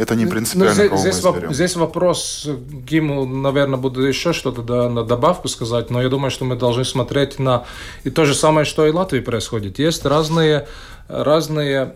это 0.00 0.14
не 0.14 0.24
ну, 0.24 0.30
принципиально, 0.30 0.84
ну, 0.90 0.96
здесь, 0.96 1.12
здесь, 1.12 1.22
воп, 1.22 1.36
здесь 1.50 1.76
вопрос, 1.76 2.48
Гиму, 2.88 3.26
наверное, 3.26 3.78
буду 3.78 4.00
еще 4.00 4.32
что-то 4.32 4.62
да, 4.62 4.88
на 4.88 5.04
добавку 5.04 5.46
сказать, 5.48 5.90
но 5.90 6.00
я 6.00 6.08
думаю, 6.08 6.30
что 6.30 6.46
мы 6.46 6.56
должны 6.56 6.86
смотреть 6.86 7.38
на... 7.38 7.64
И 8.04 8.10
то 8.10 8.24
же 8.24 8.34
самое, 8.34 8.64
что 8.64 8.86
и 8.86 8.92
в 8.92 8.96
Латвии 8.96 9.20
происходит. 9.20 9.78
Есть 9.78 10.06
разные 10.06 10.66
разные 11.10 11.92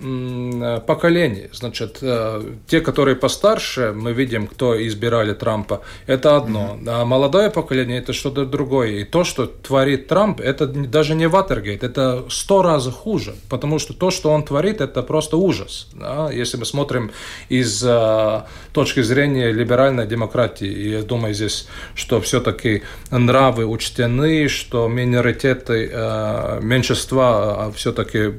поколения. 0.86 1.48
Значит, 1.52 1.98
э, 2.02 2.42
те, 2.66 2.80
которые 2.80 3.16
постарше, 3.16 3.92
мы 3.94 4.12
видим, 4.12 4.46
кто 4.46 4.74
избирали 4.86 5.32
Трампа, 5.34 5.82
это 6.06 6.36
одно. 6.36 6.76
Mm-hmm. 6.80 6.88
А 6.88 7.04
молодое 7.04 7.50
поколение 7.50 7.98
это 7.98 8.12
что-то 8.12 8.44
другое. 8.44 8.90
И 9.00 9.04
то, 9.04 9.24
что 9.24 9.46
творит 9.46 10.08
Трамп, 10.08 10.40
это 10.40 10.66
даже 10.66 11.14
не 11.14 11.28
Ватергейт, 11.28 11.84
это 11.84 12.24
сто 12.28 12.62
раз 12.62 12.86
хуже. 12.88 13.34
Потому 13.48 13.78
что 13.78 13.94
то, 13.94 14.10
что 14.10 14.30
он 14.30 14.42
творит, 14.42 14.80
это 14.80 15.02
просто 15.02 15.36
ужас. 15.36 15.88
Да? 15.92 16.30
Если 16.32 16.56
мы 16.56 16.64
смотрим 16.64 17.10
из 17.48 17.84
uh, 17.84 18.42
точки 18.72 19.02
зрения 19.02 19.52
либеральной 19.52 20.06
демократии, 20.06 20.68
и 20.68 20.90
я 20.90 21.02
думаю 21.02 21.34
здесь, 21.34 21.68
что 21.94 22.20
все-таки 22.20 22.82
нравы 23.10 23.64
учтены, 23.66 24.48
что 24.48 24.88
миноритеты, 24.88 25.90
меньшинства 26.60 27.68
uh, 27.68 27.74
все-таки 27.74 28.32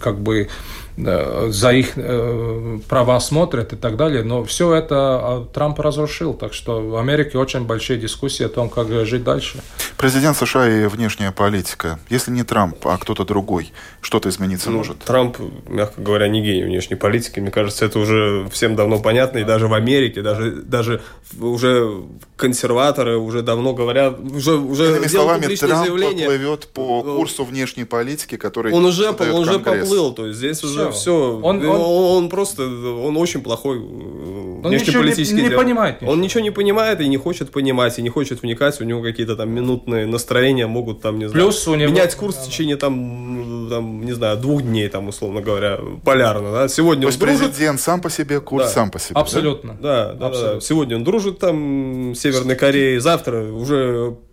как 0.00 0.20
бы 0.20 0.48
за 0.96 1.72
их 1.72 1.92
э, 1.96 2.78
права 2.88 3.20
смотрят 3.20 3.72
и 3.72 3.76
так 3.76 3.96
далее. 3.96 4.22
Но 4.22 4.44
все 4.44 4.74
это 4.74 4.94
а, 4.96 5.46
Трамп 5.52 5.78
разрушил. 5.80 6.32
Так 6.32 6.54
что 6.54 6.80
в 6.80 6.96
Америке 6.96 7.36
очень 7.36 7.66
большие 7.66 7.98
дискуссии 7.98 8.44
о 8.44 8.48
том, 8.48 8.70
как 8.70 8.88
жить 9.06 9.22
дальше. 9.22 9.60
Президент 9.98 10.36
США 10.36 10.68
и 10.68 10.86
внешняя 10.86 11.32
политика. 11.32 11.98
Если 12.08 12.30
не 12.30 12.44
Трамп, 12.44 12.76
а 12.86 12.96
кто-то 12.96 13.24
другой, 13.24 13.72
что-то 14.00 14.30
измениться 14.30 14.70
ну, 14.70 14.78
может? 14.78 14.98
Трамп, 15.00 15.36
мягко 15.68 16.00
говоря, 16.00 16.28
не 16.28 16.42
гений 16.42 16.64
внешней 16.64 16.96
политики. 16.96 17.40
Мне 17.40 17.50
кажется, 17.50 17.84
это 17.84 17.98
уже 17.98 18.48
всем 18.50 18.74
давно 18.74 18.98
понятно. 18.98 19.38
И 19.38 19.44
даже 19.44 19.68
в 19.68 19.74
Америке, 19.74 20.22
даже, 20.22 20.50
даже 20.50 21.02
уже 21.38 22.04
консерваторы 22.36 23.18
уже 23.18 23.42
давно 23.42 23.74
говорят, 23.74 24.18
уже, 24.18 24.54
уже 24.56 24.88
Иными 24.90 25.08
словами, 25.08 25.54
Трамп 25.54 25.84
заявление. 25.84 26.26
плывет 26.26 26.68
по 26.68 27.02
ну, 27.04 27.16
курсу 27.16 27.44
внешней 27.44 27.84
политики, 27.84 28.36
который 28.36 28.72
Он 28.72 28.86
уже, 28.86 29.10
он 29.10 29.30
уже 29.30 29.58
поплыл. 29.58 30.14
То 30.14 30.26
есть 30.26 30.38
здесь 30.38 30.64
уже 30.64 30.85
все. 30.90 31.40
Он, 31.42 31.64
он, 31.64 31.80
он 31.80 32.28
просто, 32.28 32.62
он 32.62 33.16
очень 33.16 33.42
плохой 33.42 33.78
э, 33.78 34.46
он 34.62 34.70
внешнеполитический 34.70 35.42
не, 35.42 35.48
не 35.48 35.54
понимает. 35.54 36.00
Ничего. 36.00 36.12
Он 36.12 36.20
ничего 36.20 36.40
не 36.40 36.50
понимает 36.50 37.00
и 37.00 37.08
не 37.08 37.16
хочет 37.16 37.50
понимать, 37.50 37.98
и 37.98 38.02
не 38.02 38.08
хочет 38.08 38.42
вникать. 38.42 38.80
У 38.80 38.84
него 38.84 39.02
какие-то 39.02 39.36
там 39.36 39.50
минутные 39.50 40.06
настроения 40.06 40.66
могут 40.66 41.00
там, 41.00 41.18
не 41.18 41.28
знаю, 41.28 41.46
Плюс 41.46 41.66
у 41.68 41.74
него... 41.74 41.92
менять 41.92 42.14
курс 42.14 42.36
в 42.36 42.46
течение 42.46 42.76
там, 42.76 43.68
там, 43.70 44.04
не 44.04 44.12
знаю, 44.12 44.36
двух 44.38 44.62
дней, 44.62 44.88
там, 44.88 45.08
условно 45.08 45.40
говоря, 45.40 45.78
полярно. 46.04 46.52
Да? 46.52 46.68
Сегодня 46.68 47.02
То 47.02 47.08
есть 47.08 47.18
дружит... 47.18 47.38
президент 47.38 47.80
сам 47.80 48.00
по 48.00 48.10
себе, 48.10 48.40
курс 48.40 48.66
да. 48.66 48.70
сам 48.70 48.90
по 48.90 48.98
себе. 48.98 49.20
Абсолютно. 49.20 49.76
Да, 49.80 50.12
да, 50.12 50.26
Абсолютно. 50.26 50.54
да. 50.54 50.60
Сегодня 50.60 50.96
он 50.96 51.04
дружит 51.04 51.38
там 51.38 52.14
с 52.14 52.20
Северной 52.20 52.56
Кореей, 52.56 52.98
завтра 52.98 53.52
уже 53.52 53.76
э, 53.76 54.25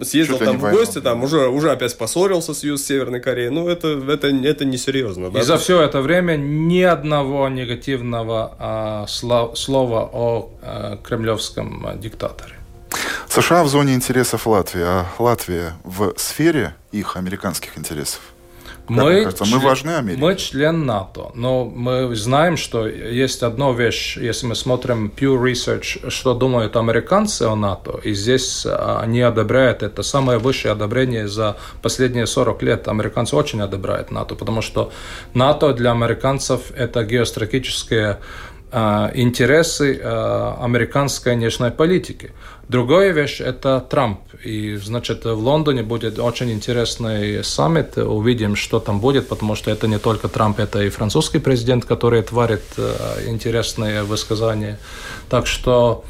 съездил 0.00 0.38
Чуть 0.38 0.40
ли 0.40 0.46
там 0.46 0.58
в 0.58 0.60
войну, 0.60 0.78
гости, 0.78 1.00
там 1.00 1.22
уже, 1.22 1.48
уже 1.48 1.70
опять 1.70 1.96
поссорился 1.98 2.54
с, 2.54 2.64
Ю- 2.64 2.76
с 2.76 2.84
Северной 2.84 3.20
Кореей. 3.20 3.50
Ну, 3.50 3.68
это, 3.68 3.88
это, 3.88 4.28
это 4.28 4.64
несерьезно. 4.64 5.30
Да? 5.30 5.40
И 5.40 5.42
за 5.42 5.58
все 5.58 5.80
это 5.82 6.00
время 6.00 6.36
ни 6.36 6.82
одного 6.82 7.48
негативного 7.48 8.56
а, 8.58 9.04
сло- 9.06 9.54
слова 9.54 10.08
о 10.12 10.50
а, 10.62 10.96
кремлевском 10.96 11.86
диктаторе. 11.96 12.54
США 13.28 13.64
в 13.64 13.68
зоне 13.68 13.94
интересов 13.94 14.46
Латвии, 14.46 14.82
а 14.82 15.06
Латвия 15.18 15.74
в 15.84 16.14
сфере 16.16 16.74
их 16.92 17.16
американских 17.16 17.76
интересов. 17.76 18.20
Вам 18.88 19.06
кажется, 19.08 19.44
мы 19.44 19.50
член- 19.50 19.60
важны 19.62 19.90
Америке? 19.96 20.20
Мы 20.22 20.36
член 20.36 20.84
НАТО, 20.86 21.30
но 21.34 21.64
мы 21.64 22.14
знаем, 22.14 22.56
что 22.56 22.86
есть 22.86 23.42
одна 23.42 23.72
вещь, 23.72 24.18
если 24.18 24.46
мы 24.46 24.54
смотрим 24.54 25.10
Pew 25.16 25.40
Research, 25.42 26.10
что 26.10 26.34
думают 26.34 26.76
американцы 26.76 27.42
о 27.42 27.56
НАТО, 27.56 27.98
и 28.02 28.12
здесь 28.12 28.66
а, 28.66 29.00
они 29.02 29.22
одобряют 29.22 29.82
это 29.82 30.02
самое 30.02 30.38
высшее 30.38 30.72
одобрение 30.72 31.28
за 31.28 31.56
последние 31.80 32.26
40 32.26 32.62
лет. 32.62 32.88
Американцы 32.88 33.36
очень 33.36 33.62
одобряют 33.62 34.10
НАТО, 34.10 34.34
потому 34.34 34.60
что 34.60 34.92
НАТО 35.32 35.72
для 35.72 35.92
американцев 35.92 36.70
это 36.76 37.04
геостратегические 37.04 38.06
а, 38.06 38.18
интересы 39.14 40.00
а, 40.02 40.58
американской 40.60 41.36
внешней 41.36 41.70
политики. 41.70 42.32
Другая 42.68 43.12
вещь– 43.12 43.40
это 43.44 43.80
Трамп. 43.80 44.20
И, 44.42 44.76
значит, 44.76 45.24
в 45.24 45.38
Лондоне 45.38 45.82
будет 45.82 46.18
очень 46.18 46.50
интересный 46.50 47.44
саммит. 47.44 47.98
Увидим, 47.98 48.56
что 48.56 48.80
там 48.80 49.00
будет, 49.00 49.28
потому 49.28 49.54
что 49.54 49.70
это 49.70 49.86
не 49.86 49.98
только 49.98 50.28
Трамп, 50.28 50.58
это 50.58 50.82
и 50.82 50.88
французский 50.88 51.38
президент, 51.38 51.84
который 51.84 52.22
творит 52.22 52.62
э, 52.76 53.28
интересные 53.28 54.02
высказания. 54.02 54.78
Так 55.28 55.46
что, 55.46 56.04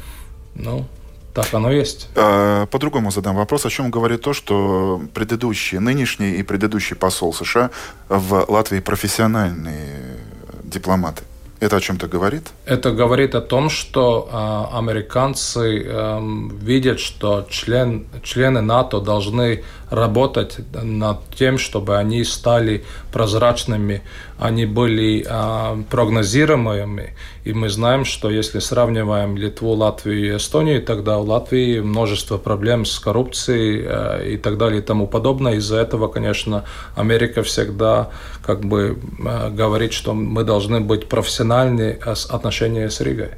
ну, 0.55 0.85
так 1.33 1.53
оно 1.53 1.71
есть. 1.71 2.09
А, 2.15 2.65
По-другому 2.67 3.11
задам 3.11 3.35
вопрос. 3.35 3.65
О 3.65 3.69
чем 3.69 3.91
говорит 3.91 4.21
то, 4.21 4.33
что 4.33 5.01
предыдущий, 5.13 5.79
нынешний 5.79 6.31
и 6.35 6.43
предыдущий 6.43 6.95
посол 6.95 7.33
США 7.33 7.69
в 8.07 8.45
Латвии 8.47 8.79
профессиональные 8.79 10.17
дипломаты? 10.63 11.23
Это 11.61 11.77
о 11.77 11.79
чем-то 11.79 12.07
говорит? 12.07 12.49
Это 12.65 12.91
говорит 12.91 13.33
о 13.33 13.41
том, 13.41 13.69
что 13.69 14.29
э, 14.29 14.77
американцы 14.77 15.83
эм, 15.83 16.49
видят, 16.59 16.99
что 16.99 17.47
член, 17.49 18.07
члены 18.23 18.61
НАТО 18.61 18.99
должны 18.99 19.63
работать 19.89 20.57
над 20.73 21.19
тем, 21.33 21.57
чтобы 21.57 21.97
они 21.97 22.25
стали 22.25 22.83
прозрачными, 23.13 24.01
они 24.37 24.65
были 24.65 25.25
э, 25.27 25.83
прогнозируемыми. 25.89 27.13
И 27.45 27.53
мы 27.53 27.69
знаем, 27.69 28.05
что 28.05 28.29
если 28.29 28.59
сравниваем 28.59 29.37
Литву, 29.37 29.73
Латвию 29.73 30.33
и 30.33 30.37
Эстонию, 30.37 30.81
тогда 30.81 31.19
у 31.19 31.23
Латвии 31.23 31.79
множество 31.79 32.37
проблем 32.37 32.85
с 32.85 32.99
коррупцией 32.99 33.85
э, 33.85 34.33
и 34.33 34.37
так 34.37 34.57
далее 34.57 34.79
и 34.79 34.83
тому 34.83 35.07
подобное. 35.07 35.55
Из-за 35.55 35.77
этого, 35.77 36.07
конечно, 36.07 36.65
Америка 36.95 37.43
всегда 37.43 38.09
как 38.45 38.61
бы 38.61 38.99
э, 39.19 39.49
говорит, 39.51 39.93
что 39.93 40.13
мы 40.13 40.43
должны 40.43 40.81
быть 40.81 41.07
профессиональны 41.07 41.97
э, 42.05 42.15
с 42.15 42.25
отношения 42.25 42.89
с 42.89 42.99
Ригой. 42.99 43.31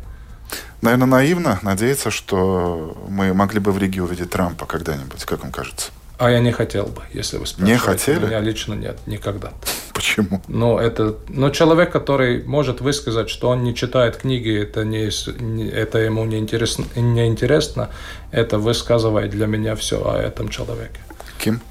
Наверное, 0.81 1.07
наивно 1.07 1.59
надеяться, 1.61 2.11
что 2.11 2.97
мы 3.09 3.33
могли 3.33 3.59
бы 3.59 3.71
в 3.71 3.77
Риге 3.77 4.01
увидеть 4.01 4.29
Трампа 4.29 4.65
когда-нибудь, 4.65 5.25
как 5.25 5.41
вам 5.41 5.51
кажется? 5.51 5.91
А 6.17 6.31
я 6.31 6.39
не 6.39 6.51
хотел 6.51 6.85
бы, 6.87 7.03
если 7.13 7.37
вы 7.37 7.45
спрашиваете. 7.45 7.83
хотели? 7.83 8.25
Меня 8.25 8.39
лично 8.39 8.73
нет, 8.73 8.97
никогда. 9.05 9.51
Почему? 9.93 10.41
Но 10.47 10.79
это, 10.79 11.15
но 11.29 11.49
человек, 11.51 11.91
который 11.91 12.43
может 12.43 12.81
высказать, 12.81 13.29
что 13.29 13.49
он 13.49 13.63
не 13.63 13.75
читает 13.75 14.17
книги, 14.17 14.51
это 14.63 14.83
не, 14.83 15.09
не- 15.41 15.69
это 15.69 15.99
ему 15.99 16.25
не 16.25 16.37
интересно, 16.39 16.85
не 16.95 17.27
интересно, 17.27 17.89
это 18.31 18.57
высказывает 18.57 19.29
для 19.29 19.45
меня 19.45 19.75
все 19.75 19.97
о 20.03 20.17
этом 20.17 20.49
человеке. 20.49 20.99
Ким? 21.37 21.61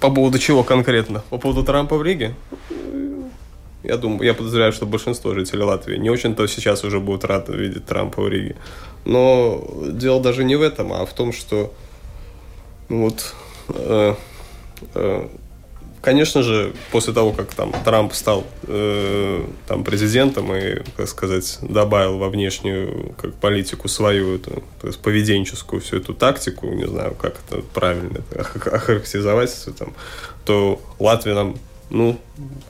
По 0.00 0.10
поводу 0.10 0.38
чего 0.38 0.62
конкретно? 0.62 1.22
По 1.30 1.38
поводу 1.38 1.62
Трампа 1.64 1.96
в 1.96 2.02
Риге? 2.02 2.34
Я 3.82 3.96
думаю, 3.96 4.22
я 4.24 4.34
подозреваю, 4.34 4.72
что 4.72 4.84
большинство 4.86 5.32
жителей 5.34 5.62
Латвии 5.62 5.96
не 5.96 6.10
очень-то 6.10 6.46
сейчас 6.48 6.84
уже 6.84 7.00
будут 7.00 7.24
рады 7.24 7.52
видеть 7.56 7.86
Трампа 7.86 8.22
в 8.22 8.28
Риге. 8.28 8.56
Но 9.04 9.66
дело 9.86 10.20
даже 10.22 10.44
не 10.44 10.56
в 10.56 10.62
этом, 10.62 10.92
а 10.92 11.06
в 11.06 11.12
том, 11.14 11.32
что 11.32 11.56
ну 11.56 11.72
вот, 12.88 13.34
э, 13.68 14.14
э, 14.94 15.28
конечно 16.00 16.42
же, 16.42 16.72
после 16.90 17.12
того, 17.12 17.32
как 17.32 17.54
там 17.54 17.72
Трамп 17.84 18.14
стал 18.14 18.46
э, 18.62 19.44
там 19.66 19.84
президентом 19.84 20.54
и, 20.54 20.82
как 20.96 21.08
сказать, 21.08 21.58
добавил 21.62 22.18
во 22.18 22.28
внешнюю 22.28 23.14
как 23.20 23.34
политику 23.34 23.88
свою 23.88 24.36
эту, 24.36 24.62
то 24.80 24.86
есть 24.86 25.00
поведенческую 25.00 25.82
всю 25.82 25.98
эту 25.98 26.14
тактику, 26.14 26.68
не 26.68 26.86
знаю, 26.86 27.14
как 27.14 27.36
это 27.46 27.62
правильно 27.74 28.22
охарактеризовать, 28.34 29.68
там, 29.78 29.92
то 30.44 30.80
Латвия 30.98 31.34
нам, 31.34 31.58
ну, 31.90 32.18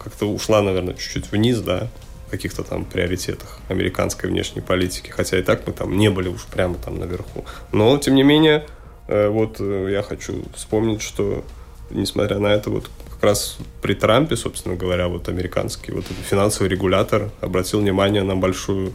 как-то 0.03 0.27
ушла, 0.27 0.63
наверное, 0.63 0.95
чуть-чуть 0.95 1.31
вниз, 1.31 1.61
да, 1.61 1.89
каких-то 2.31 2.63
там 2.63 2.85
приоритетах 2.85 3.61
американской 3.69 4.29
внешней 4.29 4.61
политики, 4.61 5.11
хотя 5.11 5.39
и 5.39 5.43
так 5.43 5.67
мы 5.67 5.73
там 5.73 5.97
не 5.97 6.11
были 6.11 6.29
уж 6.29 6.45
прямо 6.45 6.75
там 6.75 6.99
наверху. 6.99 7.45
Но, 7.73 7.97
тем 7.99 8.15
не 8.15 8.23
менее, 8.23 8.67
вот 9.09 9.57
э, 9.59 9.89
я 9.91 10.03
хочу 10.03 10.45
вспомнить, 10.55 11.03
что, 11.03 11.45
несмотря 11.91 12.39
на 12.39 12.49
это, 12.49 12.71
вот 12.71 12.91
как 13.11 13.25
раз 13.25 13.59
при 13.83 13.95
Трампе, 13.95 14.37
собственно 14.37 14.77
говоря, 14.77 15.09
вот 15.09 15.29
американский 15.29 15.93
вот 15.93 16.05
этот 16.05 16.25
финансовый 16.25 16.69
регулятор 16.69 17.31
обратил 17.41 17.81
внимание 17.81 18.23
на 18.23 18.37
большую 18.37 18.93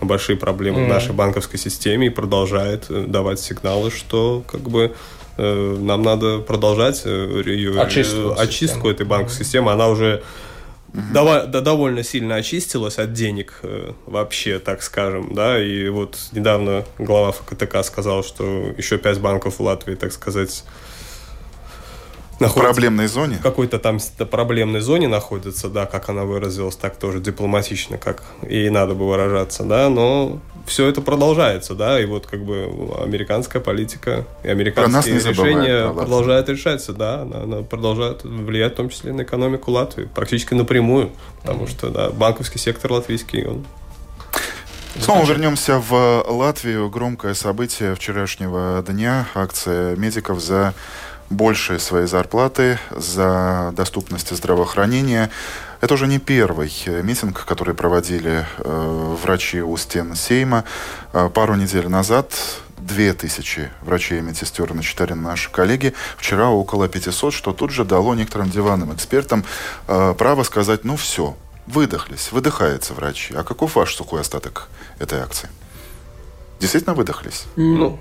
на 0.00 0.06
большие 0.06 0.36
проблемы 0.36 0.84
в 0.84 0.88
нашей 0.88 1.14
банковской 1.14 1.58
системе 1.58 2.08
и 2.08 2.10
продолжает 2.10 2.86
э, 2.90 3.04
давать 3.06 3.40
сигналы, 3.40 3.90
что 3.90 4.44
как 4.46 4.60
бы 4.62 4.94
э, 5.38 5.76
нам 5.80 6.02
надо 6.02 6.38
продолжать 6.38 7.02
э, 7.04 7.42
ее 7.46 7.80
Очистку 7.80 8.18
э, 8.18 8.34
очистку 8.34 8.90
этой 8.90 9.06
банковской 9.06 9.44
системы. 9.44 9.72
Она 9.72 9.88
уже 9.88 10.22
дова- 10.92 11.46
да, 11.46 11.60
довольно 11.60 12.02
сильно 12.02 12.36
очистилась 12.36 12.98
от 12.98 13.12
денег 13.12 13.60
э, 13.62 13.92
вообще, 14.06 14.58
так 14.58 14.82
скажем, 14.82 15.34
да, 15.34 15.62
и 15.62 15.88
вот 15.88 16.16
недавно 16.32 16.84
глава 16.98 17.32
ФКТК 17.32 17.82
сказал, 17.82 18.22
что 18.24 18.44
еще 18.76 18.98
пять 18.98 19.20
банков 19.20 19.58
в 19.58 19.62
Латвии, 19.62 19.94
так 19.94 20.12
сказать, 20.12 20.64
В 22.38 22.40
находятся 22.40 22.60
проблемной 22.74 23.06
зоне? 23.08 23.36
в 23.36 23.42
какой-то 23.42 23.78
там 23.78 23.98
проблемной 24.30 24.80
зоне 24.80 25.08
находится, 25.08 25.68
да, 25.68 25.86
как 25.86 26.08
она 26.08 26.24
выразилась, 26.24 26.76
так 26.76 26.96
тоже 26.96 27.20
дипломатично, 27.20 27.98
как 27.98 28.22
ей 28.48 28.70
надо 28.70 28.94
бы 28.94 29.06
выражаться, 29.08 29.64
да, 29.64 29.88
но 29.88 30.40
все 30.66 30.88
это 30.88 31.00
продолжается, 31.00 31.74
да, 31.74 32.00
и 32.00 32.04
вот 32.04 32.26
как 32.26 32.44
бы 32.44 32.68
американская 33.00 33.62
политика 33.62 34.24
и 34.42 34.48
американские 34.48 35.20
забывают, 35.20 35.56
решения 35.56 35.92
продолжают 35.92 36.48
решаться, 36.48 36.92
да, 36.92 37.22
она, 37.22 37.42
она 37.42 37.62
продолжает 37.62 38.24
влиять 38.24 38.74
в 38.74 38.76
том 38.76 38.88
числе 38.88 39.12
на 39.12 39.22
экономику 39.22 39.70
Латвии, 39.70 40.08
практически 40.12 40.54
напрямую, 40.54 41.10
потому 41.42 41.66
что, 41.66 41.90
да, 41.90 42.10
банковский 42.10 42.58
сектор 42.58 42.92
латвийский, 42.92 43.46
он 43.46 43.64
Снова 45.00 45.26
вернемся 45.26 45.78
в 45.78 46.24
Латвию. 46.26 46.88
Громкое 46.88 47.34
событие 47.34 47.94
вчерашнего 47.94 48.82
дня. 48.86 49.26
Акция 49.34 49.94
медиков 49.94 50.40
за 50.40 50.72
большие 51.28 51.78
свои 51.78 52.06
зарплаты, 52.06 52.78
за 52.90 53.72
доступность 53.76 54.34
здравоохранения. 54.34 55.30
Это 55.80 55.94
уже 55.94 56.06
не 56.06 56.18
первый 56.18 56.72
э, 56.86 57.02
митинг, 57.02 57.44
который 57.44 57.74
проводили 57.74 58.46
э, 58.58 59.16
врачи 59.22 59.60
у 59.60 59.76
стен 59.76 60.14
Сейма. 60.14 60.64
Э, 61.12 61.28
пару 61.28 61.54
недель 61.54 61.88
назад 61.88 62.32
две 62.78 63.12
тысячи 63.12 63.70
врачей 63.82 64.18
и 64.18 64.22
медсестер 64.22 64.72
насчитали 64.72 65.12
наши 65.12 65.50
коллеги. 65.50 65.92
Вчера 66.16 66.50
около 66.50 66.88
500, 66.88 67.34
что 67.34 67.52
тут 67.52 67.70
же 67.70 67.84
дало 67.84 68.14
некоторым 68.14 68.48
диванным 68.50 68.94
экспертам 68.94 69.44
э, 69.88 70.14
право 70.16 70.44
сказать, 70.44 70.84
ну 70.84 70.96
все, 70.96 71.36
выдохлись, 71.66 72.32
выдыхаются 72.32 72.94
врачи. 72.94 73.34
А 73.34 73.42
каков 73.42 73.76
ваш 73.76 73.94
сухой 73.94 74.20
остаток 74.20 74.68
этой 74.98 75.20
акции? 75.20 75.48
Действительно 76.60 76.94
выдохлись? 76.94 77.44
ну, 77.56 77.98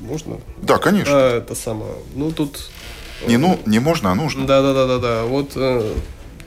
можно? 0.00 0.38
Да, 0.58 0.78
конечно. 0.78 1.12
А, 1.12 1.38
это 1.38 1.54
самое, 1.54 1.94
ну, 2.14 2.30
тут... 2.30 2.70
Не, 3.26 3.36
ну, 3.36 3.60
не 3.66 3.80
можно, 3.80 4.12
а 4.12 4.14
нужно. 4.14 4.46
Да, 4.46 4.62
да, 4.62 4.72
да, 4.72 4.86
да, 4.86 4.98
да. 4.98 5.24
Вот 5.24 5.52
э, 5.54 5.94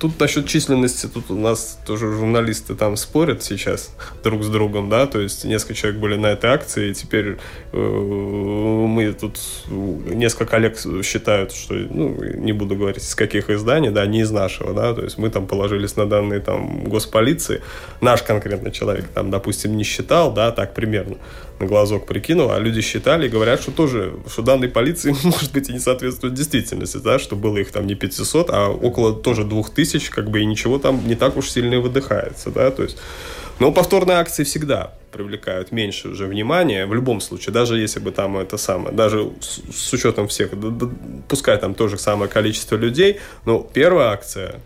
тут 0.04 0.20
насчет 0.20 0.48
численности, 0.48 1.08
тут 1.08 1.32
у 1.32 1.40
нас 1.40 1.80
тоже 1.86 2.12
журналисты 2.12 2.76
там 2.76 2.98
спорят 2.98 3.42
сейчас 3.42 3.96
друг 4.22 4.44
с 4.44 4.50
другом, 4.50 4.90
да, 4.90 5.08
то 5.08 5.22
есть 5.22 5.46
несколько 5.46 5.76
человек 5.76 6.02
были 6.02 6.18
на 6.18 6.28
этой 6.28 6.50
акции, 6.50 6.90
и 6.90 6.94
теперь 6.94 7.38
э, 7.72 7.78
мы 7.78 9.14
тут 9.14 9.40
несколько 9.70 10.46
коллег 10.46 10.78
считают, 11.06 11.54
что, 11.54 11.76
ну, 11.76 12.22
не 12.22 12.52
буду 12.52 12.76
говорить, 12.76 13.02
из 13.02 13.16
каких 13.16 13.50
изданий, 13.50 13.92
да, 13.92 14.06
не 14.06 14.20
из 14.20 14.32
нашего, 14.32 14.74
да, 14.74 14.94
то 14.94 15.04
есть 15.04 15.18
мы 15.18 15.30
там 15.30 15.48
положились 15.48 15.96
на 15.96 16.06
данные 16.06 16.42
там 16.42 16.84
госполиции, 16.84 17.62
наш 18.02 18.24
конкретно 18.24 18.72
человек 18.72 19.06
там, 19.14 19.32
допустим, 19.32 19.78
не 19.78 19.86
считал, 19.86 20.34
да, 20.34 20.52
так 20.52 20.74
примерно 20.74 21.16
на 21.64 21.70
глазок 21.70 22.06
прикинул, 22.06 22.52
а 22.52 22.60
люди 22.60 22.82
считали 22.82 23.28
и 23.28 23.30
говорят, 23.30 23.62
что 23.62 23.72
тоже, 23.72 24.14
что 24.28 24.42
данные 24.42 24.70
полиции, 24.70 25.16
может 25.24 25.52
быть, 25.52 25.70
и 25.70 25.74
не 25.74 25.80
соответствуют 25.80 26.36
действительности, 26.36 26.98
да, 26.98 27.20
что 27.20 27.36
было 27.36 27.58
их 27.58 27.72
там 27.72 27.88
не 27.88 27.96
500, 27.96 28.50
а 28.50 28.70
около 28.70 29.14
тоже 29.14 29.44
2000, 29.44 30.12
как 30.12 30.30
бы, 30.30 30.42
и 30.42 30.46
ничего 30.46 30.78
там 30.78 31.08
не 31.08 31.16
так 31.16 31.38
уж 31.38 31.50
сильно 31.50 31.80
выдыхается, 31.80 32.50
да, 32.50 32.72
то 32.72 32.84
есть, 32.84 32.98
но 33.60 33.72
повторные 33.72 34.18
акции 34.18 34.44
всегда 34.44 34.94
привлекают 35.12 35.72
меньше 35.72 36.10
уже 36.10 36.26
внимания, 36.26 36.86
в 36.86 36.94
любом 36.94 37.22
случае, 37.22 37.54
даже 37.54 37.78
если 37.78 38.00
бы 38.00 38.12
там 38.12 38.38
это 38.38 38.58
самое, 38.58 38.96
даже 38.96 39.32
с, 39.40 39.62
с 39.72 39.94
учетом 39.94 40.28
всех, 40.28 40.60
да, 40.60 40.70
да, 40.70 40.90
пускай 41.28 41.58
там 41.58 41.76
то 41.76 41.88
же 41.88 41.98
самое 41.98 42.30
количество 42.30 42.76
людей, 42.76 43.20
но 43.46 43.60
первая 43.60 44.10
акция, 44.10 44.60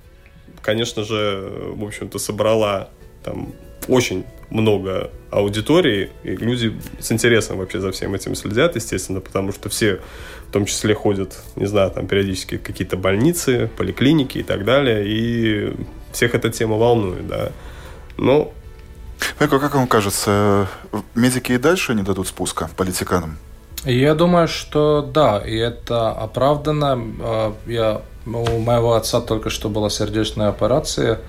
конечно 0.61 1.03
же, 1.03 1.51
в 1.75 1.83
общем-то, 1.83 2.17
собрала 2.17 2.89
там 3.23 3.53
очень 3.87 4.23
много 4.49 5.11
аудитории, 5.29 6.09
и 6.23 6.35
люди 6.35 6.73
с 6.99 7.11
интересом 7.11 7.57
вообще 7.57 7.79
за 7.79 7.91
всем 7.91 8.15
этим 8.15 8.35
следят, 8.35 8.75
естественно, 8.75 9.19
потому 9.19 9.51
что 9.51 9.69
все 9.69 9.99
в 10.47 10.51
том 10.51 10.65
числе 10.65 10.93
ходят, 10.95 11.37
не 11.55 11.65
знаю, 11.65 11.91
там 11.91 12.07
периодически 12.07 12.57
какие-то 12.57 12.95
больницы, 12.95 13.69
поликлиники 13.77 14.37
и 14.37 14.43
так 14.43 14.63
далее, 14.63 15.05
и 15.05 15.73
всех 16.13 16.35
эта 16.35 16.49
тема 16.49 16.77
волнует, 16.77 17.27
да. 17.27 17.51
Но 18.17 18.53
Майкл, 19.39 19.59
как 19.59 19.75
вам 19.75 19.87
кажется, 19.87 20.67
медики 21.15 21.51
и 21.51 21.57
дальше 21.57 21.93
не 21.93 22.03
дадут 22.03 22.27
спуска 22.27 22.69
политиканам? 22.75 23.37
Я 23.83 24.15
думаю, 24.15 24.47
что 24.47 25.01
да, 25.01 25.39
и 25.39 25.55
это 25.55 26.11
оправдано. 26.11 26.99
А, 27.21 27.55
я, 27.67 28.01
у 28.25 28.59
моего 28.59 28.93
отца 28.93 29.21
только 29.21 29.49
что 29.49 29.69
была 29.69 29.89
сердечная 29.89 30.49
операция. 30.49 31.19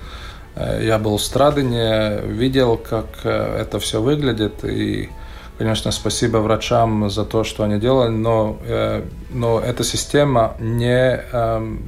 Э, 0.59 0.80
я 0.82 0.98
был 0.98 1.16
в 1.16 1.22
Страдане, 1.22 2.20
видел, 2.24 2.76
как 2.76 3.06
э, 3.24 3.61
это 3.61 3.78
все 3.78 4.02
выглядит, 4.02 4.64
и, 4.64 5.09
конечно, 5.56 5.92
спасибо 5.92 6.38
врачам 6.38 7.09
за 7.11 7.24
то, 7.24 7.44
что 7.44 7.62
они 7.62 7.78
делали, 7.78 8.11
но, 8.11 8.59
э, 8.66 9.04
но 9.30 9.61
эта 9.61 9.84
система 9.84 10.56
не 10.59 11.22
эм, 11.32 11.82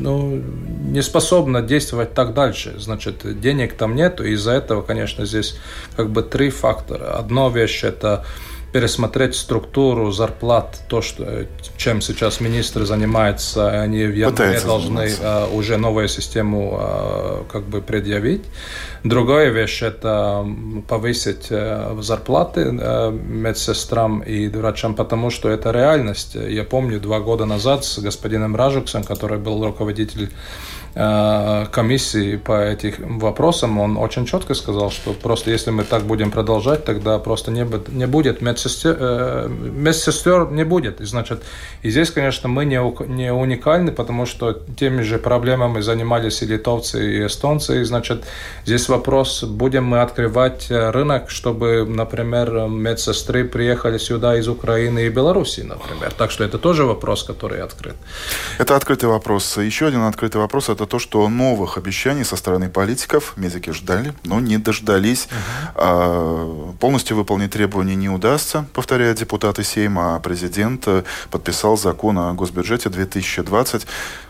ну, 0.00 0.40
не 0.90 1.02
способна 1.02 1.62
действовать 1.62 2.14
так 2.14 2.34
дальше. 2.34 2.74
Значит, 2.78 3.40
денег 3.40 3.74
там 3.74 3.96
нет, 3.96 4.20
и 4.20 4.32
из-за 4.32 4.52
этого, 4.52 4.82
конечно, 4.82 5.26
здесь 5.26 5.58
как 5.96 6.10
бы 6.10 6.22
три 6.22 6.50
фактора. 6.50 7.18
Одна 7.18 7.48
вещь– 7.48 7.82
это 7.84 8.24
пересмотреть 8.72 9.34
структуру 9.34 10.10
зарплат, 10.12 10.82
то, 10.88 11.00
что, 11.00 11.46
чем 11.76 12.00
сейчас 12.00 12.40
министры 12.40 12.84
занимаются, 12.84 13.70
они 13.82 14.04
в 14.04 14.14
январе 14.14 14.60
должны 14.60 15.10
а, 15.20 15.48
уже 15.52 15.76
новую 15.78 16.08
систему 16.08 16.76
а, 16.78 17.44
как 17.50 17.64
бы 17.64 17.80
предъявить. 17.80 18.44
Другая 19.04 19.50
вещь– 19.50 19.82
это 19.82 20.46
повысить 20.88 21.48
зарплаты 22.00 22.72
медсестрам 23.12 24.20
и 24.20 24.48
врачам, 24.48 24.94
потому 24.94 25.30
что 25.30 25.48
это 25.48 25.70
реальность. 25.70 26.34
Я 26.34 26.64
помню, 26.64 27.00
два 27.00 27.20
года 27.20 27.46
назад 27.46 27.84
с 27.84 27.98
господином 28.00 28.56
Ражуксом, 28.56 29.04
который 29.04 29.38
был 29.38 29.64
руководитель 29.64 30.28
Э, 30.28 30.77
комиссии 30.94 32.36
по 32.36 32.60
этим 32.64 33.18
вопросам, 33.18 33.78
он 33.78 33.96
очень 33.96 34.26
четко 34.26 34.54
сказал, 34.54 34.90
что 34.90 35.12
просто 35.12 35.50
если 35.50 35.70
мы 35.70 35.84
так 35.84 36.02
будем 36.02 36.30
продолжать, 36.30 36.84
тогда 36.84 37.18
просто 37.18 37.50
не, 37.50 37.66
не 37.88 38.06
будет 38.06 38.40
медсестер, 38.40 38.96
э, 38.98 39.48
медсестер 39.48 40.50
не 40.50 40.64
будет. 40.64 41.00
И, 41.00 41.04
значит, 41.04 41.42
и 41.82 41.90
здесь, 41.90 42.10
конечно, 42.10 42.48
мы 42.48 42.64
не, 42.64 42.80
не 43.06 43.32
уникальны, 43.32 43.92
потому 43.92 44.26
что 44.26 44.52
теми 44.52 45.02
же 45.02 45.18
проблемами 45.18 45.80
занимались 45.80 46.42
и 46.42 46.46
литовцы, 46.46 46.98
и 46.98 47.26
эстонцы. 47.26 47.80
И, 47.80 47.84
значит, 47.84 48.24
здесь 48.64 48.88
вопрос, 48.88 49.44
будем 49.44 49.84
мы 49.84 50.00
открывать 50.02 50.66
рынок, 50.70 51.30
чтобы, 51.30 51.84
например, 51.86 52.68
медсестры 52.68 53.44
приехали 53.44 53.98
сюда 53.98 54.36
из 54.38 54.48
Украины 54.48 55.06
и 55.06 55.08
Белоруссии, 55.08 55.62
например. 55.62 56.12
Так 56.12 56.30
что 56.30 56.44
это 56.44 56.58
тоже 56.58 56.84
вопрос, 56.84 57.22
который 57.22 57.62
открыт. 57.62 57.94
Это 58.58 58.76
открытый 58.76 59.08
вопрос. 59.08 59.58
Еще 59.58 59.86
один 59.86 60.02
открытый 60.02 60.40
вопрос– 60.40 60.68
это 60.78 60.86
то, 60.86 60.98
что 61.00 61.28
новых 61.28 61.76
обещаний 61.76 62.24
со 62.24 62.36
стороны 62.36 62.68
политиков 62.68 63.34
медики 63.36 63.70
ждали, 63.70 64.14
но 64.24 64.38
не 64.38 64.58
дождались. 64.58 65.26
Uh-huh. 65.26 65.72
А, 65.74 66.72
полностью 66.78 67.16
выполнить 67.16 67.50
требования 67.50 67.96
не 67.96 68.08
удастся, 68.08 68.66
повторяют 68.74 69.18
депутаты 69.18 69.64
Сейма, 69.64 70.14
а 70.14 70.20
президент 70.20 70.86
э, 70.86 71.02
подписал 71.30 71.76
закон 71.76 72.18
о 72.18 72.32
госбюджете 72.32 72.90
2020. 72.90 73.86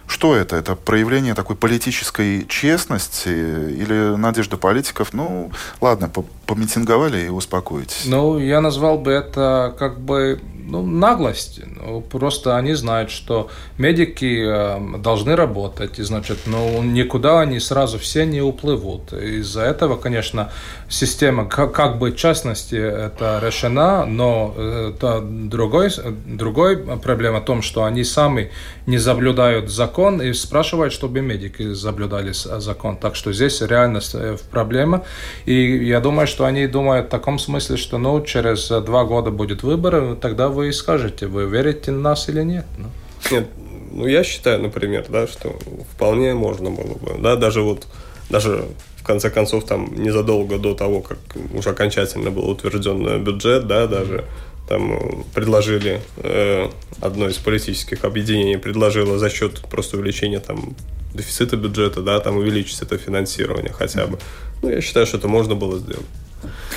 Что 0.09 0.35
это? 0.35 0.57
Это 0.57 0.75
проявление 0.75 1.35
такой 1.35 1.55
политической 1.55 2.47
честности 2.49 3.29
или 3.29 4.17
надежда 4.17 4.57
политиков? 4.57 5.13
Ну, 5.13 5.53
ладно, 5.83 6.11
помитинговали 6.47 7.27
и 7.27 7.29
успокойтесь. 7.29 8.05
Ну, 8.07 8.39
я 8.39 8.63
назвал 8.63 8.99
бы 8.99 9.13
это 9.13 9.75
как 9.79 10.01
бы 10.01 10.41
ну, 10.67 10.83
наглости. 10.83 11.67
Ну, 11.69 12.01
просто 12.01 12.57
они 12.57 12.73
знают, 12.73 13.11
что 13.11 13.51
медики 13.77 14.45
э, 14.47 14.99
должны 14.99 15.37
работать, 15.37 15.99
и 15.99 16.03
значит, 16.03 16.39
ну, 16.47 16.83
никуда 16.83 17.41
они 17.41 17.61
сразу 17.61 17.99
все 17.99 18.25
не 18.25 18.41
уплывут. 18.41 19.13
Из-за 19.13 19.63
этого, 19.63 19.97
конечно, 19.97 20.51
система, 20.89 21.47
как, 21.47 21.73
как 21.73 21.99
бы 21.99 22.13
в 22.13 22.17
частности, 22.17 22.77
это 22.77 23.41
решена, 23.43 24.07
но 24.07 24.55
это 24.57 25.21
другой, 25.21 25.91
другой 26.27 26.79
проблема 26.79 27.41
в 27.41 27.45
том, 27.45 27.61
что 27.61 27.85
они 27.85 28.05
сами 28.05 28.51
не 28.87 28.99
соблюдают 28.99 29.69
закон 29.71 29.98
и 29.99 30.33
спрашивают, 30.33 30.93
чтобы 30.93 31.21
медики 31.21 31.75
соблюдали 31.75 32.33
закон. 32.33 32.97
Так 32.97 33.17
что 33.17 33.33
здесь 33.33 33.61
реальность 33.61 34.15
э, 34.15 34.37
проблема. 34.51 35.05
И 35.45 35.55
я 35.87 36.01
думаю, 36.01 36.27
что 36.29 36.45
они 36.45 36.67
думают 36.69 37.07
в 37.07 37.11
таком 37.11 37.39
смысле, 37.39 37.77
что 37.77 37.99
ну, 37.99 38.25
через 38.25 38.69
два 38.69 39.05
года 39.05 39.31
будет 39.31 39.63
выбор, 39.63 40.15
тогда 40.17 40.49
вы 40.49 40.73
скажете, 40.73 41.27
вы 41.27 41.47
верите 41.47 41.93
в 41.93 41.99
нас 41.99 42.29
или 42.29 42.43
нет. 42.43 42.65
Ну. 42.79 42.87
Нет, 43.33 43.49
ну 43.91 44.07
я 44.07 44.23
считаю, 44.23 44.63
например, 44.63 45.07
да, 45.09 45.27
что 45.27 45.59
вполне 45.95 46.35
можно 46.35 46.71
было 46.71 46.95
бы, 46.95 47.21
да, 47.21 47.35
даже 47.35 47.63
вот, 47.63 47.87
даже 48.31 48.67
в 48.97 49.05
конце 49.05 49.31
концов, 49.31 49.65
там, 49.65 49.93
незадолго 49.97 50.59
до 50.59 50.75
того, 50.75 51.01
как 51.01 51.19
уже 51.53 51.71
окончательно 51.71 52.31
был 52.31 52.49
утвержден 52.49 53.25
бюджет, 53.25 53.67
да, 53.67 53.87
даже 53.87 54.25
там 54.69 55.25
предложили, 55.35 56.01
э, 56.17 56.69
одно 57.01 57.29
из 57.29 57.37
политических 57.37 58.05
объединений 58.05 58.59
предложило 58.59 59.19
за 59.19 59.31
счет 59.31 59.61
просто 59.71 59.97
увеличения 59.97 60.41
там 60.41 60.75
дефицита 61.15 61.57
бюджета, 61.57 62.03
да, 62.03 62.21
там 62.21 62.37
увеличить 62.37 62.83
это 62.83 62.99
финансирование 62.99 63.73
хотя 63.73 64.07
бы. 64.07 64.19
Ну, 64.63 64.71
я 64.71 64.81
считаю, 64.81 65.07
что 65.07 65.19
это 65.19 65.29
можно 65.29 65.55
было 65.55 65.79
сделать. 65.79 66.07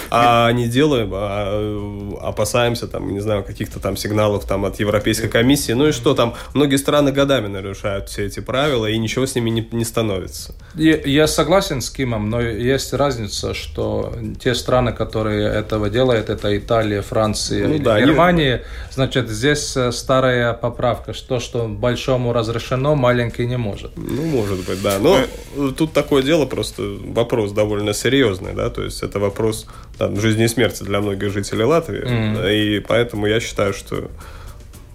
А 0.10 0.52
не 0.52 0.68
делаем, 0.68 1.12
а 1.14 2.20
опасаемся, 2.22 2.88
там, 2.88 3.14
не 3.14 3.20
знаю, 3.20 3.44
каких-то 3.44 3.80
там 3.80 3.96
сигналов 3.96 4.46
там 4.46 4.66
от 4.66 4.80
Европейской 4.80 5.28
комиссии. 5.28 5.72
Ну 5.74 5.88
и 5.88 5.92
что 5.92 6.14
там, 6.14 6.36
многие 6.54 6.78
страны 6.78 7.12
годами 7.12 7.48
нарушают 7.48 8.10
все 8.10 8.26
эти 8.26 8.40
правила, 8.40 8.86
и 8.88 8.98
ничего 8.98 9.26
с 9.26 9.36
ними 9.36 9.50
не, 9.50 9.68
не 9.72 9.86
становится. 9.86 10.56
Я, 10.76 10.98
я 10.98 11.28
согласен 11.28 11.82
с 11.82 11.90
Кимом, 11.90 12.30
но 12.30 12.42
есть 12.42 12.94
разница, 12.94 13.54
что 13.54 14.14
те 14.42 14.56
страны, 14.56 14.94
которые 14.94 15.48
этого 15.48 15.90
делают, 15.90 16.30
это 16.30 16.58
Италия, 16.58 17.02
Франция, 17.02 17.68
ну, 17.68 17.80
да, 17.80 18.00
Германия, 18.00 18.58
не... 18.58 18.94
значит, 18.94 19.30
здесь 19.30 19.76
э, 19.78 19.92
старая 19.92 20.54
поправка, 20.54 21.14
что, 21.14 21.40
что 21.40 21.68
большому 21.68 22.34
разрешено, 22.34 22.96
маленький 22.96 23.46
не 23.46 23.58
может. 23.58 23.92
Ну, 23.96 24.24
может 24.24 24.66
быть, 24.66 24.82
да. 24.82 24.98
Но 25.00 25.20
мы... 25.56 25.72
тут 25.72 25.94
такое 25.94 26.24
дело, 26.24 26.46
просто 26.46 26.84
вопрос 27.06 27.52
довольно 27.52 27.94
серьезный, 27.94 28.54
да, 28.54 28.70
то 28.70 28.84
есть 28.84 29.04
это 29.04 29.20
вопрос 29.20 29.51
там, 29.98 30.20
жизни 30.20 30.46
и 30.46 30.48
смерти 30.48 30.84
для 30.84 31.02
многих 31.02 31.32
жителей 31.32 31.64
Латвии. 31.64 32.04
Mm. 32.04 32.56
И 32.56 32.80
поэтому 32.80 33.28
я 33.28 33.40
считаю, 33.40 33.74
что 33.74 34.10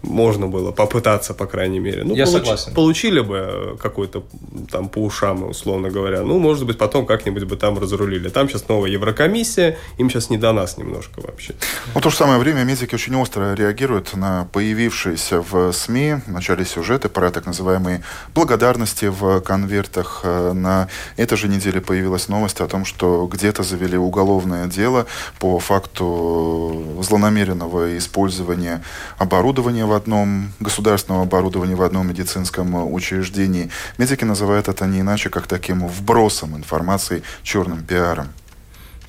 можно 0.07 0.47
было 0.47 0.73
попытаться, 0.73 1.35
по 1.35 1.47
крайней 1.47 1.79
мере. 1.79 2.05
Ну, 2.05 2.15
Я 2.15 2.25
получ... 2.25 2.39
согласен. 2.39 2.75
Получили 2.75 3.21
бы 3.21 3.37
э, 3.37 3.77
какой-то 3.81 4.25
там 4.71 4.89
по 4.89 4.99
ушам, 4.99 5.49
условно 5.49 5.91
говоря. 5.91 6.23
Ну, 6.23 6.39
может 6.39 6.67
быть, 6.67 6.79
потом 6.79 7.07
как-нибудь 7.07 7.45
бы 7.45 7.57
там 7.57 7.79
разрулили. 7.79 8.29
Там 8.29 8.49
сейчас 8.49 8.69
новая 8.69 8.91
Еврокомиссия, 8.91 9.77
им 9.99 10.11
сейчас 10.11 10.31
не 10.31 10.39
до 10.39 10.53
нас 10.53 10.79
немножко 10.79 11.21
вообще. 11.21 11.55
Ну, 11.95 12.01
то 12.01 12.11
же 12.11 12.17
самое 12.17 12.39
время 12.39 12.65
медики 12.65 12.95
очень 12.95 13.15
остро 13.17 13.55
реагируют 13.55 14.15
на 14.15 14.49
появившиеся 14.53 15.43
в 15.43 15.73
СМИ 15.73 16.17
в 16.27 16.31
начале 16.31 16.65
сюжеты 16.65 17.09
про 17.09 17.31
так 17.31 17.47
называемые 17.47 18.03
благодарности 18.35 19.07
в 19.07 19.41
конвертах. 19.41 20.21
Э, 20.25 20.53
на 20.53 20.89
этой 21.17 21.37
же 21.37 21.49
неделе 21.49 21.81
появилась 21.81 22.29
новость 22.29 22.61
о 22.61 22.69
том, 22.69 22.85
что 22.85 23.27
где-то 23.27 23.63
завели 23.63 23.99
уголовное 23.99 24.67
дело 24.67 25.07
по 25.39 25.59
факту 25.59 26.97
злонамеренного 27.01 27.99
использования 27.99 28.83
оборудования 29.19 29.85
в 29.85 29.93
одном 29.97 30.53
государственном 30.61 31.22
оборудовании, 31.22 31.74
в 31.74 31.82
одном 31.82 32.09
медицинском 32.09 32.92
учреждении. 32.92 33.70
Медики 33.99 34.24
называют 34.24 34.68
это 34.68 34.86
не 34.86 35.01
иначе, 35.01 35.28
как 35.28 35.49
таким 35.49 35.88
вбросом 35.88 36.57
информации, 36.57 37.22
черным 37.42 37.82
пиаром. 37.82 38.28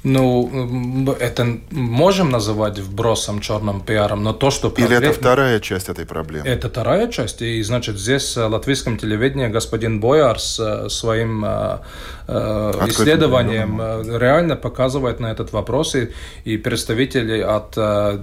Ну, 0.08 1.16
это 1.20 1.58
можем 1.72 2.30
называть 2.30 2.80
вбросом 2.80 3.41
черным 3.41 3.82
пиаром, 3.82 4.24
но 4.24 4.34
то, 4.34 4.51
что... 4.51 4.70
Проблем... 4.70 5.01
Или 5.01 5.10
это 5.10 5.20
вторая 5.20 5.60
часть 5.60 5.89
этой 5.89 6.05
проблемы? 6.05 6.47
Это 6.47 6.70
вторая 6.70 7.08
часть, 7.10 7.41
и, 7.41 7.62
значит, 7.62 7.97
здесь 7.97 8.38
в 8.38 8.47
латвийском 8.47 8.97
телевидении 8.97 9.47
господин 9.47 9.99
Боярс 9.99 10.60
э, 10.60 10.89
своим 10.89 11.43
э, 11.45 11.80
э 12.28 12.72
исследованием 12.88 13.82
э, 13.82 14.18
реально 14.18 14.55
показывает 14.55 15.20
на 15.20 15.28
этот 15.28 15.51
вопрос, 15.51 15.95
и, 15.95 16.10
и 16.45 16.58
представители 16.58 17.41
от 17.41 17.76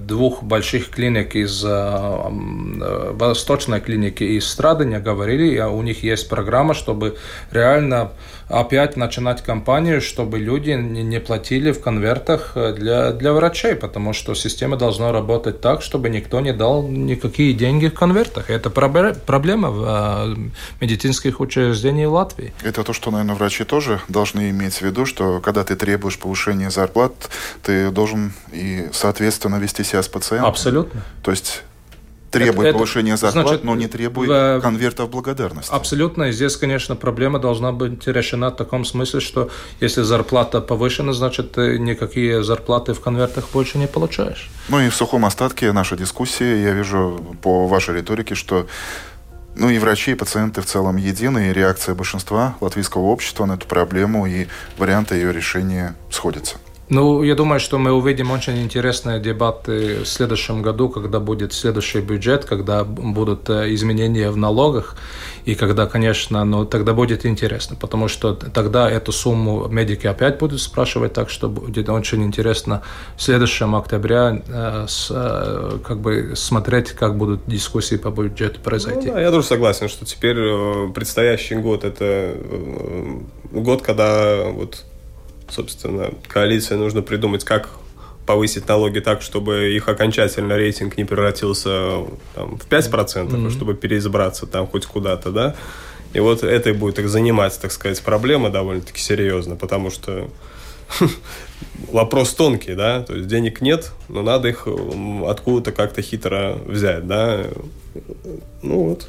двух 0.07 0.43
больших 0.43 0.89
клиник 0.89 1.37
из 1.37 1.65
Восточной 3.15 3.81
клиники 3.81 4.25
из 4.25 4.47
Страдания 4.49 5.01
говорили, 5.01 5.61
у 5.61 5.83
них 5.83 6.03
есть 6.03 6.29
программа, 6.29 6.75
чтобы 6.75 7.17
реально 7.51 8.13
опять 8.49 8.97
начинать 8.97 9.43
кампанию, 9.43 10.01
чтобы 10.01 10.39
люди 10.39 10.71
не 10.71 11.21
платили 11.21 11.65
или 11.65 11.73
в 11.73 11.81
конвертах 11.81 12.53
для, 12.55 13.13
для 13.13 13.33
врачей, 13.33 13.75
потому 13.75 14.13
что 14.13 14.35
система 14.35 14.77
должна 14.77 15.13
работать 15.13 15.61
так, 15.61 15.83
чтобы 15.83 16.11
никто 16.11 16.41
не 16.41 16.53
дал 16.53 16.87
никакие 16.87 17.55
деньги 17.55 17.89
в 17.89 17.95
конвертах. 17.95 18.51
Это 18.51 18.69
проблема 18.69 19.71
в 19.71 20.37
медицинских 20.81 21.41
учреждениях 21.41 22.11
Латвии. 22.11 22.53
Это 22.63 22.85
то, 22.85 22.93
что, 22.93 23.11
наверное, 23.11 23.35
врачи 23.35 23.65
тоже 23.65 24.01
должны 24.09 24.51
иметь 24.51 24.75
в 24.75 24.83
виду, 24.83 25.07
что 25.07 25.41
когда 25.41 25.65
ты 25.65 25.75
требуешь 25.75 26.19
повышения 26.19 26.71
зарплат, 26.71 27.13
ты 27.63 27.91
должен 27.91 28.33
и, 28.53 28.89
соответственно, 28.93 29.57
вести 29.57 29.85
себя 29.85 30.03
с 30.03 30.09
пациентом. 30.09 30.51
Абсолютно. 30.51 31.03
То 31.23 31.31
есть 31.31 31.63
требует 32.39 32.69
это, 32.69 32.79
повышения 32.79 33.17
зарплат, 33.17 33.47
значит, 33.47 33.65
но 33.65 33.75
не 33.75 33.89
требует 33.89 34.31
в, 34.31 34.61
конвертов 34.61 35.11
благодарности. 35.11 35.73
Абсолютно. 35.73 36.25
И 36.25 36.33
здесь, 36.33 36.57
конечно, 36.57 36.97
проблема 36.97 37.39
должна 37.39 37.73
быть 37.73 38.07
решена 38.07 38.51
в 38.51 38.57
таком 38.57 38.85
смысле, 38.85 39.21
что 39.21 39.51
если 39.81 40.03
зарплата 40.03 40.61
повышена, 40.61 41.13
значит, 41.13 41.53
ты 41.53 41.79
никакие 41.79 42.43
зарплаты 42.43 42.93
в 42.93 43.01
конвертах 43.01 43.49
больше 43.53 43.79
не 43.79 43.87
получаешь. 43.87 44.51
Ну 44.69 44.81
и 44.81 44.89
в 44.89 44.95
сухом 44.95 45.25
остатке 45.25 45.73
нашей 45.73 45.99
дискуссии 45.99 46.63
я 46.63 46.73
вижу 46.73 47.37
по 47.43 47.67
вашей 47.67 47.97
риторике, 47.97 48.35
что 48.35 48.67
ну 49.57 49.71
и 49.71 49.79
врачи, 49.79 50.13
и 50.13 50.15
пациенты 50.15 50.61
в 50.61 50.67
целом 50.67 50.97
едины, 50.97 51.51
и 51.51 51.53
реакция 51.53 51.95
большинства 51.95 52.57
латвийского 52.61 53.03
общества 53.03 53.47
на 53.47 53.53
эту 53.53 53.67
проблему 53.67 54.27
и 54.27 54.47
варианты 54.79 55.15
ее 55.15 55.33
решения 55.33 55.95
сходятся. 56.11 56.57
Ну, 56.91 57.23
я 57.23 57.35
думаю, 57.35 57.61
что 57.61 57.79
мы 57.79 57.93
увидим 57.93 58.31
очень 58.31 58.63
интересные 58.63 59.19
дебаты 59.19 60.03
в 60.03 60.07
следующем 60.07 60.61
году, 60.61 60.91
когда 60.91 61.19
будет 61.19 61.55
следующий 61.55 62.01
бюджет, 62.01 62.45
когда 62.45 62.85
будут 62.85 63.49
э, 63.49 63.73
изменения 63.75 64.31
в 64.31 64.37
налогах, 64.37 64.97
и 65.47 65.55
когда, 65.55 65.87
конечно, 65.87 66.45
ну, 66.45 66.67
тогда 66.67 66.93
будет 66.93 67.25
интересно, 67.25 67.75
потому 67.75 68.09
что 68.09 68.35
тогда 68.35 68.91
эту 68.91 69.13
сумму 69.13 69.67
медики 69.69 70.07
опять 70.07 70.39
будут 70.39 70.61
спрашивать, 70.61 71.15
так 71.15 71.31
что 71.31 71.49
будет 71.49 71.89
очень 71.89 72.23
интересно 72.23 72.83
в 73.17 73.23
следующем 73.23 73.75
октябре 73.75 74.43
э, 74.47 74.85
с, 74.87 75.09
э, 75.11 75.79
как 75.83 76.01
бы 76.01 76.35
смотреть, 76.37 76.91
как 76.91 77.17
будут 77.17 77.47
дискуссии 77.47 77.97
по 77.97 78.11
бюджету 78.11 78.61
произойти. 78.61 79.09
Ну, 79.09 79.15
да, 79.15 79.21
я 79.23 79.31
тоже 79.31 79.47
согласен, 79.47 79.89
что 79.89 80.05
теперь 80.05 80.37
предстоящий 80.93 81.55
год 81.55 81.85
это 81.85 82.35
год, 83.53 83.81
когда 83.81 84.45
вот 84.51 84.85
собственно, 85.49 86.11
коалиции 86.29 86.75
нужно 86.75 87.03
придумать, 87.03 87.45
как 87.45 87.71
повысить 88.27 88.67
налоги 88.69 89.01
так, 89.01 89.23
чтобы 89.23 89.73
их 89.75 89.89
окончательно 89.89 90.55
рейтинг 90.57 90.97
не 90.97 91.05
превратился 91.05 92.05
там, 92.35 92.59
в 92.59 92.67
5%, 92.69 93.29
mm-hmm. 93.29 93.51
чтобы 93.51 93.75
переизбраться 93.75 94.47
там 94.47 94.67
хоть 94.67 94.87
куда-то, 94.87 95.31
да. 95.31 95.55
И 96.15 96.21
вот 96.21 96.43
это 96.43 96.71
и 96.71 96.73
будет 96.73 96.99
их 96.99 97.09
занимать, 97.09 97.59
так 97.61 97.73
сказать, 97.73 98.01
проблема 98.03 98.49
довольно-таки 98.49 99.01
серьезно, 99.01 99.57
потому 99.57 99.91
что 99.91 100.31
вопрос 101.93 102.35
тонкий, 102.35 102.75
да, 102.75 103.03
то 103.03 103.15
есть 103.15 103.27
денег 103.27 103.61
нет, 103.61 103.91
но 104.09 104.23
надо 104.23 104.49
их 104.49 104.67
откуда-то 105.27 105.73
как-то 105.73 106.03
хитро 106.03 106.57
взять, 106.67 107.07
да. 107.07 107.45
Ну 108.63 108.89
вот. 108.89 109.09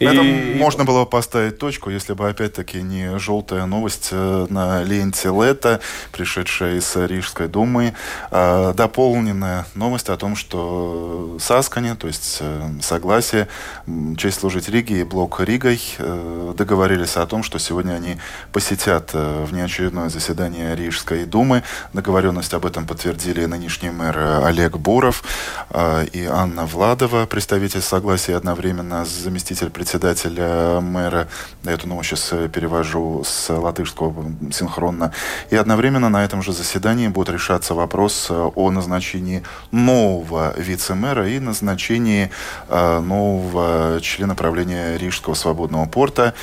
На 0.00 0.04
и... 0.04 0.12
этом 0.12 0.58
можно 0.58 0.84
было 0.84 1.04
поставить 1.04 1.58
точку, 1.58 1.90
если 1.90 2.14
бы 2.14 2.28
опять-таки 2.28 2.82
не 2.82 3.18
желтая 3.18 3.66
новость 3.66 4.08
э, 4.10 4.46
на 4.48 4.82
ленте 4.82 5.28
Лета, 5.28 5.80
пришедшая 6.10 6.78
из 6.78 6.96
Рижской 6.96 7.48
думы, 7.48 7.94
а 8.30 8.72
дополненная 8.72 9.66
новость 9.74 10.08
о 10.08 10.16
том, 10.16 10.36
что 10.36 11.36
Саскане, 11.38 11.94
то 11.94 12.06
есть 12.06 12.38
э, 12.40 12.68
согласие, 12.80 13.48
честь 14.16 14.40
служить 14.40 14.68
Риге 14.68 15.00
и 15.00 15.04
блок 15.04 15.40
Ригой 15.40 15.80
э, 15.98 16.54
договорились 16.56 17.16
о 17.16 17.26
том, 17.26 17.42
что 17.42 17.58
сегодня 17.58 17.92
они 17.92 18.16
посетят 18.52 19.10
внеочередное 19.12 20.08
заседание 20.08 20.74
Рижской 20.74 21.24
думы. 21.24 21.62
Договоренность 21.92 22.54
об 22.54 22.66
этом 22.66 22.86
подтвердили 22.86 23.44
нынешний 23.44 23.90
мэр 23.90 24.44
Олег 24.44 24.78
Буров 24.78 25.22
и 26.12 26.28
Анна 26.30 26.66
Владова, 26.66 27.26
представитель 27.26 27.82
согласия 27.82 28.23
одновременно 28.32 29.04
заместитель 29.04 29.70
председателя 29.70 30.80
мэра, 30.80 31.28
эту 31.64 31.88
новость 31.88 32.10
сейчас 32.10 32.32
э, 32.32 32.48
перевожу 32.48 33.22
с 33.24 33.52
латышского 33.52 34.24
синхронно, 34.52 35.12
и 35.50 35.56
одновременно 35.56 36.08
на 36.08 36.24
этом 36.24 36.42
же 36.42 36.52
заседании 36.52 37.08
будет 37.08 37.30
решаться 37.30 37.74
вопрос 37.74 38.28
э, 38.30 38.50
о 38.54 38.70
назначении 38.70 39.42
нового 39.70 40.54
вице-мэра 40.56 41.28
и 41.28 41.38
назначении 41.38 42.30
э, 42.68 43.00
нового 43.00 44.00
члена 44.00 44.34
правления 44.34 44.96
Рижского 44.96 45.34
свободного 45.34 45.86
порта 45.86 46.34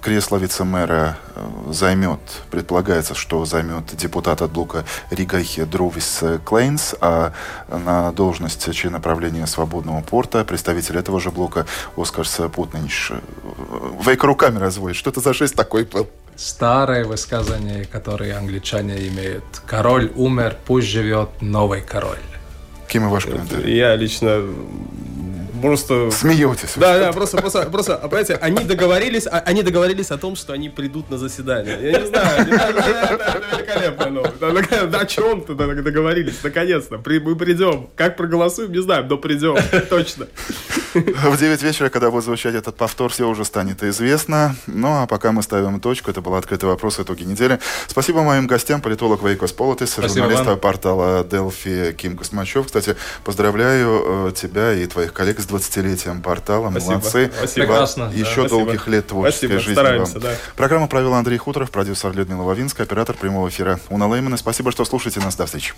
кресло 0.00 0.36
вице-мэра 0.36 1.18
э, 1.34 1.72
займет, 1.72 2.20
предполагается, 2.50 3.14
что 3.14 3.44
займет 3.44 3.94
депутат 3.96 4.42
от 4.42 4.50
блока 4.50 4.84
Рига 5.10 5.40
Друвис 5.66 6.22
Клейнс, 6.44 6.94
а 7.00 7.32
на 7.68 8.12
должность 8.12 8.72
члена 8.74 9.00
правления 9.00 9.46
Свободного 9.46 10.00
порта 10.02 10.44
представитель 10.44 10.98
этого 10.98 11.20
же 11.20 11.30
блока 11.30 11.66
Оскарс 11.96 12.40
Путнинш. 12.52 13.12
Вейк 14.04 14.24
руками 14.24 14.58
разводит. 14.58 14.96
Что 14.96 15.10
это 15.10 15.20
за 15.20 15.34
шесть 15.34 15.54
такой 15.54 15.84
был? 15.84 16.08
Старое 16.36 17.04
высказание, 17.04 17.84
которое 17.84 18.36
англичане 18.36 19.08
имеют. 19.08 19.44
Король 19.66 20.10
умер, 20.14 20.56
пусть 20.66 20.88
живет 20.88 21.28
новый 21.40 21.82
король. 21.82 22.18
Кем 22.88 23.06
и 23.06 23.08
ваш 23.08 23.26
комментарий? 23.26 23.76
Я 23.76 23.94
лично 23.94 24.42
просто... 25.60 26.10
Смеетесь. 26.10 26.72
Да, 26.76 26.98
да, 26.98 27.12
просто, 27.12 27.38
просто, 27.38 27.62
просто, 27.70 27.96
а, 27.96 28.08
понимаете, 28.08 28.34
они 28.34 28.64
договорились, 28.64 29.26
а, 29.26 29.42
они 29.46 29.62
договорились 29.62 30.10
о 30.10 30.18
том, 30.18 30.36
что 30.36 30.52
они 30.52 30.68
придут 30.68 31.10
на 31.10 31.18
заседание. 31.18 31.78
Я 31.80 32.00
не 32.00 32.06
знаю, 32.06 32.48
это 32.48 33.42
великолепно. 33.52 34.10
Ну, 34.10 34.22
да, 34.88 35.00
о 35.00 35.06
чем-то 35.06 35.54
договорились, 35.54 36.42
наконец-то. 36.42 36.96
Мы 37.04 37.36
придем. 37.36 37.88
Как 37.96 38.16
проголосуем, 38.16 38.72
не 38.72 38.82
знаю, 38.82 39.06
но 39.08 39.16
придем, 39.16 39.56
точно. 39.88 40.26
В 40.94 41.38
9 41.38 41.62
вечера, 41.62 41.88
когда 41.88 42.10
будет 42.10 42.24
звучать 42.24 42.54
этот 42.54 42.76
повтор, 42.76 43.10
все 43.10 43.28
уже 43.28 43.44
станет 43.44 43.82
известно. 43.82 44.56
Ну, 44.66 45.02
а 45.02 45.06
пока 45.06 45.32
мы 45.32 45.42
ставим 45.42 45.80
точку, 45.80 46.10
это 46.10 46.20
был 46.20 46.34
открытый 46.34 46.68
вопрос 46.68 46.98
итоги 46.98 47.22
недели. 47.22 47.60
Спасибо 47.86 48.22
моим 48.22 48.46
гостям, 48.46 48.80
политолог 48.80 49.22
Вейко 49.22 49.52
Сполитис, 49.52 49.96
журналист 49.96 50.60
портала 50.60 51.22
Delfi 51.22 51.92
Ким 51.92 52.16
Космачев. 52.16 52.66
Кстати, 52.66 52.96
поздравляю 53.24 54.28
э, 54.28 54.32
тебя 54.34 54.72
и 54.72 54.86
твоих 54.86 55.12
коллег 55.12 55.40
с 55.40 55.46
20-летием 55.54 56.22
портала. 56.22 56.70
Спасибо. 56.70 56.92
Молодцы. 56.92 57.30
Спасибо. 57.36 57.66
Прекрасно. 57.66 58.10
Еще 58.12 58.24
Спасибо. 58.24 58.48
долгих 58.48 58.88
лет 58.88 59.06
творческой 59.06 59.46
Спасибо. 59.46 59.60
жизни 59.60 59.72
Стараемся, 59.74 60.12
вам. 60.14 60.22
Да. 60.22 60.30
Программу 60.56 60.88
провел 60.88 61.14
Андрей 61.14 61.38
Хуторов, 61.38 61.70
продюсер 61.70 62.12
Людмила 62.12 62.42
Вавинская, 62.42 62.86
оператор 62.86 63.16
прямого 63.16 63.48
эфира 63.48 63.80
Уна 63.88 64.08
Леймана. 64.08 64.36
Спасибо, 64.36 64.72
что 64.72 64.84
слушаете 64.84 65.20
нас. 65.20 65.36
До 65.36 65.46
встречи. 65.46 65.74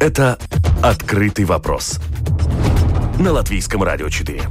Это 0.00 0.38
«Открытый 0.82 1.44
вопрос» 1.44 2.00
на 3.18 3.32
Латвийском 3.32 3.82
радио 3.82 4.08
4. 4.08 4.42